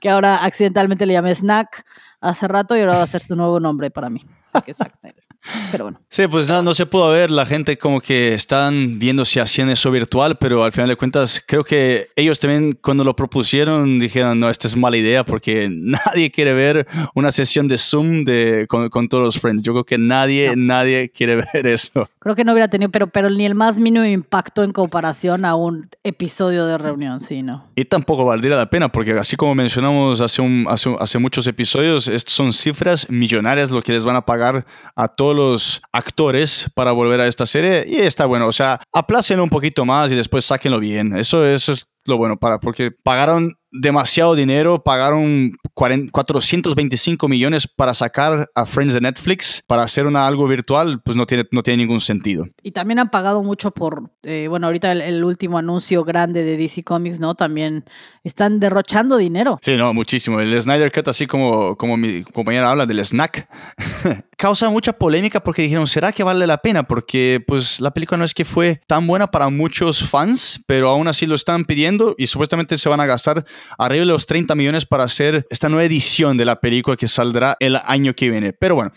que 0.00 0.10
ahora 0.10 0.44
accidentalmente 0.44 1.06
le 1.06 1.14
llamé 1.14 1.34
Snack 1.34 1.84
hace 2.20 2.48
rato 2.48 2.76
y 2.76 2.80
ahora 2.80 2.96
va 2.98 3.02
a 3.04 3.06
ser 3.06 3.22
su 3.22 3.34
nuevo 3.36 3.60
nombre 3.60 3.90
para 3.90 4.10
mí, 4.10 4.20
que 4.64 4.70
es 4.72 4.76
Zack 4.76 4.94
Snyder. 4.98 5.24
Pero 5.70 5.84
bueno, 5.84 6.00
Sí, 6.08 6.26
pues 6.26 6.48
nada, 6.48 6.62
no 6.62 6.74
se 6.74 6.86
pudo 6.86 7.10
ver. 7.10 7.30
La 7.30 7.46
gente 7.46 7.78
como 7.78 8.00
que 8.00 8.34
están 8.34 8.98
viendo 8.98 9.24
si 9.24 9.40
hacían 9.40 9.70
eso 9.70 9.90
virtual, 9.90 10.36
pero 10.38 10.62
al 10.64 10.72
final 10.72 10.88
de 10.88 10.96
cuentas 10.96 11.42
creo 11.46 11.64
que 11.64 12.08
ellos 12.16 12.38
también 12.38 12.78
cuando 12.80 13.04
lo 13.04 13.16
propusieron 13.16 13.98
dijeron, 13.98 14.38
no, 14.38 14.50
esta 14.50 14.68
es 14.68 14.76
mala 14.76 14.96
idea 14.96 15.24
porque 15.24 15.68
nadie 15.72 16.30
quiere 16.30 16.52
ver 16.52 16.86
una 17.14 17.32
sesión 17.32 17.68
de 17.68 17.78
Zoom 17.78 18.24
de, 18.24 18.66
con, 18.68 18.88
con 18.90 19.08
todos 19.08 19.24
los 19.24 19.40
friends. 19.40 19.62
Yo 19.62 19.72
creo 19.72 19.84
que 19.84 19.98
nadie, 19.98 20.54
nadie 20.56 21.10
quiere 21.10 21.36
ver 21.54 21.66
eso. 21.66 22.08
Creo 22.20 22.36
que 22.36 22.44
no 22.44 22.52
hubiera 22.52 22.68
tenido, 22.68 22.90
pero, 22.90 23.06
pero 23.08 23.30
ni 23.30 23.46
el 23.46 23.54
más 23.54 23.78
mínimo 23.78 24.04
impacto 24.04 24.62
en 24.62 24.72
comparación 24.72 25.44
a 25.44 25.54
un 25.54 25.88
episodio 26.04 26.66
de 26.66 26.78
reunión, 26.78 27.20
sí, 27.20 27.42
¿no? 27.42 27.64
Y 27.74 27.86
tampoco 27.86 28.24
valdría 28.24 28.56
la 28.56 28.66
pena 28.66 28.92
porque 28.92 29.12
así 29.12 29.36
como 29.36 29.54
mencionamos 29.54 30.20
hace, 30.20 30.42
un, 30.42 30.66
hace, 30.68 30.94
hace 30.98 31.18
muchos 31.18 31.46
episodios, 31.46 32.08
estas 32.08 32.34
son 32.34 32.52
cifras 32.52 33.08
millonarias 33.10 33.70
lo 33.70 33.82
que 33.82 33.92
les 33.92 34.04
van 34.04 34.16
a 34.16 34.26
pagar 34.26 34.66
a 34.94 35.08
todos 35.08 35.34
los 35.34 35.82
actores 35.92 36.70
para 36.74 36.92
volver 36.92 37.20
a 37.20 37.26
esta 37.26 37.46
serie 37.46 37.84
y 37.88 37.96
está 37.96 38.26
bueno, 38.26 38.46
o 38.46 38.52
sea, 38.52 38.80
aplácenlo 38.92 39.42
un 39.42 39.50
poquito 39.50 39.84
más 39.84 40.12
y 40.12 40.14
después 40.14 40.44
sáquenlo 40.44 40.78
bien. 40.78 41.16
Eso, 41.16 41.44
eso 41.46 41.72
es 41.72 41.86
lo 42.04 42.18
bueno 42.18 42.38
para 42.38 42.60
porque 42.60 42.90
pagaron 42.90 43.56
demasiado 43.72 44.34
dinero, 44.34 44.82
pagaron 44.82 45.52
40 45.74 46.10
425 46.12 47.28
millones 47.28 47.66
para 47.66 47.94
sacar 47.94 48.50
a 48.54 48.66
Friends 48.66 48.94
de 48.94 49.00
Netflix 49.00 49.62
para 49.66 49.82
hacer 49.82 50.06
una, 50.06 50.26
algo 50.26 50.46
virtual, 50.46 51.00
pues 51.02 51.16
no 51.16 51.26
tiene, 51.26 51.44
no 51.50 51.62
tiene 51.62 51.78
ningún 51.78 52.00
sentido. 52.00 52.46
Y 52.62 52.72
también 52.72 52.98
han 52.98 53.10
pagado 53.10 53.42
mucho 53.42 53.70
por, 53.70 54.10
eh, 54.22 54.46
bueno, 54.48 54.66
ahorita 54.66 54.92
el, 54.92 55.00
el 55.00 55.24
último 55.24 55.58
anuncio 55.58 56.04
grande 56.04 56.42
de 56.44 56.56
DC 56.56 56.84
Comics, 56.84 57.20
¿no? 57.20 57.34
También 57.34 57.84
están 58.24 58.60
derrochando 58.60 59.16
dinero. 59.16 59.58
Sí, 59.62 59.76
no, 59.76 59.94
muchísimo. 59.94 60.40
El 60.40 60.60
Snyder 60.60 60.92
Cut, 60.92 61.08
así 61.08 61.26
como, 61.26 61.76
como 61.76 61.96
mi 61.96 62.22
compañera 62.24 62.70
habla 62.70 62.86
del 62.86 63.04
snack, 63.04 63.48
causa 64.36 64.70
mucha 64.70 64.92
polémica 64.92 65.40
porque 65.40 65.62
dijeron, 65.62 65.86
¿será 65.86 66.12
que 66.12 66.24
vale 66.24 66.46
la 66.46 66.58
pena? 66.58 66.82
Porque 66.82 67.42
pues 67.46 67.80
la 67.80 67.92
película 67.92 68.18
no 68.18 68.24
es 68.24 68.34
que 68.34 68.44
fue 68.44 68.80
tan 68.86 69.06
buena 69.06 69.30
para 69.30 69.48
muchos 69.50 70.02
fans, 70.02 70.62
pero 70.66 70.88
aún 70.88 71.08
así 71.08 71.26
lo 71.26 71.34
están 71.34 71.64
pidiendo 71.64 72.14
y 72.18 72.26
supuestamente 72.26 72.78
se 72.78 72.88
van 72.88 73.00
a 73.00 73.06
gastar 73.06 73.44
arriba 73.78 74.00
de 74.00 74.06
los 74.06 74.26
30 74.26 74.54
millones 74.54 74.86
para 74.86 75.04
hacer 75.04 75.46
esta 75.50 75.68
nueva 75.68 75.84
edición 75.84 76.36
de 76.36 76.44
la 76.44 76.60
película 76.60 76.96
que 76.96 77.08
saldrá 77.08 77.56
el 77.60 77.76
año 77.84 78.14
que 78.14 78.30
viene. 78.30 78.52
Pero 78.52 78.74
bueno, 78.74 78.92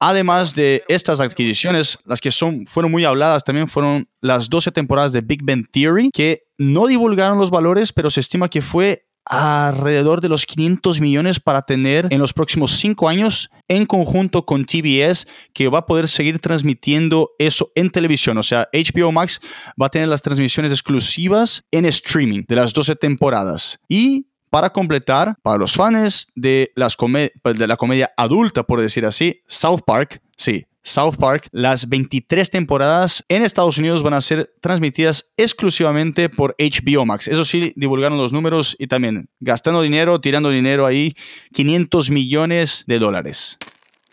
además 0.00 0.54
de 0.54 0.84
estas 0.88 1.20
adquisiciones, 1.20 1.98
las 2.06 2.20
que 2.20 2.30
son, 2.30 2.66
fueron 2.66 2.90
muy 2.90 3.04
habladas 3.04 3.44
también 3.44 3.68
fueron 3.68 4.08
las 4.20 4.48
12 4.48 4.72
temporadas 4.72 5.12
de 5.12 5.20
Big 5.20 5.42
Bang 5.44 5.66
Theory, 5.70 6.10
que 6.12 6.44
no 6.58 6.86
divulgaron 6.86 7.38
los 7.38 7.50
valores, 7.50 7.92
pero 7.92 8.10
se 8.10 8.20
estima 8.20 8.48
que 8.48 8.62
fue 8.62 9.06
alrededor 9.24 10.20
de 10.20 10.28
los 10.28 10.46
500 10.46 11.00
millones 11.00 11.40
para 11.40 11.62
tener 11.62 12.08
en 12.10 12.18
los 12.18 12.32
próximos 12.32 12.72
cinco 12.72 13.08
años 13.08 13.50
en 13.68 13.86
conjunto 13.86 14.44
con 14.44 14.64
TBS 14.64 15.26
que 15.52 15.68
va 15.68 15.78
a 15.78 15.86
poder 15.86 16.08
seguir 16.08 16.38
transmitiendo 16.38 17.30
eso 17.38 17.70
en 17.74 17.90
televisión. 17.90 18.38
O 18.38 18.42
sea, 18.42 18.68
HBO 18.72 19.12
Max 19.12 19.40
va 19.80 19.86
a 19.86 19.90
tener 19.90 20.08
las 20.08 20.22
transmisiones 20.22 20.72
exclusivas 20.72 21.64
en 21.70 21.84
streaming 21.86 22.42
de 22.48 22.56
las 22.56 22.72
12 22.72 22.96
temporadas. 22.96 23.80
Y 23.88 24.26
para 24.50 24.70
completar, 24.70 25.36
para 25.42 25.56
los 25.58 25.72
fans 25.72 26.26
de, 26.34 26.72
las 26.76 26.94
come- 26.96 27.32
de 27.42 27.66
la 27.66 27.76
comedia 27.76 28.12
adulta, 28.16 28.64
por 28.64 28.80
decir 28.80 29.06
así, 29.06 29.40
South 29.46 29.80
Park, 29.86 30.20
sí, 30.36 30.66
South 30.82 31.16
Park, 31.18 31.48
las 31.52 31.88
23 31.88 32.50
temporadas 32.50 33.24
en 33.28 33.42
Estados 33.42 33.78
Unidos 33.78 34.02
van 34.02 34.14
a 34.14 34.20
ser 34.20 34.52
transmitidas 34.60 35.32
exclusivamente 35.36 36.28
por 36.28 36.56
HBO 36.58 37.06
Max. 37.06 37.28
Eso 37.28 37.44
sí, 37.44 37.72
divulgaron 37.76 38.18
los 38.18 38.32
números 38.32 38.76
y 38.78 38.88
también 38.88 39.28
gastando 39.40 39.82
dinero, 39.82 40.20
tirando 40.20 40.50
dinero 40.50 40.86
ahí, 40.86 41.14
500 41.52 42.10
millones 42.10 42.84
de 42.86 42.98
dólares. 42.98 43.58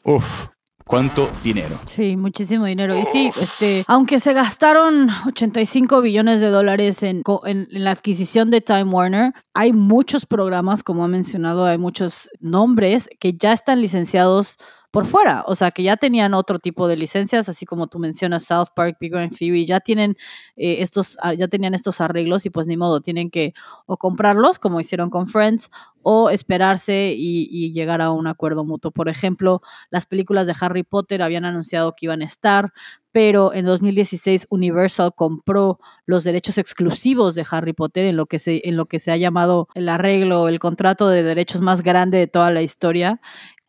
Uf, 0.03 0.47
cuánto 0.89 1.29
dinero. 1.43 1.79
Sí, 1.85 2.17
muchísimo 2.17 2.65
dinero. 2.65 2.97
Y 2.97 3.05
sí, 3.05 3.27
este, 3.27 3.83
aunque 3.87 4.19
se 4.19 4.33
gastaron 4.33 5.09
85 5.27 6.01
billones 6.01 6.41
de 6.41 6.49
dólares 6.49 7.03
en, 7.03 7.21
en, 7.45 7.67
la 7.69 7.91
adquisición 7.91 8.49
de 8.49 8.61
Time 8.61 8.85
Warner, 8.85 9.33
hay 9.53 9.71
muchos 9.71 10.25
programas, 10.25 10.81
como 10.81 11.03
ha 11.03 11.07
mencionado, 11.07 11.65
hay 11.65 11.77
muchos 11.77 12.29
nombres 12.39 13.07
que 13.19 13.33
ya 13.33 13.53
están 13.53 13.81
licenciados 13.81 14.57
por 14.91 15.05
fuera, 15.05 15.43
o 15.45 15.53
sea, 15.53 15.69
que 15.69 15.83
ya 15.83 15.97
tenían 15.97 16.33
otro 16.33 16.57
tipo 16.57 16.87
de 16.87 16.97
licencias, 16.97 17.47
así 17.47 17.65
como 17.65 17.87
tú 17.87 17.99
mencionas 17.99 18.45
South 18.45 18.69
Park, 18.75 18.97
Big 18.99 19.13
Bang 19.13 19.31
Theory, 19.37 19.65
ya 19.65 19.79
tienen 19.79 20.17
eh, 20.55 20.77
estos, 20.79 21.17
ah, 21.21 21.33
ya 21.33 21.47
tenían 21.47 21.75
estos 21.75 22.01
arreglos 22.01 22.45
y 22.47 22.49
pues 22.49 22.67
ni 22.67 22.75
modo, 22.75 22.99
tienen 22.99 23.29
que 23.29 23.53
o 23.85 23.97
comprarlos 23.97 24.57
como 24.57 24.79
hicieron 24.79 25.11
con 25.11 25.27
Friends 25.27 25.69
o 26.01 26.29
esperarse 26.31 27.13
y, 27.15 27.47
y, 27.51 27.71
llegar 27.73 28.01
a 28.01 28.11
un 28.11 28.25
acuerdo 28.25 28.63
mutuo. 28.63 28.91
Por 28.91 29.09
ejemplo, 29.09 29.61
las 29.91 30.05
películas 30.05 30.47
de 30.47 30.55
Harry 30.59 30.83
Potter 30.83 31.21
habían 31.21 31.45
anunciado 31.45 31.93
que 31.95 32.05
iban 32.05 32.21
a 32.21 32.25
estar, 32.25 32.71
pero 33.11 33.53
en 33.53 33.65
2016 33.65 34.47
Universal 34.49 35.13
compró 35.15 35.79
los 36.05 36.23
derechos 36.23 36.57
exclusivos 36.57 37.35
de 37.35 37.45
Harry 37.51 37.73
Potter 37.73 38.05
en 38.05 38.15
lo 38.17 38.27
que 38.27 38.39
se, 38.39 38.61
en 38.63 38.77
lo 38.77 38.85
que 38.85 38.99
se 38.99 39.11
ha 39.11 39.17
llamado 39.17 39.67
el 39.75 39.89
arreglo, 39.89 40.47
el 40.47 40.59
contrato 40.59 41.09
de 41.09 41.21
derechos 41.21 41.61
más 41.61 41.81
grande 41.81 42.17
de 42.17 42.27
toda 42.27 42.49
la 42.51 42.61
historia. 42.61 43.19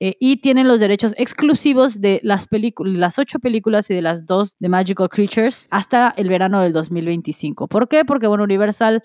Eh, 0.03 0.17
y 0.19 0.39
tienen 0.39 0.67
los 0.67 0.81
derechos 0.81 1.15
exclusivos 1.19 2.01
de 2.01 2.21
las, 2.23 2.47
las 2.79 3.19
ocho 3.19 3.39
películas 3.39 3.91
y 3.91 3.95
de 3.95 4.03
las 4.03 4.25
dos 4.25 4.57
de 4.59 4.71
Magical 4.71 5.11
Creatures 5.11 5.67
hasta 5.69 6.13
el 6.17 6.29
verano 6.31 6.63
del 6.63 6.73
2025. 6.73 7.69
¿Por 7.69 7.87
qué? 7.87 8.07
Porque, 8.07 8.27
bueno, 8.27 8.45
Universal 8.45 9.03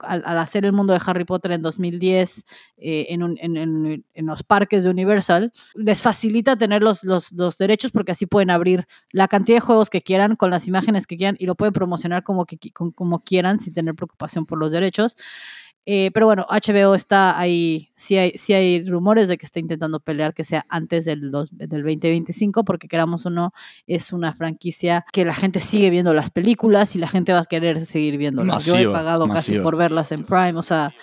al, 0.00 0.38
hacer 0.38 0.64
el 0.64 0.72
mundo 0.72 0.92
de 0.92 1.00
Harry 1.04 1.24
Potter 1.24 1.52
en 1.52 1.62
2010 1.62 2.44
eh, 2.76 3.06
en, 3.10 4.26
los 4.26 4.42
parques 4.42 4.84
de 4.84 4.90
Universal, 4.90 5.52
les 5.74 6.02
facilita 6.02 6.56
tener 6.56 6.82
los, 6.82 7.04
los, 7.04 7.32
los, 7.32 7.58
derechos 7.58 7.90
porque 7.92 8.12
así 8.12 8.26
pueden 8.26 8.50
abrir 8.50 8.86
la 9.12 9.28
cantidad 9.28 9.56
de 9.56 9.60
juegos 9.60 9.90
que 9.90 10.02
quieran, 10.02 10.36
con 10.36 10.50
las 10.50 10.66
imágenes 10.66 11.06
que 11.06 11.16
quieran 11.16 11.36
y 11.38 11.46
lo 11.46 11.54
pueden 11.54 11.72
promocionar 11.72 12.22
como, 12.22 12.44
que, 12.44 12.58
como 12.72 13.22
quieran 13.22 13.60
sin 13.60 13.74
tener 13.74 13.94
preocupación 13.94 14.46
por 14.46 14.58
los 14.58 14.72
derechos. 14.72 15.16
Eh, 15.86 16.10
pero 16.12 16.26
bueno, 16.26 16.46
HBO 16.48 16.94
está 16.94 17.38
ahí, 17.38 17.90
sí 17.94 18.16
hay, 18.16 18.32
sí 18.38 18.54
hay 18.54 18.88
rumores 18.88 19.28
de 19.28 19.36
que 19.36 19.44
está 19.44 19.60
intentando 19.60 20.00
pelear 20.00 20.32
que 20.32 20.42
sea 20.42 20.64
antes 20.70 21.04
del, 21.04 21.30
del 21.50 21.82
2025, 21.82 22.64
porque 22.64 22.88
queramos 22.88 23.26
o 23.26 23.30
no, 23.30 23.52
es 23.86 24.12
una 24.12 24.32
franquicia 24.32 25.04
que 25.12 25.26
la 25.26 25.34
gente 25.34 25.60
sigue 25.60 25.90
viendo 25.90 26.14
las 26.14 26.30
películas 26.30 26.96
y 26.96 26.98
la 26.98 27.08
gente 27.08 27.34
va 27.34 27.40
a 27.40 27.44
querer 27.44 27.84
seguir 27.84 28.16
viéndolas. 28.16 28.64
Yo 28.66 28.76
he 28.76 28.86
pagado 28.86 29.28
casi 29.28 29.58
por 29.58 29.76
verlas 29.76 30.10
en 30.12 30.22
Prime, 30.22 30.56
o 30.56 30.62
sea, 30.62 30.94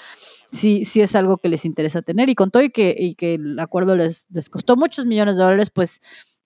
sí, 0.47 0.83
sí 0.85 1.01
es 1.01 1.15
algo 1.15 1.37
que 1.37 1.49
les 1.49 1.65
interesa 1.65 2.01
tener. 2.01 2.29
Y 2.29 2.35
con 2.35 2.49
todo 2.49 2.63
y 2.63 2.69
que, 2.71 2.95
y 2.97 3.15
que 3.15 3.35
el 3.35 3.59
acuerdo 3.59 3.95
les, 3.95 4.27
les 4.31 4.49
costó 4.49 4.75
muchos 4.75 5.05
millones 5.05 5.37
de 5.37 5.43
dólares, 5.43 5.69
pues 5.69 6.01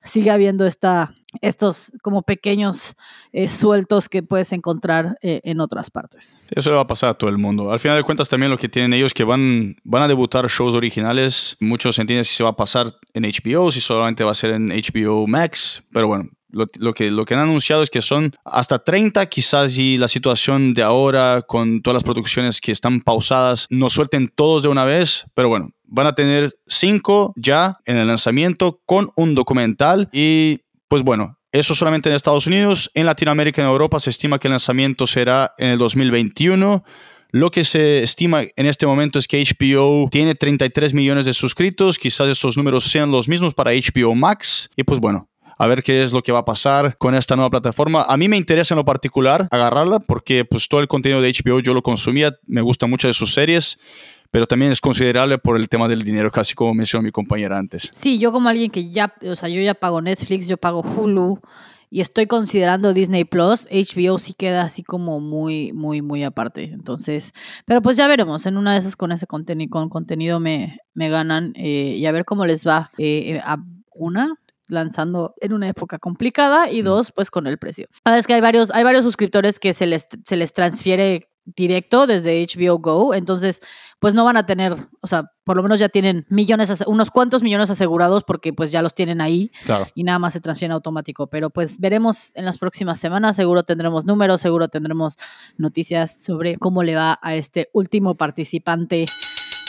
sigue 0.06 0.32
habiendo 0.32 0.66
esta, 0.66 1.14
estos 1.42 1.92
como 2.02 2.22
pequeños 2.22 2.96
eh, 3.34 3.50
sueltos 3.50 4.08
que 4.08 4.24
puedes 4.24 4.54
encontrar 4.54 5.18
eh, 5.22 5.42
en 5.44 5.60
otras 5.60 5.90
partes. 5.90 6.42
Eso 6.52 6.70
le 6.70 6.78
va 6.78 6.84
a 6.84 6.88
pasar 6.88 7.10
a 7.10 7.14
todo 7.16 7.30
el 7.30 7.38
mundo. 7.38 7.72
Al 7.72 7.80
final 7.80 7.98
de 7.98 8.04
cuentas 8.04 8.30
también 8.30 8.52
lo 8.52 8.58
que 8.58 8.70
tienen 8.70 8.94
ellos 8.94 9.14
que 9.14 9.24
van, 9.24 9.76
van 9.84 10.04
a 10.04 10.08
debutar 10.08 10.48
shows 10.48 10.76
originales. 10.76 11.58
Muchos 11.60 12.00
entienden 12.00 12.24
si 12.24 12.36
se 12.36 12.44
va 12.44 12.52
a 12.52 12.56
pasar 12.56 12.94
en 13.14 13.24
HBO, 13.24 13.72
si 13.72 13.82
solamente 13.82 14.24
va 14.24 14.32
a 14.32 14.36
ser 14.36 14.52
en 14.52 14.70
HBO 14.70 15.28
Max, 15.28 15.84
pero 15.92 16.08
bueno. 16.08 16.30
Lo, 16.52 16.94
que, 16.94 17.12
lo 17.12 17.26
que 17.26 17.34
han 17.34 17.42
anunciado 17.42 17.84
es 17.84 17.90
que 17.90 18.02
son 18.02 18.32
hasta 18.46 18.80
30, 18.80 19.26
quizás 19.26 19.78
y 19.78 19.98
la 19.98 20.08
situación 20.08 20.74
de 20.74 20.84
ahora 20.84 21.42
con 21.42 21.82
todas 21.82 21.96
las 21.96 22.04
producciones 22.04 22.62
que 22.62 22.72
están 22.72 23.02
pausadas 23.02 23.68
no 23.70 23.90
suelten 23.90 24.32
todos 24.34 24.64
de 24.64 24.70
una 24.70 24.86
vez, 24.86 25.26
pero 25.34 25.50
bueno, 25.50 25.75
van 25.88 26.08
a 26.08 26.16
tener 26.16 26.52
cinco 26.68 27.34
ya 27.36 27.80
en 27.86 27.98
el 27.98 28.08
lanzamiento 28.08 28.82
con 28.86 29.12
un 29.16 29.36
documental 29.36 30.10
y 30.12 30.62
pues 30.88 31.04
bueno, 31.04 31.38
eso 31.52 31.74
solamente 31.74 32.10
en 32.10 32.16
Estados 32.16 32.48
Unidos. 32.48 32.92
En 32.96 33.06
Latinoamérica 33.06 33.62
y 33.62 33.66
en 33.66 33.72
Europa 33.72 34.00
se 34.00 34.10
estima 34.10 34.40
que 34.40 34.48
el 34.48 34.52
lanzamiento 34.52 35.08
será 35.08 35.54
en 35.58 35.70
el 35.70 35.78
2021. 35.78 36.84
Lo 37.32 37.52
que 37.52 37.64
se 37.64 38.04
estima 38.04 38.44
en 38.44 38.66
este 38.66 38.86
momento 38.86 39.20
es 39.20 39.28
que 39.28 39.44
HBO 39.44 40.10
tiene 40.10 40.36
33 40.36 40.94
millones 40.94 41.26
de 41.26 41.34
suscritos. 41.34 41.98
Quizás 41.98 42.28
esos 42.28 42.58
números 42.58 42.86
sean 42.86 43.12
los 43.12 43.28
mismos 43.28 43.54
para 43.54 43.72
HBO 43.72 44.16
Max. 44.16 44.70
Y 44.76 44.84
pues 44.84 45.00
bueno, 45.00 45.30
a 45.58 45.68
ver 45.68 45.84
qué 45.84 46.04
es 46.04 46.14
lo 46.14 46.22
que 46.24 46.32
va 46.32 46.40
a 46.40 46.46
pasar 46.46 46.98
con 46.98 47.16
esta 47.16 47.36
nueva 47.36 47.50
plataforma. 47.50 48.04
A 48.08 48.18
mí 48.18 48.28
me 48.28 48.38
interesa 48.38 48.74
en 48.74 48.78
lo 48.78 48.86
particular 48.86 49.48
agarrarla 49.52 50.00
porque 50.00 50.46
pues 50.46 50.68
todo 50.68 50.82
el 50.82 50.88
contenido 50.88 51.22
de 51.22 51.32
HBO 51.32 51.60
yo 51.60 51.74
lo 51.74 51.82
consumía, 51.82 52.36
me 52.46 52.62
gusta 52.62 52.88
mucho 52.88 53.08
de 53.08 53.14
sus 53.14 53.34
series 53.34 53.80
pero 54.36 54.48
también 54.48 54.70
es 54.70 54.82
considerable 54.82 55.38
por 55.38 55.56
el 55.56 55.70
tema 55.70 55.88
del 55.88 56.04
dinero, 56.04 56.30
casi 56.30 56.56
como 56.56 56.74
mencionó 56.74 57.04
mi 57.04 57.12
compañera 57.14 57.58
antes. 57.58 57.88
Sí, 57.94 58.20
yo 58.20 58.34
como 58.34 58.50
alguien 58.50 58.70
que 58.70 58.92
ya, 58.92 59.16
o 59.26 59.38
sea, 59.38 59.48
yo 59.48 59.62
ya 59.62 59.76
pago 59.76 60.02
Netflix, 60.02 60.50
yo 60.50 60.58
pago 60.58 60.82
Hulu 60.82 61.40
y 61.90 62.02
estoy 62.02 62.28
considerando 62.28 62.94
Disney 62.94 63.24
Plus, 63.24 63.66
HBO 63.72 64.20
sí 64.20 64.34
queda 64.34 64.64
así 64.64 64.84
como 64.84 65.22
muy, 65.22 65.72
muy, 65.72 66.02
muy 66.02 66.26
aparte. 66.26 66.66
Entonces, 66.66 67.32
pero 67.64 67.82
pues 67.82 67.96
ya 67.96 68.10
veremos, 68.10 68.46
en 68.46 68.58
una 68.58 68.74
de 68.74 68.80
esas 68.80 68.98
con 68.98 69.14
ese 69.14 69.26
contenido, 69.26 69.70
con 69.70 69.88
contenido 69.88 70.42
me, 70.42 70.80
me 70.94 71.08
ganan 71.08 71.54
eh, 71.56 71.96
y 71.98 72.06
a 72.06 72.12
ver 72.12 72.26
cómo 72.26 72.46
les 72.46 72.68
va 72.68 72.92
eh, 72.98 73.40
a 73.42 73.56
una 73.94 74.36
lanzando 74.68 75.34
en 75.40 75.54
una 75.54 75.70
época 75.70 75.98
complicada 75.98 76.70
y 76.70 76.82
dos, 76.82 77.14
pues 77.14 77.32
con 77.32 77.48
el 77.48 77.58
precio. 77.58 77.88
Sabes 78.04 78.28
que 78.28 78.34
hay 78.34 78.42
varios, 78.42 78.70
hay 78.72 78.84
varios 78.84 79.06
suscriptores 79.06 79.60
que 79.60 79.74
se 79.74 79.86
les, 79.86 80.10
se 80.26 80.36
les 80.36 80.52
transfiere 80.52 81.30
directo 81.46 82.08
desde 82.08 82.46
HBO 82.46 82.80
Go, 82.80 83.14
entonces 83.14 83.62
pues 84.00 84.14
no 84.14 84.24
van 84.26 84.38
a 84.38 84.46
tener, 84.46 84.76
o 85.02 85.08
sea, 85.08 85.32
por 85.44 85.56
lo 85.56 85.64
menos 85.64 85.80
ya 85.80 85.90
tienen 85.90 86.26
millones, 86.30 86.84
unos 86.88 87.12
cuantos 87.12 87.44
millones 87.44 87.70
asegurados 87.70 88.24
porque 88.24 88.52
pues 88.52 88.72
ya 88.72 88.82
los 88.82 88.94
tienen 88.94 89.22
ahí 89.22 89.52
y 89.94 90.04
nada 90.04 90.20
más 90.20 90.34
se 90.34 90.42
transfieren 90.42 90.74
automático, 90.74 91.28
pero 91.28 91.50
pues 91.50 91.80
veremos 91.80 92.36
en 92.36 92.46
las 92.46 92.58
próximas 92.58 93.00
semanas, 93.00 93.36
seguro 93.36 93.64
tendremos 93.64 94.06
números, 94.06 94.42
seguro 94.42 94.68
tendremos 94.68 95.18
noticias 95.58 96.24
sobre 96.24 96.58
cómo 96.58 96.84
le 96.84 96.96
va 96.96 97.20
a 97.22 97.36
este 97.36 97.70
último 97.74 98.16
participante, 98.16 99.06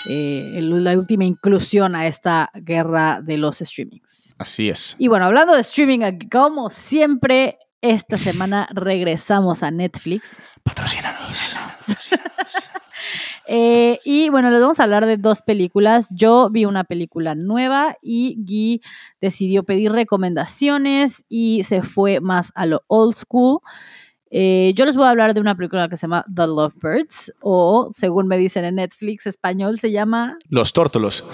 eh, 0.08 0.60
la 0.62 0.98
última 0.98 1.24
inclusión 1.24 1.94
a 1.94 2.06
esta 2.06 2.50
guerra 2.54 3.20
de 3.22 3.38
los 3.38 3.58
streamings. 3.58 4.34
Así 4.38 4.68
es. 4.68 4.96
Y 4.98 5.08
bueno, 5.08 5.26
hablando 5.26 5.54
de 5.54 5.60
streaming, 5.60 6.00
como 6.30 6.70
siempre, 6.70 7.58
esta 7.80 8.18
semana 8.18 8.68
regresamos 8.72 9.62
a 9.62 9.70
Netflix. 9.70 10.36
Patrocinados. 10.62 11.56
eh, 13.46 13.98
y 14.04 14.28
bueno, 14.30 14.50
les 14.50 14.60
vamos 14.60 14.80
a 14.80 14.84
hablar 14.84 15.06
de 15.06 15.16
dos 15.16 15.42
películas. 15.42 16.08
Yo 16.10 16.50
vi 16.50 16.64
una 16.64 16.84
película 16.84 17.34
nueva 17.34 17.96
y 18.02 18.36
Guy 18.38 18.82
decidió 19.20 19.64
pedir 19.64 19.92
recomendaciones 19.92 21.24
y 21.28 21.62
se 21.64 21.82
fue 21.82 22.20
más 22.20 22.52
a 22.54 22.66
lo 22.66 22.82
old 22.88 23.14
school. 23.14 23.60
Eh, 24.30 24.72
yo 24.74 24.84
les 24.84 24.96
voy 24.96 25.06
a 25.06 25.10
hablar 25.10 25.34
de 25.34 25.40
una 25.40 25.54
película 25.54 25.88
que 25.88 25.96
se 25.96 26.02
llama 26.02 26.24
The 26.34 26.46
Lovebirds, 26.48 27.32
o 27.40 27.88
según 27.90 28.26
me 28.26 28.36
dicen 28.36 28.64
en 28.64 28.74
Netflix 28.74 29.26
español, 29.26 29.78
se 29.78 29.92
llama 29.92 30.36
Los 30.48 30.72
Tórtolos. 30.72 31.24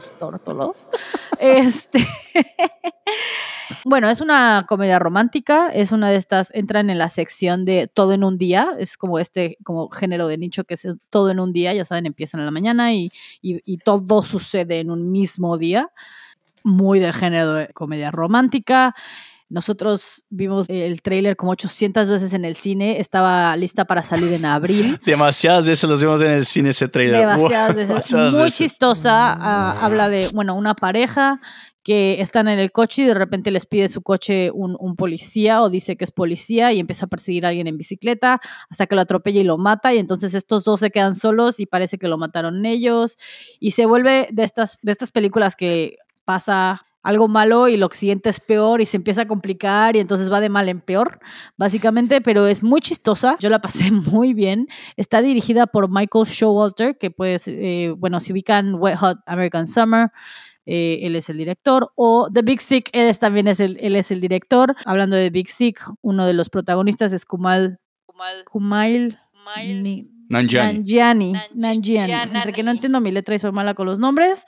Los 0.00 0.18
Tórtolos. 0.18 0.88
este. 1.38 2.06
Bueno, 3.84 4.10
es 4.10 4.20
una 4.20 4.66
comedia 4.68 4.98
romántica, 4.98 5.70
es 5.70 5.92
una 5.92 6.10
de 6.10 6.16
estas, 6.16 6.50
entran 6.54 6.90
en 6.90 6.98
la 6.98 7.08
sección 7.08 7.64
de 7.64 7.86
todo 7.86 8.12
en 8.12 8.24
un 8.24 8.36
día, 8.36 8.74
es 8.78 8.96
como 8.96 9.18
este 9.18 9.56
como 9.64 9.88
género 9.88 10.26
de 10.26 10.36
nicho 10.36 10.64
que 10.64 10.74
es 10.74 10.86
todo 11.08 11.30
en 11.30 11.40
un 11.40 11.52
día, 11.52 11.72
ya 11.72 11.84
saben, 11.84 12.04
empiezan 12.04 12.40
en 12.40 12.46
la 12.46 12.52
mañana 12.52 12.92
y, 12.92 13.10
y, 13.40 13.78
todo 13.78 14.22
sucede 14.22 14.80
en 14.80 14.90
un 14.90 15.10
mismo 15.10 15.56
día, 15.56 15.90
muy 16.62 16.98
del 16.98 17.14
género 17.14 17.54
de 17.54 17.68
comedia 17.68 18.10
romántica. 18.10 18.94
Nosotros 19.50 20.24
vimos 20.30 20.66
el 20.68 21.02
tráiler 21.02 21.36
como 21.36 21.50
800 21.50 22.08
veces 22.08 22.34
en 22.34 22.44
el 22.44 22.54
cine, 22.54 23.00
estaba 23.00 23.54
lista 23.56 23.84
para 23.84 24.04
salir 24.04 24.32
en 24.32 24.44
abril. 24.44 25.00
Demasiadas 25.04 25.66
veces 25.66 25.90
los 25.90 26.00
vimos 26.00 26.20
en 26.20 26.30
el 26.30 26.46
cine 26.46 26.70
ese 26.70 26.86
tráiler. 26.86 27.18
Demasiadas 27.20 27.74
veces. 27.74 28.14
Muy 28.32 28.52
chistosa. 28.52 29.32
Ah, 29.32 29.76
habla 29.80 30.08
de, 30.08 30.28
bueno, 30.28 30.54
una 30.54 30.74
pareja 30.74 31.40
que 31.82 32.20
están 32.20 32.46
en 32.46 32.60
el 32.60 32.70
coche 32.70 33.02
y 33.02 33.06
de 33.06 33.14
repente 33.14 33.50
les 33.50 33.66
pide 33.66 33.88
su 33.88 34.02
coche 34.02 34.52
un, 34.52 34.94
policía 34.94 35.62
o 35.62 35.68
dice 35.70 35.96
que 35.96 36.04
es 36.04 36.12
policía 36.12 36.72
y 36.72 36.78
empieza 36.78 37.06
a 37.06 37.08
perseguir 37.08 37.44
a 37.44 37.48
alguien 37.48 37.66
en 37.66 37.76
bicicleta 37.76 38.40
hasta 38.68 38.86
que 38.86 38.94
lo 38.94 39.00
atropella 39.00 39.40
y 39.40 39.44
lo 39.44 39.58
mata 39.58 39.92
y 39.94 39.98
entonces 39.98 40.34
estos 40.34 40.62
dos 40.62 40.78
se 40.80 40.90
quedan 40.90 41.16
solos 41.16 41.58
y 41.58 41.66
parece 41.66 41.98
que 41.98 42.06
lo 42.06 42.18
mataron 42.18 42.64
ellos 42.66 43.16
y 43.58 43.72
se 43.72 43.86
vuelve 43.86 44.28
de 44.30 44.44
estas, 44.44 44.78
de 44.82 44.92
estas 44.92 45.10
películas 45.10 45.56
que 45.56 45.96
pasa 46.24 46.86
algo 47.02 47.28
malo 47.28 47.68
y 47.68 47.76
lo 47.76 47.88
siguiente 47.92 48.28
es 48.28 48.40
peor 48.40 48.80
y 48.80 48.86
se 48.86 48.96
empieza 48.96 49.22
a 49.22 49.28
complicar 49.28 49.96
y 49.96 50.00
entonces 50.00 50.30
va 50.30 50.40
de 50.40 50.48
mal 50.48 50.68
en 50.68 50.80
peor, 50.80 51.18
básicamente, 51.56 52.20
pero 52.20 52.46
es 52.46 52.62
muy 52.62 52.80
chistosa. 52.80 53.36
Yo 53.40 53.48
la 53.48 53.60
pasé 53.60 53.90
muy 53.90 54.34
bien. 54.34 54.68
Está 54.96 55.22
dirigida 55.22 55.66
por 55.66 55.88
Michael 55.88 56.26
Showalter, 56.26 56.98
que 56.98 57.10
pues, 57.10 57.48
eh, 57.48 57.94
bueno, 57.96 58.20
si 58.20 58.32
ubican 58.32 58.74
Wet 58.74 58.96
Hot 58.96 59.18
American 59.26 59.66
Summer, 59.66 60.10
eh, 60.66 61.00
él 61.02 61.16
es 61.16 61.30
el 61.30 61.38
director, 61.38 61.90
o 61.96 62.28
The 62.32 62.42
Big 62.42 62.60
Sick, 62.60 62.90
él 62.92 63.08
es, 63.08 63.18
también 63.18 63.48
es 63.48 63.60
el, 63.60 63.78
él 63.80 63.96
es 63.96 64.10
el 64.10 64.20
director. 64.20 64.76
Hablando 64.84 65.16
de 65.16 65.30
Big 65.30 65.48
Sick, 65.48 65.80
uno 66.02 66.26
de 66.26 66.34
los 66.34 66.50
protagonistas 66.50 67.12
es 67.12 67.24
Kumal, 67.24 67.80
Kumail, 68.44 69.18
Nanjiani. 70.28 71.32
Nanjiani. 71.54 72.12
Entre 72.34 72.52
que 72.52 72.62
no 72.62 72.70
entiendo 72.70 73.00
mi 73.00 73.10
letra 73.10 73.34
y 73.34 73.40
soy 73.40 73.50
mala 73.50 73.74
con 73.74 73.86
los 73.86 73.98
nombres, 73.98 74.44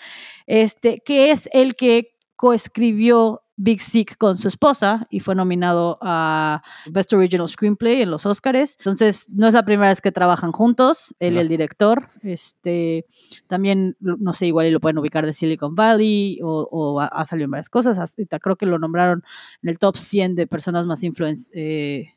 este, 0.46 1.03
que 1.05 1.32
es 1.32 1.48
el 1.53 1.74
que 1.74 2.12
coescribió 2.43 3.45
Big 3.55 3.80
Sick 3.80 4.16
con 4.18 4.36
su 4.36 4.49
esposa 4.49 5.07
y 5.11 5.20
fue 5.20 5.36
nominado 5.36 5.97
a 6.03 6.61
Best 6.90 7.12
Original 7.12 7.49
Screenplay 7.49 8.03
en 8.03 8.11
los 8.11 8.26
Oscars. 8.26 8.74
Entonces, 8.80 9.28
no 9.30 9.47
es 9.47 9.55
la 9.55 9.64
primera 9.64 9.90
vez 9.90 10.01
que 10.01 10.11
trabajan 10.11 10.51
juntos, 10.51 11.14
él 11.20 11.34
y 11.34 11.38
el 11.38 11.47
director. 11.47 12.11
Este, 12.24 13.07
también, 13.47 13.97
no 14.01 14.32
sé, 14.32 14.49
igual 14.49 14.66
y 14.66 14.72
lo 14.72 14.80
pueden 14.80 14.99
ubicar 14.99 15.24
de 15.24 15.32
Silicon 15.32 15.76
Valley 15.76 16.40
o, 16.43 17.01
ha, 17.01 17.24
salido 17.26 17.45
en 17.45 17.53
varias 17.53 17.68
cosas. 17.68 18.16
creo 18.40 18.57
que 18.57 18.66
lo 18.66 18.80
nombraron 18.80 19.22
en 19.62 19.68
el 19.68 19.78
top 19.78 19.97
100 19.97 20.34
de 20.34 20.49
personas 20.49 20.84
más 20.86 21.05
influencers. 21.05 21.49
Eh, 21.55 22.09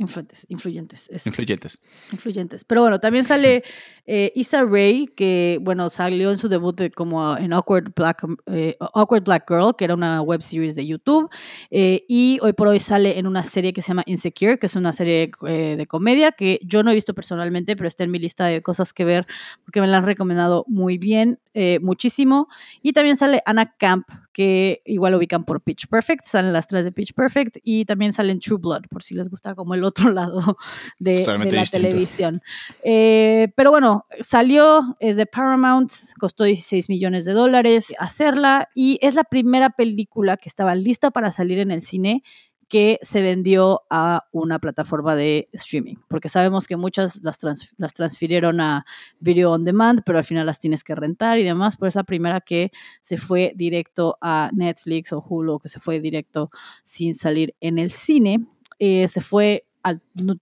influyentes, 0.00 0.46
influyentes. 0.48 1.26
Influyentes. 1.26 1.80
Influyentes. 2.10 2.64
Pero 2.64 2.80
bueno, 2.80 2.98
también 2.98 3.24
sale 3.24 3.62
eh, 4.06 4.32
Issa 4.34 4.64
Rae, 4.64 5.06
que 5.14 5.58
bueno, 5.60 5.90
salió 5.90 6.30
en 6.30 6.38
su 6.38 6.48
debut 6.48 6.80
como 6.94 7.36
en 7.36 7.52
Awkward 7.52 7.92
Black, 7.94 8.24
eh, 8.46 8.76
Awkward 8.80 9.24
Black 9.24 9.44
Girl, 9.46 9.76
que 9.76 9.84
era 9.84 9.94
una 9.94 10.22
web 10.22 10.42
series 10.42 10.74
de 10.74 10.86
YouTube. 10.86 11.28
Eh, 11.70 12.04
y 12.08 12.38
hoy 12.42 12.54
por 12.54 12.68
hoy 12.68 12.80
sale 12.80 13.18
en 13.18 13.26
una 13.26 13.44
serie 13.44 13.72
que 13.72 13.82
se 13.82 13.88
llama 13.88 14.02
Insecure, 14.06 14.58
que 14.58 14.66
es 14.66 14.76
una 14.76 14.92
serie 14.92 15.30
de 15.40 15.86
comedia 15.86 16.32
que 16.32 16.60
yo 16.64 16.82
no 16.82 16.90
he 16.90 16.94
visto 16.94 17.14
personalmente, 17.14 17.76
pero 17.76 17.86
está 17.86 18.04
en 18.04 18.10
mi 18.10 18.18
lista 18.18 18.46
de 18.46 18.62
cosas 18.62 18.92
que 18.92 19.04
ver 19.04 19.26
porque 19.64 19.80
me 19.80 19.86
la 19.86 19.98
han 19.98 20.06
recomendado 20.06 20.64
muy 20.66 20.96
bien. 20.98 21.38
Eh, 21.52 21.80
muchísimo. 21.82 22.46
Y 22.80 22.92
también 22.92 23.16
sale 23.16 23.42
Anna 23.44 23.74
Camp, 23.76 24.06
que 24.32 24.82
igual 24.84 25.14
ubican 25.14 25.44
por 25.44 25.60
Pitch 25.60 25.88
Perfect, 25.88 26.24
salen 26.24 26.52
las 26.52 26.66
tres 26.66 26.84
de 26.84 26.92
Pitch 26.92 27.14
Perfect 27.14 27.58
y 27.62 27.84
también 27.84 28.12
salen 28.12 28.40
True 28.40 28.58
Blood, 28.58 28.82
por 28.90 29.02
si 29.02 29.14
les 29.14 29.28
gusta 29.28 29.54
como 29.54 29.74
el 29.74 29.84
otro 29.84 30.10
lado 30.10 30.56
de, 30.98 31.24
la 31.26 31.64
televisión. 31.64 32.42
Eh, 32.84 33.48
pero 33.56 33.70
bueno, 33.70 34.06
salió, 34.20 34.96
es 35.00 35.16
de 35.16 35.26
Paramount, 35.26 35.90
costó 36.18 36.44
16 36.44 36.88
millones 36.88 37.24
de 37.24 37.32
dólares 37.32 37.92
hacerla 37.98 38.68
y 38.74 38.98
es 39.02 39.14
la 39.14 39.24
primera 39.24 39.70
película 39.70 40.36
que 40.36 40.48
estaba 40.48 40.74
lista 40.74 41.10
para 41.10 41.30
salir 41.30 41.58
en 41.58 41.70
el 41.70 41.82
cine 41.82 42.22
que 42.70 43.00
se 43.02 43.20
vendió 43.20 43.82
a 43.90 44.28
una 44.30 44.60
plataforma 44.60 45.16
de 45.16 45.48
streaming, 45.52 45.96
porque 46.06 46.28
sabemos 46.28 46.68
que 46.68 46.76
muchas 46.76 47.20
las, 47.24 47.40
las 47.76 47.94
transfirieron 47.94 48.60
a 48.60 48.86
Video 49.18 49.50
On 49.50 49.64
Demand, 49.64 50.02
pero 50.06 50.18
al 50.18 50.24
final 50.24 50.46
las 50.46 50.60
tienes 50.60 50.84
que 50.84 50.94
rentar 50.94 51.40
y 51.40 51.42
demás, 51.42 51.76
pero 51.76 51.88
es 51.88 51.96
la 51.96 52.04
primera 52.04 52.40
que 52.40 52.70
se 53.00 53.18
fue 53.18 53.52
directo 53.56 54.16
a 54.20 54.50
Netflix 54.54 55.12
o 55.12 55.20
Hulu, 55.20 55.58
que 55.58 55.68
se 55.68 55.80
fue 55.80 55.98
directo 55.98 56.50
sin 56.84 57.14
salir 57.14 57.56
en 57.60 57.80
el 57.80 57.90
cine. 57.90 58.46
Eh, 58.78 59.08
se 59.08 59.20
fue 59.20 59.66
al 59.82 60.00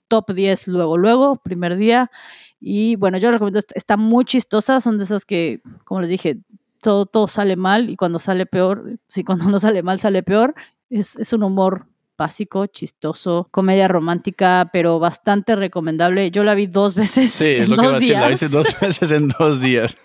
top 0.09 0.33
10 0.33 0.69
luego, 0.69 0.99
luego, 0.99 1.37
primer 1.37 1.77
día. 1.77 2.11
Y 2.61 2.97
bueno, 2.97 3.17
yo 3.17 3.31
recomiendo, 3.31 3.61
está 3.75 3.97
muy 3.97 4.27
chistosa, 4.27 4.83
son 4.83 4.99
de 4.99 5.05
esas 5.05 5.25
que, 5.25 5.63
como 5.85 6.03
les 6.03 6.11
dije, 6.11 6.43
todo, 6.83 7.07
todo 7.07 7.27
sale 7.27 7.57
mal 7.57 7.89
y 7.89 7.97
cuando 7.97 8.19
sale 8.19 8.45
peor, 8.45 8.99
si 9.07 9.25
cuando 9.25 9.45
no 9.49 9.59
sale 9.59 9.83
mal 9.83 9.99
sale 9.99 10.23
peor, 10.23 10.55
es, 10.91 11.17
es 11.17 11.33
un 11.33 11.43
humor 11.43 11.87
básico, 12.19 12.67
chistoso, 12.67 13.49
comedia 13.51 13.89
romántica, 13.89 14.69
pero 14.73 14.99
bastante 14.99 15.57
recomendable. 15.57 16.31
Yo 16.31 16.43
la 16.43 16.55
vi 16.55 16.67
dos 16.67 16.95
veces. 16.95 17.31
Sí, 17.31 17.47
es 17.47 17.69
lo 17.69 17.77
que 17.77 17.85
iba 17.85 17.93
a 17.93 18.01
decir, 18.01 18.15
la 18.15 18.29
viste 18.29 18.49
dos 18.49 18.77
veces 18.81 19.11
en 19.13 19.29
dos 19.29 19.61
días. 19.61 19.97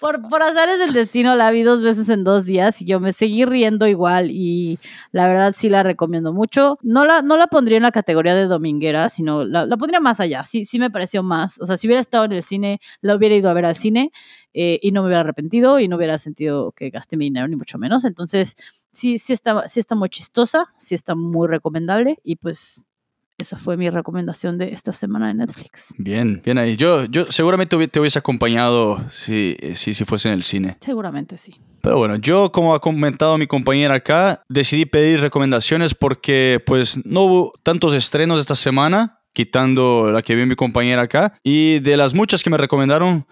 por, 0.00 0.26
por 0.28 0.42
azares 0.42 0.78
del 0.78 0.94
destino 0.94 1.36
la 1.36 1.50
vi 1.50 1.62
dos 1.62 1.82
veces 1.82 2.08
en 2.08 2.24
dos 2.24 2.44
días 2.44 2.80
y 2.80 2.86
yo 2.86 2.98
me 2.98 3.12
seguí 3.12 3.44
riendo 3.44 3.86
igual 3.86 4.30
y 4.30 4.78
la 5.12 5.28
verdad 5.28 5.54
sí 5.56 5.68
la 5.68 5.82
recomiendo 5.82 6.32
mucho. 6.32 6.78
No 6.82 7.04
la, 7.04 7.22
no 7.22 7.36
la 7.36 7.46
pondría 7.46 7.76
en 7.76 7.84
la 7.84 7.92
categoría 7.92 8.34
de 8.34 8.46
dominguera, 8.46 9.10
sino 9.10 9.44
la, 9.44 9.66
la 9.66 9.76
pondría 9.76 10.00
más 10.00 10.18
allá. 10.18 10.44
Sí, 10.44 10.64
sí 10.64 10.78
me 10.78 10.90
pareció 10.90 11.22
más. 11.22 11.60
O 11.60 11.66
sea, 11.66 11.76
si 11.76 11.86
hubiera 11.86 12.00
estado 12.00 12.24
en 12.24 12.32
el 12.32 12.42
cine, 12.42 12.80
la 13.02 13.14
hubiera 13.14 13.36
ido 13.36 13.50
a 13.50 13.52
ver 13.52 13.66
al 13.66 13.76
cine 13.76 14.10
eh, 14.54 14.78
y 14.82 14.92
no 14.92 15.02
me 15.02 15.08
hubiera 15.08 15.20
arrepentido 15.20 15.80
y 15.80 15.88
no 15.88 15.96
hubiera 15.96 16.18
sentido 16.18 16.72
que 16.72 16.90
gasté 16.90 17.16
mi 17.16 17.26
dinero 17.26 17.48
ni 17.48 17.56
mucho 17.56 17.78
menos. 17.78 18.04
Entonces, 18.04 18.54
sí, 18.92 19.18
sí 19.18 19.32
está, 19.32 19.68
sí 19.68 19.80
está 19.80 19.94
muy 19.94 20.08
chistosa, 20.08 20.72
sí 20.76 20.94
está 20.94 21.14
muy 21.14 21.48
recomendable 21.48 22.18
y 22.22 22.36
pues 22.36 22.88
esa 23.38 23.56
fue 23.56 23.76
mi 23.76 23.90
recomendación 23.90 24.56
de 24.56 24.72
esta 24.72 24.92
semana 24.92 25.28
de 25.28 25.34
Netflix. 25.34 25.94
Bien, 25.98 26.40
bien 26.44 26.58
ahí. 26.58 26.76
Yo, 26.76 27.04
yo 27.06 27.26
seguramente 27.30 27.76
te 27.88 28.00
hubiese 28.00 28.18
acompañado 28.18 29.04
si, 29.10 29.56
si, 29.74 29.94
si 29.94 30.04
fuese 30.04 30.28
en 30.28 30.34
el 30.34 30.42
cine. 30.42 30.76
Seguramente 30.80 31.38
sí. 31.38 31.54
Pero 31.80 31.98
bueno, 31.98 32.16
yo 32.16 32.52
como 32.52 32.74
ha 32.74 32.80
comentado 32.80 33.36
mi 33.38 33.48
compañera 33.48 33.94
acá, 33.94 34.42
decidí 34.48 34.86
pedir 34.86 35.20
recomendaciones 35.20 35.94
porque 35.94 36.62
pues 36.64 37.04
no 37.04 37.22
hubo 37.22 37.52
tantos 37.64 37.94
estrenos 37.94 38.38
esta 38.38 38.54
semana, 38.54 39.18
quitando 39.32 40.10
la 40.12 40.22
que 40.22 40.36
vi 40.36 40.46
mi 40.46 40.54
compañera 40.54 41.02
acá. 41.02 41.34
Y 41.42 41.80
de 41.80 41.96
las 41.96 42.14
muchas 42.14 42.44
que 42.44 42.50
me 42.50 42.58
recomendaron, 42.58 43.26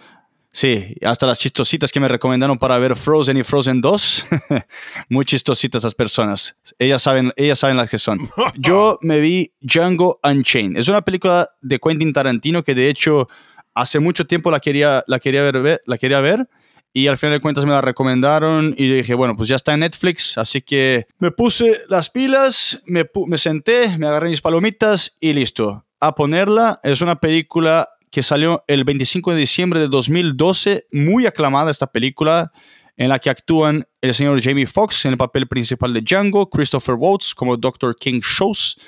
Sí, 0.52 0.96
hasta 1.02 1.26
las 1.26 1.38
chistositas 1.38 1.92
que 1.92 2.00
me 2.00 2.08
recomendaron 2.08 2.58
para 2.58 2.76
ver 2.78 2.96
Frozen 2.96 3.36
y 3.36 3.44
Frozen 3.44 3.80
2. 3.80 4.26
Muy 5.08 5.24
chistositas 5.24 5.80
esas 5.82 5.94
personas. 5.94 6.58
Ellas 6.78 7.02
saben, 7.02 7.32
ellas 7.36 7.58
saben 7.60 7.76
las 7.76 7.88
que 7.88 7.98
son. 7.98 8.28
Yo 8.56 8.98
me 9.00 9.20
vi 9.20 9.52
Django 9.60 10.18
Unchained. 10.24 10.76
Es 10.76 10.88
una 10.88 11.02
película 11.02 11.48
de 11.60 11.78
Quentin 11.78 12.12
Tarantino 12.12 12.64
que 12.64 12.74
de 12.74 12.88
hecho 12.88 13.28
hace 13.74 14.00
mucho 14.00 14.26
tiempo 14.26 14.50
la 14.50 14.58
quería, 14.58 15.04
la 15.06 15.20
quería, 15.20 15.42
ver, 15.42 15.82
la 15.86 15.98
quería 15.98 16.20
ver 16.20 16.48
y 16.92 17.06
al 17.06 17.18
final 17.18 17.34
de 17.34 17.40
cuentas 17.40 17.64
me 17.64 17.70
la 17.70 17.80
recomendaron 17.80 18.74
y 18.76 18.88
dije, 18.92 19.14
bueno, 19.14 19.36
pues 19.36 19.48
ya 19.48 19.56
está 19.56 19.74
en 19.74 19.80
Netflix, 19.80 20.36
así 20.38 20.60
que 20.60 21.06
me 21.18 21.30
puse 21.30 21.78
las 21.88 22.10
pilas, 22.10 22.82
me, 22.86 23.08
me 23.26 23.38
senté, 23.38 23.96
me 23.96 24.08
agarré 24.08 24.28
mis 24.28 24.40
palomitas 24.40 25.16
y 25.20 25.32
listo. 25.32 25.86
A 26.00 26.14
ponerla, 26.14 26.80
es 26.82 27.00
una 27.02 27.20
película 27.20 27.88
que 28.10 28.22
salió 28.22 28.64
el 28.66 28.84
25 28.84 29.32
de 29.32 29.40
diciembre 29.40 29.80
de 29.80 29.88
2012, 29.88 30.86
muy 30.92 31.26
aclamada 31.26 31.70
esta 31.70 31.86
película, 31.86 32.52
en 32.96 33.08
la 33.08 33.18
que 33.18 33.30
actúan 33.30 33.86
el 34.00 34.14
señor 34.14 34.42
Jamie 34.42 34.66
Foxx 34.66 35.06
en 35.06 35.12
el 35.12 35.18
papel 35.18 35.48
principal 35.48 35.94
de 35.94 36.02
Django, 36.02 36.50
Christopher 36.50 36.96
Waltz 36.96 37.34
como 37.34 37.56
Dr. 37.56 37.96
King 37.96 38.20
Shows, 38.20 38.78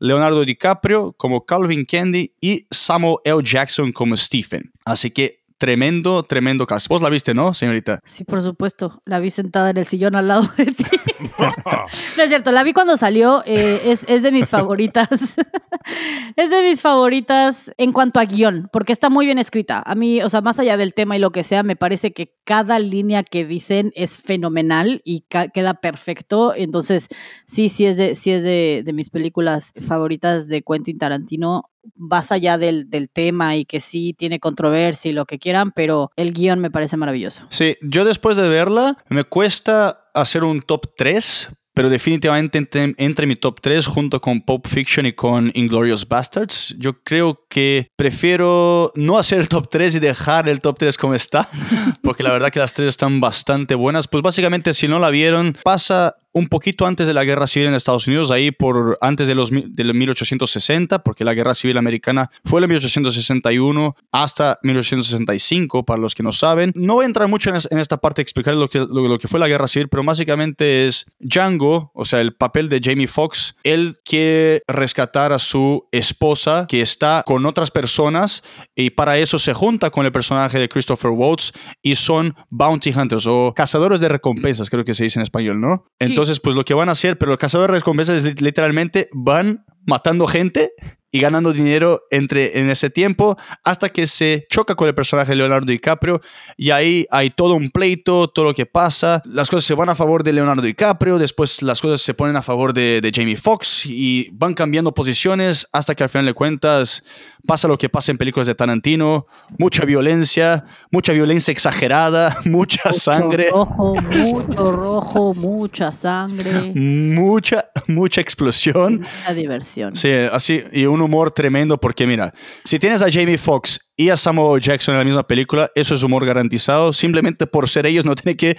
Leonardo 0.00 0.44
DiCaprio 0.44 1.12
como 1.16 1.46
Calvin 1.46 1.84
Candy 1.84 2.34
y 2.40 2.66
Samuel 2.70 3.16
L. 3.24 3.40
Jackson 3.42 3.92
como 3.92 4.16
Stephen. 4.16 4.72
Así 4.84 5.10
que 5.10 5.43
tremendo, 5.64 6.22
tremendo 6.24 6.66
caso. 6.66 6.88
Vos 6.90 7.00
la 7.00 7.08
viste, 7.08 7.32
¿no, 7.32 7.54
señorita? 7.54 7.98
Sí, 8.04 8.24
por 8.24 8.42
supuesto. 8.42 9.00
La 9.06 9.18
vi 9.18 9.30
sentada 9.30 9.70
en 9.70 9.78
el 9.78 9.86
sillón 9.86 10.14
al 10.14 10.28
lado 10.28 10.46
de 10.58 10.66
ti. 10.66 10.84
no 11.38 12.22
es 12.22 12.28
cierto, 12.28 12.52
la 12.52 12.62
vi 12.64 12.74
cuando 12.74 12.98
salió. 12.98 13.42
Eh, 13.46 13.80
es, 13.86 14.04
es, 14.06 14.22
de 14.22 14.30
mis 14.30 14.50
favoritas. 14.50 15.08
es 16.36 16.50
de 16.50 16.62
mis 16.62 16.82
favoritas 16.82 17.72
en 17.78 17.94
cuanto 17.94 18.20
a 18.20 18.26
guion, 18.26 18.68
porque 18.74 18.92
está 18.92 19.08
muy 19.08 19.24
bien 19.24 19.38
escrita. 19.38 19.82
A 19.86 19.94
mí, 19.94 20.20
o 20.20 20.28
sea, 20.28 20.42
más 20.42 20.58
allá 20.58 20.76
del 20.76 20.92
tema 20.92 21.16
y 21.16 21.18
lo 21.18 21.30
que 21.32 21.42
sea, 21.42 21.62
me 21.62 21.76
parece 21.76 22.12
que 22.12 22.36
cada 22.44 22.78
línea 22.78 23.22
que 23.22 23.46
dicen 23.46 23.90
es 23.94 24.18
fenomenal 24.18 25.00
y 25.02 25.24
queda 25.54 25.72
perfecto. 25.72 26.52
Entonces, 26.54 27.08
sí, 27.46 27.70
sí 27.70 27.86
es 27.86 27.96
de, 27.96 28.16
sí 28.16 28.32
es 28.32 28.42
de, 28.42 28.82
de 28.84 28.92
mis 28.92 29.08
películas 29.08 29.72
favoritas 29.80 30.46
de 30.46 30.62
Quentin 30.62 30.98
Tarantino 30.98 31.70
más 31.96 32.32
allá 32.32 32.58
del, 32.58 32.90
del, 32.90 33.10
tema 33.10 33.56
y 33.56 33.64
que 33.64 33.80
sí 33.80 34.14
tiene 34.16 34.40
controversia 34.40 35.10
y 35.10 35.14
lo 35.14 35.26
que 35.26 35.38
quieran, 35.38 35.70
pero 35.72 36.10
el 36.16 36.32
guion 36.32 36.60
me 36.60 36.70
parece 36.70 36.96
maravilloso. 36.96 37.46
Sí, 37.50 37.76
yo 37.82 38.04
después 38.04 38.36
de 38.36 38.48
verla 38.48 38.98
me 39.08 39.24
cuesta 39.24 40.06
hacer 40.14 40.44
un 40.44 40.62
top 40.62 40.94
3 40.96 41.50
pero 41.74 41.90
definitivamente 41.90 42.58
entre, 42.96 43.26
mi 43.26 43.34
top 43.34 43.60
3 43.60 43.86
junto 43.88 44.20
con 44.20 44.40
Pulp 44.40 44.66
Fiction 44.68 45.06
y 45.06 45.12
con 45.12 45.50
Inglorious 45.54 46.08
Bastards. 46.08 46.76
Yo 46.78 46.94
creo 47.02 47.44
que 47.48 47.90
prefiero 47.96 48.92
no 48.94 49.18
hacer 49.18 49.40
el 49.40 49.48
top 49.48 49.68
3 49.68 49.96
y 49.96 49.98
dejar 49.98 50.48
el 50.48 50.60
top 50.60 50.78
3 50.78 50.96
como 50.96 51.14
está, 51.14 51.48
porque 52.02 52.22
la 52.22 52.30
verdad 52.30 52.50
que 52.50 52.60
las 52.60 52.74
tres 52.74 52.90
están 52.90 53.20
bastante 53.20 53.74
buenas. 53.74 54.06
Pues 54.06 54.22
básicamente 54.22 54.72
si 54.72 54.86
no 54.86 55.00
la 55.00 55.10
vieron, 55.10 55.56
pasa 55.64 56.14
un 56.34 56.48
poquito 56.48 56.86
antes 56.86 57.06
de 57.06 57.14
la 57.14 57.24
guerra 57.24 57.46
civil 57.46 57.68
en 57.68 57.74
Estados 57.74 58.06
Unidos, 58.08 58.30
ahí 58.32 58.50
por 58.50 58.98
antes 59.00 59.28
de 59.28 59.36
los 59.36 59.50
del 59.50 59.94
1860, 59.94 61.02
porque 61.04 61.24
la 61.24 61.32
guerra 61.32 61.54
civil 61.54 61.78
americana 61.78 62.30
fue 62.44 62.60
en 62.60 62.68
1861 62.68 63.96
hasta 64.10 64.58
1865, 64.62 65.84
para 65.84 66.00
los 66.00 66.14
que 66.14 66.24
no 66.24 66.32
saben. 66.32 66.72
No 66.74 66.94
voy 66.94 67.04
a 67.04 67.06
entrar 67.06 67.28
mucho 67.28 67.50
en, 67.50 67.78
esta 67.78 67.98
parte 67.98 68.20
de 68.20 68.22
explicar 68.24 68.56
lo 68.56 68.68
que, 68.68 68.80
lo, 68.80 69.18
que 69.18 69.28
fue 69.28 69.38
la 69.38 69.46
guerra 69.46 69.68
civil, 69.68 69.88
pero 69.88 70.02
básicamente 70.02 70.86
es 70.86 71.06
Django, 71.20 71.92
o 71.94 72.04
sea, 72.04 72.20
el 72.20 72.34
papel 72.34 72.68
de 72.68 72.80
Jamie 72.82 73.06
Foxx, 73.06 73.54
él 73.62 73.98
quiere 74.04 74.62
rescatar 74.66 75.32
a 75.32 75.38
su 75.38 75.86
esposa 75.92 76.66
que 76.68 76.80
está 76.80 77.22
con 77.24 77.46
otras 77.46 77.70
personas 77.70 78.42
y 78.74 78.90
para 78.90 79.18
eso 79.18 79.38
se 79.38 79.54
junta 79.54 79.90
con 79.90 80.04
el 80.04 80.10
personaje 80.10 80.58
de 80.58 80.68
Christopher 80.68 81.12
Waltz 81.12 81.52
y 81.80 81.94
son 81.94 82.34
bounty 82.50 82.90
hunters 82.90 83.26
o 83.26 83.52
cazadores 83.54 84.00
de 84.00 84.08
recompensas, 84.08 84.68
creo 84.68 84.84
que 84.84 84.94
se 84.94 85.04
dice 85.04 85.20
en 85.20 85.22
español, 85.22 85.60
¿no? 85.60 85.86
Entonces, 86.00 86.23
entonces, 86.24 86.40
pues 86.40 86.56
lo 86.56 86.64
que 86.64 86.72
van 86.72 86.88
a 86.88 86.92
hacer, 86.92 87.18
pero 87.18 87.30
los 87.30 87.38
cazadores 87.38 87.74
de 87.74 87.80
recompensas 87.80 88.40
literalmente 88.40 89.08
van 89.12 89.64
matando 89.86 90.26
gente 90.26 90.72
y 91.10 91.20
ganando 91.20 91.52
dinero 91.52 92.02
entre, 92.10 92.58
en 92.58 92.68
ese 92.70 92.90
tiempo 92.90 93.36
hasta 93.62 93.88
que 93.88 94.08
se 94.08 94.46
choca 94.50 94.74
con 94.74 94.88
el 94.88 94.96
personaje 94.96 95.30
de 95.30 95.36
Leonardo 95.36 95.66
DiCaprio 95.70 96.20
y 96.56 96.70
ahí 96.70 97.06
hay 97.08 97.30
todo 97.30 97.54
un 97.54 97.70
pleito, 97.70 98.26
todo 98.26 98.46
lo 98.46 98.52
que 98.54 98.66
pasa, 98.66 99.22
las 99.24 99.48
cosas 99.48 99.64
se 99.64 99.74
van 99.74 99.88
a 99.88 99.94
favor 99.94 100.24
de 100.24 100.32
Leonardo 100.32 100.62
DiCaprio, 100.62 101.18
después 101.18 101.62
las 101.62 101.80
cosas 101.80 102.00
se 102.00 102.14
ponen 102.14 102.34
a 102.34 102.42
favor 102.42 102.72
de, 102.72 103.00
de 103.00 103.12
Jamie 103.14 103.36
Foxx 103.36 103.86
y 103.86 104.28
van 104.32 104.54
cambiando 104.54 104.92
posiciones 104.92 105.68
hasta 105.72 105.94
que 105.94 106.02
al 106.02 106.08
final 106.08 106.26
de 106.26 106.34
cuentas 106.34 107.04
pasa 107.46 107.68
lo 107.68 107.78
que 107.78 107.88
pasa 107.90 108.10
en 108.10 108.18
películas 108.18 108.48
de 108.48 108.54
Tarantino, 108.56 109.26
mucha 109.58 109.84
violencia, 109.84 110.64
mucha 110.90 111.12
violencia 111.12 111.52
exagerada, 111.52 112.38
mucha 112.44 112.80
Mucho 112.88 112.98
sangre. 113.00 113.50
rojo, 113.52 113.94
mucho 113.94 114.72
rojo, 114.72 115.34
mucha 115.34 115.92
sangre, 115.92 116.72
Mucha, 116.74 117.66
mucha 117.86 118.20
explosión. 118.20 119.00
mucha 119.02 119.34
diversión. 119.34 119.73
Sí, 119.94 120.10
así, 120.10 120.62
y 120.72 120.86
un 120.86 121.00
humor 121.00 121.30
tremendo 121.30 121.78
porque 121.78 122.06
mira, 122.06 122.32
si 122.64 122.78
tienes 122.78 123.02
a 123.02 123.10
Jamie 123.10 123.38
Foxx 123.38 123.92
y 123.96 124.08
a 124.08 124.16
Samuel 124.16 124.60
Jackson 124.60 124.94
en 124.94 124.98
la 124.98 125.04
misma 125.04 125.26
película, 125.26 125.70
eso 125.74 125.94
es 125.94 126.02
humor 126.02 126.26
garantizado, 126.26 126.92
simplemente 126.92 127.46
por 127.46 127.68
ser 127.68 127.86
ellos 127.86 128.04
no 128.04 128.14
tiene 128.14 128.36
que, 128.36 128.56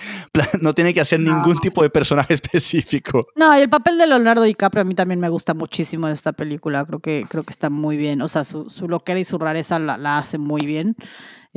no 0.61 0.73
tiene 0.73 0.93
que 0.93 1.01
hacer 1.01 1.19
ningún 1.19 1.59
tipo 1.59 1.83
de 1.83 1.89
personaje 1.89 2.33
específico. 2.36 3.21
No, 3.36 3.57
y 3.57 3.61
el 3.61 3.69
papel 3.69 3.97
de 3.97 4.07
Leonardo 4.07 4.43
DiCaprio 4.43 4.81
a 4.81 4.86
mí 4.86 4.95
también 4.95 5.19
me 5.19 5.29
gusta 5.29 5.53
muchísimo 5.53 6.07
en 6.07 6.13
esta 6.13 6.33
película. 6.33 6.86
Creo 6.86 6.99
que, 6.99 7.25
creo 7.27 7.43
que 7.43 7.51
está 7.51 7.69
muy 7.69 7.97
bien. 7.97 8.21
O 8.21 8.27
sea, 8.27 8.43
su, 8.43 8.69
su 8.69 8.88
loquera 8.88 9.19
y 9.19 9.25
su 9.25 9.38
rareza 9.38 9.79
la, 9.79 9.97
la 9.97 10.19
hace 10.19 10.38
muy 10.38 10.65
bien. 10.65 10.95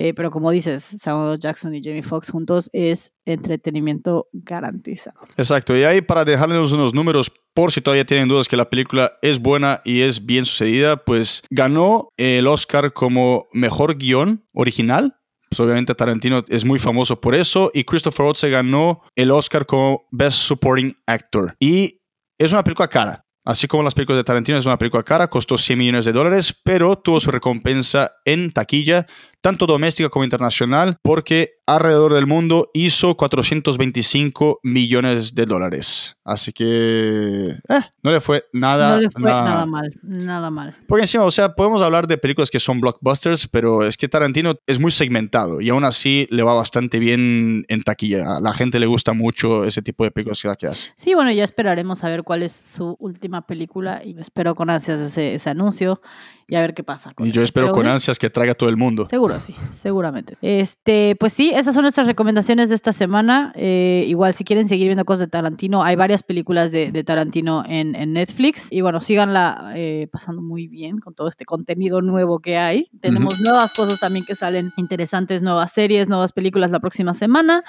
Eh, 0.01 0.15
pero 0.15 0.31
como 0.31 0.53
dices, 0.53 0.85
Samuel 0.85 1.41
Jackson 1.41 1.75
y 1.75 1.83
Jamie 1.83 2.05
Foxx 2.05 2.31
juntos 2.31 2.71
es 2.73 3.15
entretenimiento 3.25 4.29
garantizado. 4.33 5.19
Exacto, 5.37 5.77
y 5.77 5.83
ahí 5.83 6.03
para 6.03 6.25
dejarles 6.25 6.71
unos 6.71 6.95
números, 6.95 7.33
por 7.53 7.73
si 7.73 7.81
todavía 7.81 8.05
tienen 8.05 8.29
dudas 8.29 8.47
que 8.47 8.57
la 8.57 8.71
película 8.71 9.15
es 9.23 9.41
buena 9.41 9.83
y 9.85 10.03
es 10.03 10.25
bien 10.25 10.45
sucedida, 10.45 11.05
pues 11.05 11.43
ganó 11.51 12.11
el 12.17 12.47
Oscar 12.47 12.93
como 12.93 13.49
mejor 13.53 13.68
guion 13.97 14.47
original. 14.53 15.17
Pues 15.49 15.61
obviamente 15.61 15.95
Tarantino 15.95 16.45
es 16.49 16.65
muy 16.65 16.79
famoso 16.79 17.21
por 17.21 17.35
eso 17.35 17.71
y 17.73 17.85
Christopher 17.85 18.27
Waltz 18.27 18.41
se 18.41 18.51
ganó 18.51 19.01
el 19.17 19.31
Oscar 19.31 19.65
como 19.65 20.07
Best 20.11 20.39
Supporting 20.39 20.95
Actor. 21.07 21.57
Y 21.59 22.03
es 22.37 22.53
una 22.53 22.63
película 22.63 22.89
cara. 22.89 23.25
Así 23.49 23.67
como 23.67 23.83
las 23.83 23.95
películas 23.95 24.19
de 24.19 24.25
Tarantino 24.25 24.59
es 24.59 24.67
una 24.67 24.77
película 24.77 25.03
cara, 25.03 25.31
costó 25.31 25.57
100 25.57 25.79
millones 25.79 26.05
de 26.05 26.13
dólares, 26.13 26.55
pero 26.63 26.99
tuvo 26.99 27.19
su 27.19 27.31
recompensa 27.31 28.13
en 28.27 28.51
taquilla, 28.51 29.07
tanto 29.41 29.67
doméstica 29.67 30.09
como 30.09 30.25
internacional, 30.25 30.97
porque 31.03 31.53
alrededor 31.67 32.15
del 32.15 32.27
mundo 32.27 32.71
hizo 32.75 33.15
425 33.17 34.61
millones 34.63 35.35
de 35.35 35.47
dólares. 35.47 36.17
Así 36.25 36.53
que 36.53 37.49
eh, 37.69 37.81
no 38.03 38.11
le 38.13 38.21
fue 38.21 38.45
nada, 38.53 38.97
no 38.97 39.01
le 39.03 39.11
fue 39.11 39.23
nada- 39.23 39.45
nada 39.45 39.67
mal, 39.67 39.93
nada 40.03 40.51
mal. 40.51 40.77
Porque 40.87 41.03
encima, 41.05 41.25
o 41.25 41.31
sea, 41.31 41.55
podemos 41.55 41.83
hablar 41.83 42.07
de 42.07 42.19
películas 42.19 42.51
que 42.51 42.59
son 42.61 42.81
blockbusters, 42.81 43.47
pero 43.49 43.85
es 43.85 43.97
que 43.97 44.09
Tarantino 44.09 44.55
es 44.67 44.79
muy 44.79 44.91
segmentado 44.91 45.61
y 45.61 45.69
aún 45.71 45.85
así 45.85 46.27
le 46.31 46.43
va 46.43 46.55
bastante 46.55 46.99
bien 46.99 47.65
en 47.69 47.83
taquilla. 47.83 48.37
A 48.37 48.41
la 48.41 48.53
gente 48.55 48.79
le 48.81 48.87
gusta 48.87 49.13
mucho 49.13 49.65
ese 49.65 49.83
tipo 49.83 50.05
de 50.05 50.11
películas 50.11 50.43
que 50.59 50.67
hace. 50.67 50.93
Sí, 50.97 51.15
bueno, 51.15 51.31
ya 51.33 51.45
esperaremos 51.45 52.03
a 52.05 52.09
ver 52.09 52.23
cuál 52.23 52.43
es 52.43 52.53
su 52.53 52.97
última 52.99 53.47
película 53.47 54.03
y 54.05 54.19
espero 54.19 54.55
con 54.55 54.71
ansias 54.71 55.01
ese, 55.01 55.35
ese 55.35 55.51
anuncio 55.51 56.01
y 56.47 56.57
a 56.57 56.61
ver 56.63 56.73
qué 56.75 56.83
pasa. 56.83 57.13
con 57.15 57.27
Y 57.27 57.31
yo 57.31 57.41
eso. 57.43 57.47
espero 57.47 57.67
Pero 57.67 57.75
con 57.77 57.87
ansias 57.87 58.19
que 58.19 58.31
traiga 58.31 58.55
todo 58.55 58.69
el 58.71 58.77
mundo. 58.77 59.07
Seguro, 59.11 59.28
sí, 59.39 59.55
seguramente. 59.71 60.37
Este, 60.43 61.17
pues 61.19 61.33
sí, 61.33 61.53
esas 61.55 61.75
son 61.75 61.83
nuestras 61.83 62.07
recomendaciones 62.07 62.69
de 62.69 62.75
esta 62.75 62.93
semana. 62.93 63.53
Eh, 63.57 64.05
igual, 64.09 64.35
si 64.35 64.45
quieren 64.45 64.69
seguir 64.69 64.87
viendo 64.87 65.05
cosas 65.05 65.21
de 65.21 65.27
Tarantino, 65.29 65.83
hay 65.83 65.97
varias 65.97 66.23
películas 66.23 66.73
de, 66.73 66.91
de 66.91 67.05
Tarantino 67.05 67.65
en, 67.67 67.95
en 67.95 68.13
Netflix. 68.13 68.69
Y 68.71 68.81
bueno, 68.81 69.01
síganla 69.01 69.73
eh, 69.77 70.09
pasando 70.11 70.43
muy 70.43 70.69
bien 70.69 70.99
con 70.99 71.15
todo 71.15 71.29
este 71.29 71.45
contenido 71.45 72.01
nuevo 72.01 72.41
que 72.41 72.59
hay. 72.59 72.87
Tenemos 73.01 73.41
nuevas 73.41 73.73
cosas 73.75 74.01
también 74.01 74.25
que 74.25 74.35
salen 74.35 74.73
interesantes, 74.77 75.43
nuevas 75.43 75.73
series, 75.73 76.09
nuevas 76.09 76.33
películas 76.33 76.71
la 76.71 76.81
próxima 76.81 77.15
semana. 77.15 77.65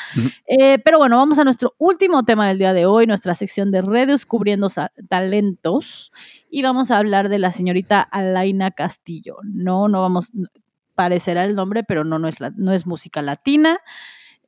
Eh, 0.47 0.79
pero 0.79 0.97
bueno, 0.97 1.17
vamos 1.17 1.39
a 1.39 1.43
nuestro 1.43 1.75
último 1.77 2.23
tema 2.23 2.47
del 2.47 2.57
día 2.57 2.73
de 2.73 2.85
hoy, 2.85 3.07
nuestra 3.07 3.35
sección 3.35 3.71
de 3.71 3.81
Redescubriendo 3.81 4.67
Talentos. 5.07 6.11
Y 6.49 6.61
vamos 6.63 6.91
a 6.91 6.97
hablar 6.97 7.29
de 7.29 7.39
la 7.39 7.51
señorita 7.51 8.01
Alaina 8.01 8.71
Castillo. 8.71 9.37
No, 9.43 9.87
no 9.87 10.01
vamos, 10.01 10.31
parecerá 11.03 11.45
el 11.45 11.55
nombre, 11.55 11.83
pero 11.85 12.03
no, 12.03 12.19
no, 12.19 12.27
es, 12.27 12.41
la- 12.41 12.51
no 12.57 12.73
es 12.73 12.85
música 12.85 13.21
latina. 13.21 13.79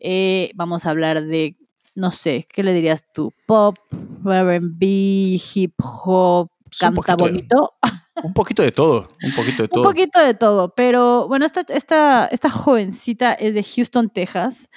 Eh, 0.01 0.51
vamos 0.53 0.85
a 0.85 0.89
hablar 0.89 1.23
de, 1.23 1.55
no 1.95 2.11
sé, 2.11 2.45
¿qué 2.51 2.61
le 2.61 2.73
dirías 2.73 3.05
tú? 3.13 3.31
Pop, 3.45 3.77
RB, 4.25 4.81
hip 4.83 5.75
hop, 5.79 6.49
canta 6.77 7.15
de- 7.15 7.23
bonito. 7.23 7.73
Un 8.23 8.33
poquito 8.33 8.61
de 8.63 8.71
todo, 8.73 9.07
un 9.23 9.33
poquito 9.33 9.63
de 9.63 9.67
todo. 9.69 9.81
Un 9.83 9.89
poquito 9.89 10.19
de 10.19 10.33
todo, 10.33 10.75
pero 10.75 11.27
bueno, 11.29 11.45
esta, 11.45 11.61
esta, 11.69 12.27
esta 12.27 12.49
jovencita 12.49 13.31
es 13.33 13.53
de 13.55 13.63
Houston, 13.63 14.09
Texas. 14.09 14.69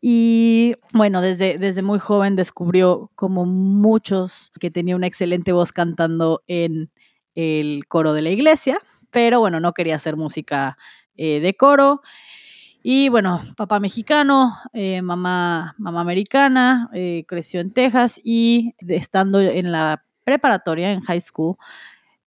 Y 0.00 0.74
bueno, 0.94 1.20
desde, 1.20 1.58
desde 1.58 1.82
muy 1.82 1.98
joven 1.98 2.34
descubrió, 2.34 3.10
como 3.14 3.44
muchos, 3.44 4.50
que 4.58 4.70
tenía 4.70 4.96
una 4.96 5.06
excelente 5.06 5.52
voz 5.52 5.70
cantando 5.72 6.42
en 6.48 6.90
el 7.34 7.86
coro 7.86 8.14
de 8.14 8.22
la 8.22 8.30
iglesia, 8.30 8.78
pero 9.10 9.38
bueno, 9.38 9.60
no 9.60 9.74
quería 9.74 9.94
hacer 9.96 10.16
música 10.16 10.76
eh, 11.18 11.40
de 11.40 11.54
coro. 11.54 12.00
Y 12.82 13.08
bueno, 13.10 13.42
papá 13.56 13.80
mexicano, 13.80 14.56
eh, 14.72 15.02
mamá, 15.02 15.74
mamá 15.76 16.00
americana, 16.00 16.88
eh, 16.94 17.24
creció 17.28 17.60
en 17.60 17.72
Texas 17.72 18.20
y 18.24 18.74
estando 18.86 19.40
en 19.40 19.72
la 19.72 20.04
preparatoria, 20.24 20.92
en 20.92 21.00
high 21.02 21.20
school, 21.20 21.56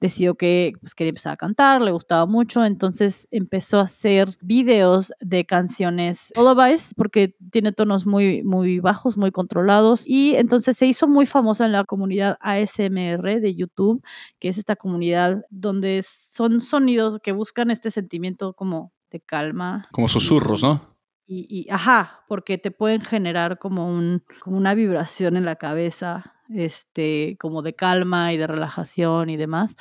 decidió 0.01 0.35
que 0.35 0.73
pues, 0.81 0.95
quería 0.95 1.11
empezar 1.11 1.35
a 1.35 1.37
cantar, 1.37 1.83
le 1.83 1.91
gustaba 1.93 2.27
mucho, 2.27 2.65
entonces 2.65 3.29
empezó 3.31 3.79
a 3.79 3.83
hacer 3.83 4.37
videos 4.41 5.13
de 5.21 5.45
canciones 5.45 6.33
lullabies 6.37 6.95
porque 6.97 7.35
tiene 7.51 7.73
tonos 7.73 8.07
muy, 8.07 8.43
muy 8.43 8.81
bajos, 8.81 9.17
muy 9.17 9.31
controlados 9.31 10.07
y 10.07 10.35
entonces 10.37 10.77
se 10.77 10.87
hizo 10.87 11.07
muy 11.07 11.27
famosa 11.27 11.67
en 11.67 11.73
la 11.73 11.85
comunidad 11.85 12.37
ASMR 12.41 13.41
de 13.41 13.55
YouTube, 13.55 14.03
que 14.39 14.49
es 14.49 14.59
esta 14.59 14.77
comunidad 14.77 15.43
donde 15.51 16.03
son 16.03 16.61
sonidos 16.61 17.19
que 17.23 17.33
buscan 17.33 17.71
este 17.71 17.91
sentimiento 17.91 18.55
como 18.55 18.93
de 19.11 19.21
calma. 19.21 19.89
Como 19.93 20.09
susurros, 20.09 20.63
¿no? 20.63 20.81
Y, 21.27 21.47
y- 21.49 21.71
ajá, 21.71 22.25
porque 22.27 22.59
te 22.59 22.71
pueden 22.71 23.01
generar 23.03 23.59
como, 23.59 23.87
un, 23.87 24.25
como 24.41 24.57
una 24.57 24.75
vibración 24.75 25.37
en 25.37 25.45
la 25.45 25.57
cabeza, 25.57 26.35
este, 26.55 27.37
como 27.39 27.63
de 27.63 27.75
calma 27.75 28.33
y 28.33 28.37
de 28.37 28.47
relajación 28.47 29.31
y 29.31 29.37
demás. 29.37 29.77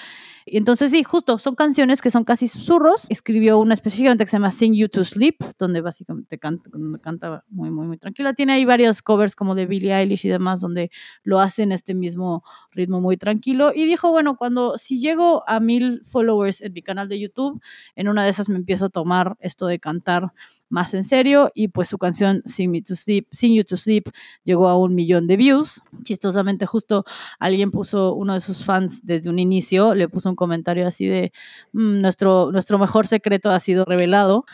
Y 0.46 0.58
entonces 0.58 0.92
sí, 0.92 1.04
justo, 1.04 1.38
son 1.38 1.56
canciones 1.56 2.02
que 2.02 2.10
son 2.10 2.24
casi 2.24 2.48
susurros. 2.48 3.06
Escribió 3.10 3.60
una 3.60 3.74
específicamente 3.74 4.24
que 4.24 4.32
se 4.32 4.38
llama 4.38 4.52
Sing 4.52 4.74
You 4.74 4.88
to 4.90 5.04
Sleep, 5.04 5.36
donde 5.58 5.82
básicamente 5.82 6.40
canta, 6.40 6.70
canta 7.02 7.44
muy, 7.50 7.70
muy, 7.70 7.88
muy 7.88 7.98
tranquila. 7.98 8.34
Tiene 8.34 8.54
ahí 8.54 8.66
varias 8.66 9.02
covers 9.02 9.36
como 9.36 9.56
de 9.56 9.66
Billie 9.66 9.94
Eilish 9.94 10.26
y 10.26 10.30
demás, 10.30 10.62
donde 10.62 10.92
lo 11.24 11.40
hace 11.40 11.64
en 11.64 11.72
este 11.72 11.94
mismo 11.94 12.44
ritmo 12.72 13.02
muy 13.02 13.18
tranquilo. 13.18 13.72
Y 13.74 13.86
dijo, 13.86 14.12
bueno, 14.12 14.38
cuando 14.38 14.78
si 14.78 15.00
llego 15.00 15.44
a 15.48 15.60
mil 15.60 16.02
followers 16.06 16.62
en 16.62 16.74
mi 16.74 16.82
canal 16.82 17.10
de 17.10 17.20
YouTube, 17.20 17.62
en 17.96 18.08
una 18.08 18.24
de 18.24 18.30
esas 18.30 18.50
me 18.50 18.56
empiezo 18.56 18.86
a 18.86 18.90
tomar 18.90 19.36
esto 19.40 19.68
de 19.68 19.80
cantar 19.80 20.34
más 20.70 20.94
en 20.94 21.04
serio 21.04 21.52
y 21.54 21.70
pues 21.70 21.90
su 21.90 21.98
canción 21.98 22.42
Sing, 22.46 22.72
Me 22.72 22.82
to 22.82 22.96
Sleep, 22.96 23.28
Sing 23.32 23.56
You 23.56 23.64
to 23.64 23.76
Sleep 23.76 24.08
llegó 24.44 24.68
a 24.70 24.78
un 24.78 24.96
millón 24.96 25.28
de 25.28 25.36
views. 25.36 25.82
Chistosamente 26.04 26.59
justo 26.66 27.06
alguien 27.40 27.72
puso, 27.72 28.14
uno 28.16 28.34
de 28.34 28.40
sus 28.40 28.64
fans 28.66 29.02
desde 29.04 29.30
un 29.30 29.40
inicio, 29.40 29.94
le 29.96 30.08
puso 30.10 30.30
un 30.30 30.36
comentario 30.36 30.88
así 30.88 31.06
de 31.08 31.32
"Mm, 31.74 32.02
nuestro, 32.02 32.52
nuestro 32.52 32.78
mejor 32.80 33.08
secreto 33.08 33.50
ha 33.50 33.60
sido 33.60 33.86
revelado. 33.86 34.46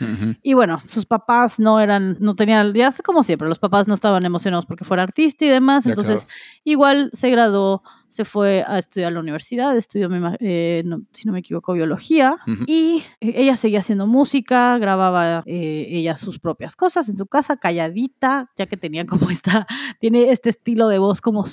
Y 0.42 0.54
bueno, 0.54 0.82
sus 0.86 1.06
papás 1.06 1.60
no 1.60 1.80
eran, 1.80 2.18
no 2.20 2.36
tenían, 2.36 2.74
ya 2.74 2.94
como 3.04 3.24
siempre, 3.24 3.48
los 3.50 3.60
papás 3.60 3.88
no 3.88 3.94
estaban 3.94 4.26
emocionados 4.26 4.66
porque 4.66 4.84
fuera 4.84 5.04
artista 5.04 5.46
y 5.46 5.50
demás, 5.50 5.84
Ya, 5.86 5.92
entonces 5.92 6.26
claro. 6.26 6.36
igual 6.64 7.10
se 7.14 7.30
graduó, 7.30 7.82
se 8.08 8.24
fue 8.24 8.64
a 8.66 8.78
estudiar 8.80 9.12
a 9.12 9.14
la 9.16 9.20
universidad, 9.20 9.76
estudió, 9.76 10.10
eh, 10.40 10.82
no- 10.86 11.02
si 11.12 11.26
no 11.28 11.34
me 11.34 11.40
equivoco, 11.40 11.74
biología, 11.74 12.38
y 12.66 13.04
eh, 13.20 13.34
ella 13.36 13.56
seguía 13.58 13.80
haciendo 13.80 14.08
música, 14.08 14.78
grababa 14.78 15.44
eh, 15.46 15.88
ella 15.90 16.16
sus 16.16 16.40
propias 16.40 16.76
cosas 16.76 17.10
en 17.10 17.18
su 17.18 17.26
casa, 17.28 17.58
calladita, 17.58 18.50
ya 18.58 18.66
que 18.68 18.78
tenía 18.78 19.06
como 19.06 19.30
esta, 19.30 19.68
tiene 20.00 20.32
este 20.32 20.50
estilo 20.50 20.88
de 20.88 20.98
voz 21.00 21.20
como 21.20 21.46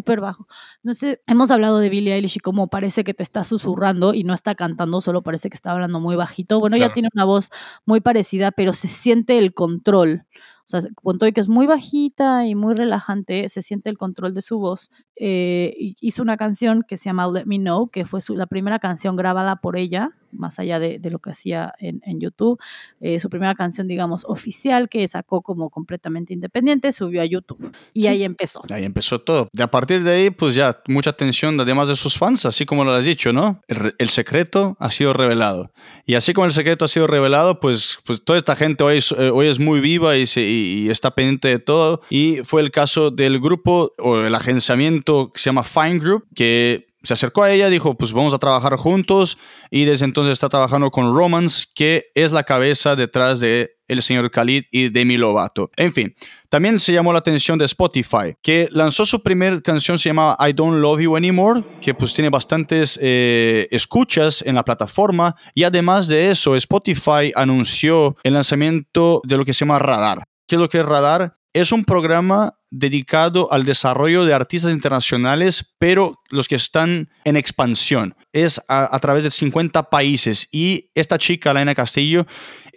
súper 0.00 0.20
bajo. 0.20 0.46
No 0.82 0.94
sé, 0.94 1.22
hemos 1.26 1.50
hablado 1.50 1.78
de 1.78 1.90
Billie 1.90 2.14
Eilish 2.14 2.36
y 2.36 2.40
cómo 2.40 2.68
parece 2.68 3.04
que 3.04 3.14
te 3.14 3.22
está 3.22 3.44
susurrando 3.44 4.14
y 4.14 4.24
no 4.24 4.32
está 4.34 4.54
cantando, 4.54 5.00
solo 5.00 5.22
parece 5.22 5.50
que 5.50 5.56
está 5.56 5.72
hablando 5.72 6.00
muy 6.00 6.16
bajito. 6.16 6.58
Bueno, 6.58 6.76
ella 6.76 6.86
Claro. 6.86 6.94
tiene 6.94 7.08
una 7.14 7.24
voz 7.24 7.50
muy 7.84 8.00
parecida, 8.00 8.50
pero 8.50 8.72
se 8.72 8.88
siente 8.88 9.38
el 9.38 9.52
control. 9.52 10.24
O 10.66 10.70
sea, 10.70 10.80
con 10.94 11.18
todo 11.18 11.28
y 11.28 11.32
que 11.32 11.40
es 11.40 11.48
muy 11.48 11.66
bajita 11.66 12.46
y 12.46 12.54
muy 12.54 12.74
relajante, 12.74 13.48
se 13.48 13.60
siente 13.60 13.90
el 13.90 13.98
control 13.98 14.34
de 14.34 14.40
su 14.40 14.58
voz. 14.58 14.90
Eh, 15.16 15.74
hizo 16.00 16.22
una 16.22 16.36
canción 16.36 16.84
que 16.86 16.96
se 16.96 17.06
llama 17.06 17.26
Let 17.30 17.44
Me 17.46 17.58
Know, 17.58 17.88
que 17.90 18.04
fue 18.04 18.20
su- 18.20 18.36
la 18.36 18.46
primera 18.46 18.78
canción 18.78 19.16
grabada 19.16 19.56
por 19.56 19.76
ella 19.76 20.10
más 20.32 20.58
allá 20.58 20.78
de, 20.78 20.98
de 20.98 21.10
lo 21.10 21.18
que 21.18 21.30
hacía 21.30 21.74
en, 21.78 22.00
en 22.04 22.20
YouTube. 22.20 22.60
Eh, 23.00 23.20
su 23.20 23.30
primera 23.30 23.54
canción, 23.54 23.86
digamos, 23.88 24.24
oficial, 24.28 24.88
que 24.88 25.06
sacó 25.08 25.42
como 25.42 25.70
completamente 25.70 26.32
independiente, 26.32 26.92
subió 26.92 27.22
a 27.22 27.24
YouTube. 27.24 27.72
Y 27.92 28.02
Sí. 28.02 28.08
ahí 28.08 28.24
empezó. 28.24 28.62
Ahí 28.70 28.84
empezó 28.84 29.20
todo. 29.20 29.48
De 29.52 29.62
a 29.62 29.70
partir 29.70 30.02
de 30.04 30.10
ahí, 30.12 30.30
pues 30.30 30.54
ya 30.54 30.80
mucha 30.88 31.10
atención, 31.10 31.58
además 31.60 31.88
de 31.88 31.96
sus 31.96 32.16
fans, 32.18 32.46
así 32.46 32.64
como 32.66 32.84
lo 32.84 32.92
has 32.92 33.04
dicho, 33.04 33.32
¿no? 33.32 33.60
El, 33.68 33.94
el 33.98 34.10
secreto 34.10 34.76
ha 34.80 34.90
sido 34.90 35.12
revelado. 35.12 35.70
Y 36.06 36.14
así 36.14 36.32
como 36.32 36.46
el 36.46 36.52
secreto 36.52 36.84
ha 36.84 36.88
sido 36.88 37.06
revelado, 37.06 37.60
pues, 37.60 37.98
pues 38.04 38.24
toda 38.24 38.38
esta 38.38 38.56
gente 38.56 38.84
hoy, 38.84 38.98
es- 38.98 39.12
eh, 39.12 39.30
hoy 39.30 39.46
es 39.48 39.58
muy 39.58 39.80
viva 39.80 40.16
y, 40.16 40.26
se- 40.26 40.42
y- 40.42 40.84
y 40.86 40.90
está 40.90 41.14
pendiente 41.14 41.48
de 41.48 41.58
todo. 41.58 42.00
Y 42.10 42.38
fue 42.44 42.60
el 42.62 42.70
caso 42.70 43.10
del 43.10 43.40
grupo 43.40 43.92
o 43.98 44.18
el 44.20 44.34
agenciamiento 44.34 45.30
que 45.32 45.40
se 45.40 45.46
llama 45.46 45.62
Fine 45.64 45.98
Group, 45.98 46.24
que 46.34 46.86
se 47.02 47.14
acercó 47.14 47.42
a 47.42 47.50
ella, 47.50 47.68
dijo, 47.68 47.96
pues 47.96 48.12
vamos 48.12 48.34
a 48.34 48.38
trabajar 48.38 48.76
juntos 48.76 49.38
y 49.70 49.84
desde 49.84 50.04
entonces 50.04 50.32
está 50.32 50.48
trabajando 50.48 50.90
con 50.90 51.14
Romance, 51.14 51.66
que 51.74 52.06
es 52.14 52.32
la 52.32 52.42
cabeza 52.42 52.96
detrás 52.96 53.40
de 53.40 53.76
el 53.88 54.02
señor 54.02 54.30
Khalid 54.30 54.64
y 54.70 54.88
Demi 54.90 55.16
Lovato. 55.16 55.70
En 55.76 55.92
fin, 55.92 56.14
también 56.48 56.78
se 56.78 56.92
llamó 56.92 57.12
la 57.12 57.18
atención 57.18 57.58
de 57.58 57.64
Spotify, 57.64 58.36
que 58.40 58.68
lanzó 58.70 59.04
su 59.04 59.20
primer 59.22 59.62
canción, 59.62 59.98
se 59.98 60.10
llamaba 60.10 60.36
I 60.48 60.52
Don't 60.52 60.80
Love 60.80 61.00
You 61.00 61.16
Anymore, 61.16 61.64
que 61.82 61.92
pues 61.92 62.14
tiene 62.14 62.30
bastantes 62.30 62.98
eh, 63.02 63.66
escuchas 63.72 64.42
en 64.42 64.54
la 64.54 64.64
plataforma. 64.64 65.34
Y 65.54 65.64
además 65.64 66.06
de 66.06 66.30
eso, 66.30 66.54
Spotify 66.54 67.32
anunció 67.34 68.16
el 68.22 68.34
lanzamiento 68.34 69.20
de 69.24 69.36
lo 69.36 69.44
que 69.44 69.52
se 69.52 69.60
llama 69.60 69.80
Radar. 69.80 70.22
¿Qué 70.46 70.54
es 70.54 70.60
lo 70.60 70.68
que 70.68 70.78
es 70.78 70.86
Radar? 70.86 71.39
Es 71.52 71.72
un 71.72 71.84
programa 71.84 72.54
dedicado 72.70 73.52
al 73.52 73.64
desarrollo 73.64 74.24
de 74.24 74.32
artistas 74.32 74.72
internacionales, 74.72 75.74
pero 75.78 76.14
los 76.30 76.46
que 76.46 76.54
están 76.54 77.10
en 77.24 77.36
expansión. 77.36 78.14
Es 78.32 78.62
a, 78.68 78.96
través 79.00 79.24
de 79.24 79.32
50 79.32 79.90
países. 79.90 80.48
Y 80.52 80.90
esta 80.94 81.18
chica, 81.18 81.52
Laina 81.52 81.74
Castillo, 81.74 82.24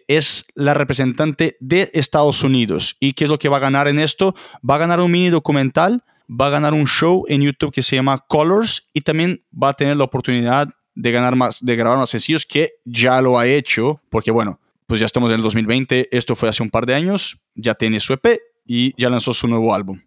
es 0.08 0.46
la 0.56 0.74
representante 0.74 1.56
de 1.60 1.92
Estados 1.94 2.44
Unidos. 2.44 2.98
¿Y 3.00 3.14
qué 3.14 3.26
es 3.26 3.30
lo 3.30 3.38
que 3.38 3.48
va 3.48 3.58
a 3.58 3.60
ganar 3.60 3.88
en 3.88 4.00
esto? 4.00 4.34
Va 4.68 4.76
a 4.76 4.80
ganar 4.80 5.00
un 5.02 5.12
mini 5.12 5.30
documental, 5.30 6.04
va 6.28 6.48
a 6.48 6.50
ganar 6.50 6.74
un 6.74 6.88
show 6.88 7.26
en 7.28 7.44
YouTube 7.44 7.72
que 7.72 7.84
se 7.84 7.96
llama 7.96 8.26
Colors 8.28 8.90
y 8.92 9.02
también 9.02 9.46
va 9.54 9.70
a 9.70 9.74
tener 9.76 9.98
la 9.98 10.06
oportunidad 10.06 10.68
de 10.96 11.12
ganar 11.12 11.36
más, 11.36 11.64
de 11.64 11.76
grabar 11.76 12.00
más 12.00 12.10
sencillos 12.10 12.48
que 12.48 12.72
ya 12.86 13.22
lo 13.22 13.38
ha 13.38 13.46
hecho, 13.46 14.02
porque 14.10 14.32
bueno, 14.32 14.60
pues 14.88 15.00
ya 15.00 15.06
estamos 15.06 15.30
en 15.30 15.38
el 15.38 15.44
2020, 15.44 16.10
esto 16.12 16.36
fue 16.36 16.50
hace 16.50 16.64
un 16.64 16.72
par 16.72 16.88
de 16.88 16.96
años, 16.96 17.38
ya 17.56 17.76
tiene 17.76 18.00
su 18.00 18.14
EP 18.14 18.42
y 18.66 18.94
ya 19.02 19.10
lanzó 19.10 19.34
su 19.34 19.48
nuevo 19.48 19.74
álbum. 19.74 20.00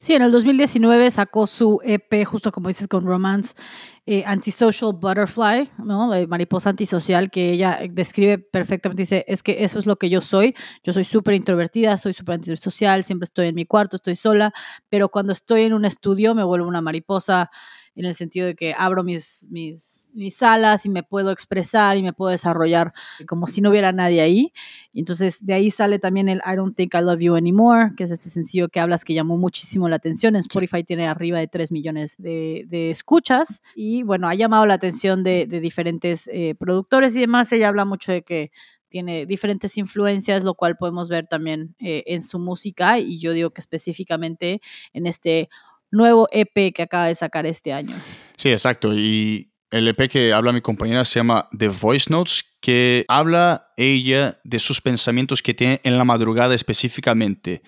Sí, 0.00 0.14
en 0.14 0.22
el 0.22 0.30
2019 0.30 1.10
sacó 1.10 1.48
su 1.48 1.80
EP, 1.82 2.24
justo 2.24 2.52
como 2.52 2.68
dices, 2.68 2.86
con 2.86 3.04
Romance, 3.04 3.54
eh, 4.06 4.22
Antisocial 4.26 4.92
Butterfly, 4.92 5.70
¿no? 5.78 6.10
Mariposa 6.28 6.70
antisocial, 6.70 7.30
que 7.32 7.50
ella 7.50 7.80
describe 7.90 8.38
perfectamente. 8.38 9.02
Dice, 9.02 9.24
es 9.26 9.42
que 9.42 9.64
eso 9.64 9.78
es 9.80 9.86
lo 9.86 9.96
que 9.96 10.08
yo 10.08 10.20
soy. 10.20 10.54
Yo 10.84 10.92
soy 10.92 11.02
súper 11.02 11.34
introvertida, 11.34 11.96
soy 11.96 12.12
súper 12.12 12.36
antisocial, 12.36 13.02
siempre 13.02 13.24
estoy 13.24 13.48
en 13.48 13.56
mi 13.56 13.66
cuarto, 13.66 13.96
estoy 13.96 14.14
sola, 14.14 14.52
pero 14.88 15.08
cuando 15.08 15.32
estoy 15.32 15.62
en 15.62 15.74
un 15.74 15.84
estudio 15.84 16.32
me 16.32 16.44
vuelvo 16.44 16.68
una 16.68 16.80
mariposa 16.80 17.50
en 17.96 18.04
el 18.04 18.14
sentido 18.14 18.46
de 18.46 18.54
que 18.54 18.74
abro 18.78 19.02
mis, 19.02 19.48
mis, 19.50 19.97
mis 20.12 20.42
alas 20.42 20.86
y 20.86 20.88
me 20.88 21.02
puedo 21.02 21.30
expresar 21.30 21.96
y 21.96 22.02
me 22.02 22.12
puedo 22.12 22.30
desarrollar 22.30 22.92
como 23.26 23.46
si 23.46 23.60
no 23.60 23.70
hubiera 23.70 23.92
nadie 23.92 24.20
ahí. 24.20 24.52
Entonces 24.94 25.44
de 25.44 25.54
ahí 25.54 25.70
sale 25.70 25.98
también 25.98 26.28
el 26.28 26.40
I 26.46 26.56
Don't 26.56 26.76
Think 26.76 26.94
I 26.94 27.02
Love 27.02 27.20
You 27.20 27.36
Anymore, 27.36 27.90
que 27.96 28.04
es 28.04 28.10
este 28.10 28.30
sencillo 28.30 28.68
que 28.68 28.80
hablas 28.80 29.04
que 29.04 29.14
llamó 29.14 29.36
muchísimo 29.36 29.88
la 29.88 29.96
atención. 29.96 30.34
En 30.34 30.40
Spotify 30.40 30.84
tiene 30.84 31.06
arriba 31.06 31.38
de 31.38 31.48
3 31.48 31.72
millones 31.72 32.16
de, 32.18 32.64
de 32.68 32.90
escuchas 32.90 33.62
y 33.74 34.02
bueno, 34.02 34.28
ha 34.28 34.34
llamado 34.34 34.66
la 34.66 34.74
atención 34.74 35.22
de, 35.22 35.46
de 35.46 35.60
diferentes 35.60 36.28
eh, 36.32 36.54
productores 36.58 37.14
y 37.14 37.20
demás. 37.20 37.52
Ella 37.52 37.68
habla 37.68 37.84
mucho 37.84 38.12
de 38.12 38.22
que 38.22 38.50
tiene 38.88 39.26
diferentes 39.26 39.76
influencias, 39.78 40.44
lo 40.44 40.54
cual 40.54 40.76
podemos 40.76 41.08
ver 41.08 41.26
también 41.26 41.74
eh, 41.78 42.04
en 42.06 42.22
su 42.22 42.38
música 42.38 42.98
y 42.98 43.18
yo 43.18 43.32
digo 43.32 43.50
que 43.50 43.60
específicamente 43.60 44.60
en 44.92 45.06
este 45.06 45.48
nuevo 45.90 46.28
EP 46.32 46.72
que 46.74 46.82
acaba 46.82 47.06
de 47.06 47.14
sacar 47.14 47.46
este 47.46 47.72
año. 47.72 47.96
Sí, 48.36 48.50
exacto. 48.50 48.94
Y 48.94 49.50
el 49.70 49.88
EP 49.88 50.08
que 50.08 50.32
habla 50.32 50.52
mi 50.52 50.60
compañera 50.60 51.04
se 51.04 51.20
llama 51.20 51.48
The 51.56 51.68
Voice 51.68 52.10
Notes, 52.10 52.44
que 52.60 53.04
habla 53.08 53.68
ella 53.76 54.40
de 54.44 54.58
sus 54.58 54.80
pensamientos 54.80 55.42
que 55.42 55.54
tiene 55.54 55.80
en 55.84 55.98
la 55.98 56.04
madrugada 56.04 56.54
específicamente, 56.54 57.62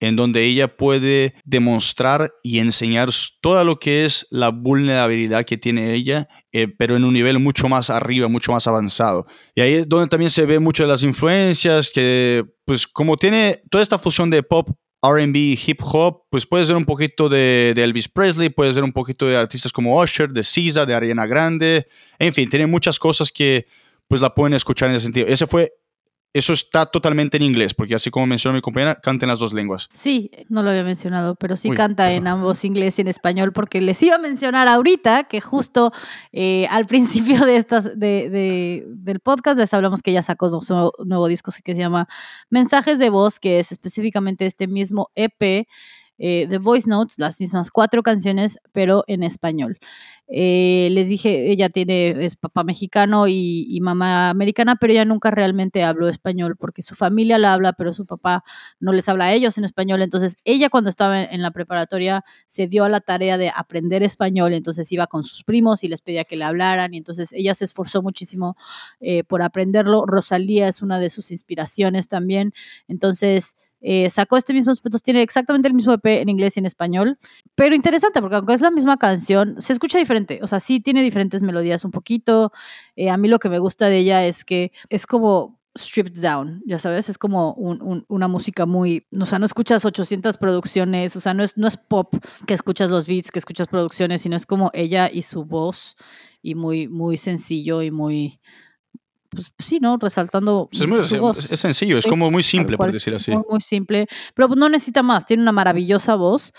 en 0.00 0.16
donde 0.16 0.44
ella 0.44 0.76
puede 0.76 1.34
demostrar 1.44 2.32
y 2.42 2.58
enseñar 2.58 3.10
todo 3.40 3.64
lo 3.64 3.78
que 3.78 4.04
es 4.04 4.26
la 4.30 4.48
vulnerabilidad 4.48 5.44
que 5.44 5.56
tiene 5.56 5.94
ella, 5.94 6.28
eh, 6.52 6.68
pero 6.68 6.96
en 6.96 7.04
un 7.04 7.12
nivel 7.12 7.38
mucho 7.38 7.68
más 7.68 7.88
arriba, 7.90 8.28
mucho 8.28 8.52
más 8.52 8.66
avanzado. 8.66 9.26
Y 9.54 9.60
ahí 9.60 9.74
es 9.74 9.88
donde 9.88 10.08
también 10.08 10.30
se 10.30 10.44
ve 10.44 10.58
mucho 10.58 10.82
de 10.82 10.88
las 10.88 11.02
influencias, 11.02 11.90
que 11.92 12.44
pues 12.64 12.86
como 12.86 13.16
tiene 13.16 13.62
toda 13.70 13.82
esta 13.82 13.98
fusión 13.98 14.30
de 14.30 14.42
pop 14.42 14.70
RB, 15.02 15.58
hip 15.66 15.80
hop, 15.82 16.22
pues 16.30 16.46
puede 16.46 16.64
ser 16.64 16.76
un 16.76 16.84
poquito 16.84 17.28
de, 17.28 17.74
Elvis 17.76 18.08
Presley, 18.08 18.50
puede 18.50 18.72
ser 18.72 18.84
un 18.84 18.92
poquito 18.92 19.26
de 19.26 19.36
artistas 19.36 19.72
como 19.72 20.00
Usher, 20.00 20.30
de 20.30 20.42
SZA, 20.42 20.86
de 20.86 20.94
Ariana 20.94 21.26
Grande, 21.26 21.86
en 22.18 22.32
fin, 22.32 22.48
tiene 22.48 22.66
muchas 22.66 22.98
cosas 22.98 23.32
que 23.32 23.66
pues 24.06 24.20
la 24.20 24.34
pueden 24.34 24.54
escuchar 24.54 24.90
en 24.90 24.96
ese 24.96 25.04
sentido. 25.04 25.26
Ese 25.26 25.46
fue, 25.46 25.72
eso 26.34 26.52
está 26.52 26.86
totalmente 26.86 27.36
en 27.36 27.42
inglés, 27.42 27.74
porque 27.74 27.94
así 27.94 28.10
como 28.10 28.26
mencionó 28.26 28.54
mi 28.54 28.62
compañera, 28.62 28.94
canta 28.94 29.26
en 29.26 29.28
las 29.28 29.38
dos 29.38 29.52
lenguas. 29.52 29.88
Sí, 29.92 30.30
no 30.48 30.62
lo 30.62 30.70
había 30.70 30.84
mencionado, 30.84 31.34
pero 31.34 31.56
sí 31.56 31.70
Uy, 31.70 31.76
canta 31.76 32.04
perdón. 32.04 32.18
en 32.18 32.26
ambos 32.28 32.64
inglés 32.64 32.98
y 32.98 33.02
en 33.02 33.08
español, 33.08 33.52
porque 33.52 33.80
les 33.80 34.02
iba 34.02 34.16
a 34.16 34.18
mencionar 34.18 34.68
ahorita 34.68 35.24
que 35.24 35.40
justo 35.40 35.92
eh, 36.32 36.66
al 36.70 36.86
principio 36.92 37.44
de 37.44 37.56
estas, 37.56 37.98
de, 37.98 38.30
de, 38.30 38.84
del 38.88 39.20
podcast 39.20 39.58
les 39.58 39.72
hablamos 39.74 40.00
que 40.00 40.10
ella 40.10 40.22
sacó 40.22 40.48
su 40.60 40.72
nuevo, 40.72 40.92
nuevo 41.04 41.28
disco 41.28 41.52
que 41.62 41.74
se 41.74 41.80
llama 41.80 42.08
Mensajes 42.50 42.98
de 42.98 43.10
Voz, 43.10 43.38
que 43.38 43.58
es 43.60 43.72
específicamente 43.72 44.46
este 44.46 44.66
mismo 44.66 45.10
EP 45.14 45.66
eh, 46.24 46.46
de 46.46 46.58
Voice 46.58 46.88
Notes, 46.88 47.18
las 47.18 47.40
mismas 47.40 47.72
cuatro 47.72 48.02
canciones, 48.02 48.58
pero 48.72 49.02
en 49.08 49.24
español. 49.24 49.78
Eh, 50.34 50.88
les 50.92 51.10
dije, 51.10 51.50
ella 51.50 51.68
tiene, 51.68 52.24
es 52.24 52.36
papá 52.36 52.64
mexicano 52.64 53.28
y, 53.28 53.66
y, 53.68 53.80
mamá 53.82 54.30
americana, 54.30 54.76
pero 54.76 54.94
ella 54.94 55.04
nunca 55.04 55.30
realmente 55.30 55.84
habló 55.84 56.08
español 56.08 56.56
porque 56.56 56.82
su 56.82 56.94
familia 56.94 57.36
la 57.36 57.52
habla, 57.52 57.74
pero 57.74 57.92
su 57.92 58.06
papá 58.06 58.42
no 58.80 58.94
les 58.94 59.10
habla 59.10 59.26
a 59.26 59.32
ellos 59.34 59.58
en 59.58 59.64
español. 59.64 60.00
Entonces, 60.00 60.36
ella 60.44 60.70
cuando 60.70 60.88
estaba 60.88 61.22
en, 61.22 61.34
en 61.34 61.42
la 61.42 61.50
preparatoria 61.50 62.24
se 62.46 62.66
dio 62.66 62.84
a 62.84 62.88
la 62.88 63.00
tarea 63.00 63.36
de 63.36 63.52
aprender 63.54 64.02
español, 64.02 64.54
entonces 64.54 64.90
iba 64.90 65.06
con 65.06 65.22
sus 65.22 65.44
primos 65.44 65.84
y 65.84 65.88
les 65.88 66.00
pedía 66.00 66.24
que 66.24 66.36
le 66.36 66.44
hablaran, 66.44 66.94
y 66.94 66.96
entonces 66.96 67.34
ella 67.34 67.54
se 67.54 67.66
esforzó 67.66 68.00
muchísimo 68.00 68.56
eh, 69.00 69.24
por 69.24 69.42
aprenderlo. 69.42 70.06
Rosalía 70.06 70.66
es 70.68 70.80
una 70.80 70.98
de 70.98 71.10
sus 71.10 71.30
inspiraciones 71.30 72.08
también. 72.08 72.52
Entonces, 72.88 73.54
eh, 73.84 74.08
sacó 74.10 74.36
este 74.36 74.54
mismo, 74.54 74.72
pues, 74.80 75.02
tiene 75.02 75.22
exactamente 75.22 75.66
el 75.66 75.74
mismo 75.74 75.92
EP 75.92 76.06
en 76.20 76.28
inglés 76.28 76.56
y 76.56 76.60
en 76.60 76.66
español, 76.66 77.18
pero 77.56 77.74
interesante 77.74 78.20
porque 78.20 78.36
aunque 78.36 78.54
es 78.54 78.60
la 78.60 78.70
misma 78.70 78.96
canción, 78.96 79.56
se 79.60 79.72
escucha 79.72 79.98
diferente, 79.98 80.21
o 80.42 80.46
sea, 80.46 80.60
sí 80.60 80.80
tiene 80.80 81.02
diferentes 81.02 81.42
melodías 81.42 81.84
un 81.84 81.90
poquito, 81.90 82.52
eh, 82.96 83.10
a 83.10 83.16
mí 83.16 83.28
lo 83.28 83.38
que 83.38 83.48
me 83.48 83.58
gusta 83.58 83.88
de 83.88 83.98
ella 83.98 84.24
es 84.26 84.44
que 84.44 84.72
es 84.88 85.06
como 85.06 85.60
stripped 85.74 86.20
down, 86.20 86.62
ya 86.66 86.78
sabes, 86.78 87.08
es 87.08 87.16
como 87.16 87.54
un, 87.54 87.80
un, 87.80 88.04
una 88.08 88.28
música 88.28 88.66
muy, 88.66 89.06
o 89.18 89.26
sea, 89.26 89.38
no 89.38 89.46
escuchas 89.46 89.84
800 89.84 90.36
producciones, 90.36 91.16
o 91.16 91.20
sea, 91.20 91.32
no 91.32 91.42
es, 91.42 91.56
no 91.56 91.66
es 91.66 91.76
pop 91.76 92.14
que 92.46 92.54
escuchas 92.54 92.90
los 92.90 93.06
beats, 93.06 93.30
que 93.30 93.38
escuchas 93.38 93.68
producciones, 93.68 94.22
sino 94.22 94.36
es 94.36 94.44
como 94.44 94.70
ella 94.74 95.10
y 95.10 95.22
su 95.22 95.44
voz 95.44 95.96
y 96.42 96.54
muy, 96.54 96.88
muy 96.88 97.16
sencillo 97.16 97.82
y 97.82 97.90
muy 97.90 98.38
pues 99.32 99.50
sí, 99.60 99.78
¿no? 99.80 99.96
Resaltando. 99.96 100.68
Es, 100.70 100.86
muy, 100.86 100.98
es 100.98 101.58
sencillo, 101.58 101.96
es 101.96 102.06
como 102.06 102.30
muy 102.30 102.42
simple, 102.42 102.76
por 102.76 102.92
decir 102.92 103.14
así. 103.14 103.30
Muy, 103.30 103.44
muy 103.48 103.60
simple, 103.62 104.06
pero 104.34 104.48
no 104.48 104.68
necesita 104.68 105.02
más, 105.02 105.24
tiene 105.24 105.42
una 105.42 105.52
maravillosa 105.52 106.16
voz. 106.16 106.52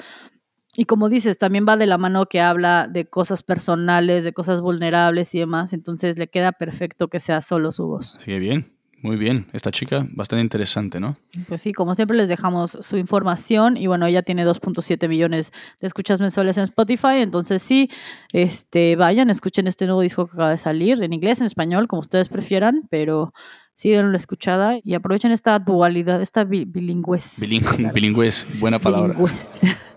Y 0.76 0.86
como 0.86 1.10
dices, 1.10 1.38
también 1.38 1.66
va 1.68 1.78
de 1.78 1.86
la 1.86 1.98
mano 1.98 2.26
que 2.26 2.42
habla 2.42 2.88
de 2.88 3.06
cosas 3.06 3.44
personales, 3.44 4.24
de 4.24 4.34
cosas 4.34 4.62
vulnerables 4.62 5.34
y 5.36 5.40
demás, 5.40 5.74
entonces 5.74 6.18
le 6.18 6.28
queda 6.28 6.52
perfecto 6.52 7.10
que 7.10 7.20
sea 7.20 7.42
solo 7.42 7.72
su 7.72 7.86
voz. 7.86 8.18
Sigue 8.24 8.40
bien, 8.40 8.74
muy 9.04 9.18
bien. 9.18 9.46
Esta 9.54 9.70
chica, 9.70 10.08
bastante 10.12 10.42
interesante, 10.42 11.00
¿no? 11.00 11.16
Pues 11.48 11.62
sí, 11.62 11.74
como 11.74 11.94
siempre 11.94 12.18
les 12.18 12.28
dejamos 12.28 12.78
su 12.82 12.98
información 12.98 13.78
y 13.78 13.86
bueno, 13.86 14.08
ella 14.08 14.24
tiene 14.24 14.48
2.7 14.48 15.08
millones 15.08 15.52
de 15.80 15.88
escuchas 15.88 16.20
mensuales 16.22 16.58
en 16.58 16.64
Spotify, 16.64 17.18
entonces 17.18 17.62
sí, 17.62 17.92
este, 18.32 18.96
vayan, 18.96 19.30
escuchen 19.30 19.68
este 19.68 19.86
nuevo 19.86 20.02
disco 20.02 20.26
que 20.26 20.34
acaba 20.34 20.50
de 20.50 20.58
salir, 20.58 21.04
en 21.04 21.14
inglés, 21.14 21.40
en 21.40 21.46
español, 21.46 21.88
como 21.88 22.00
ustedes 22.00 22.30
prefieran, 22.30 22.88
pero 22.90 23.32
sí 23.76 23.92
denle 23.92 24.10
una 24.10 24.18
escuchada 24.18 24.80
y 24.84 24.96
aprovechen 24.96 25.32
esta 25.32 25.60
dualidad, 25.60 26.20
esta 26.20 26.46
bilingüez. 26.46 27.40
Biling 27.40 28.16
buena 28.60 28.80
palabra. 28.80 29.14
Bilingüez 29.14 29.56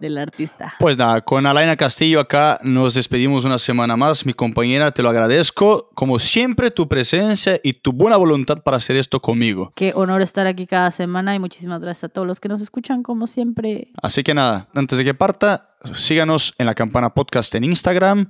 del 0.00 0.18
artista. 0.18 0.74
Pues 0.78 0.98
nada, 0.98 1.20
con 1.20 1.46
Alaina 1.46 1.76
Castillo 1.76 2.20
acá 2.20 2.58
nos 2.62 2.94
despedimos 2.94 3.44
una 3.44 3.58
semana 3.58 3.96
más. 3.96 4.26
Mi 4.26 4.32
compañera, 4.32 4.90
te 4.90 5.02
lo 5.02 5.10
agradezco. 5.10 5.90
Como 5.94 6.18
siempre, 6.18 6.70
tu 6.70 6.88
presencia 6.88 7.60
y 7.62 7.74
tu 7.74 7.92
buena 7.92 8.16
voluntad 8.16 8.62
para 8.62 8.76
hacer 8.76 8.96
esto 8.96 9.20
conmigo. 9.20 9.72
Qué 9.74 9.92
honor 9.94 10.22
estar 10.22 10.46
aquí 10.46 10.66
cada 10.66 10.90
semana 10.90 11.34
y 11.34 11.38
muchísimas 11.38 11.80
gracias 11.80 12.04
a 12.04 12.08
todos 12.08 12.26
los 12.26 12.40
que 12.40 12.48
nos 12.48 12.60
escuchan 12.60 13.02
como 13.02 13.26
siempre. 13.26 13.88
Así 14.02 14.22
que 14.22 14.34
nada, 14.34 14.68
antes 14.74 14.98
de 14.98 15.04
que 15.04 15.14
parta, 15.14 15.68
síganos 15.94 16.54
en 16.58 16.66
la 16.66 16.74
campana 16.74 17.14
podcast 17.14 17.54
en 17.54 17.64
Instagram. 17.64 18.28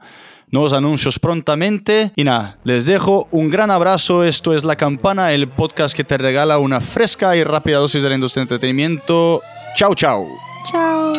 Nuevos 0.50 0.72
anuncios 0.72 1.18
prontamente. 1.18 2.12
Y 2.16 2.24
nada, 2.24 2.58
les 2.64 2.86
dejo 2.86 3.28
un 3.30 3.50
gran 3.50 3.70
abrazo. 3.70 4.24
Esto 4.24 4.54
es 4.54 4.62
La 4.62 4.76
Campana, 4.76 5.32
el 5.32 5.48
podcast 5.48 5.96
que 5.96 6.04
te 6.04 6.18
regala 6.18 6.58
una 6.58 6.80
fresca 6.80 7.34
y 7.36 7.42
rápida 7.42 7.78
dosis 7.78 8.02
de 8.02 8.08
la 8.08 8.14
industria 8.14 8.42
del 8.42 8.52
entretenimiento. 8.52 9.42
Chao, 9.76 9.94
chao. 9.94 10.26
Chao. 10.70 11.12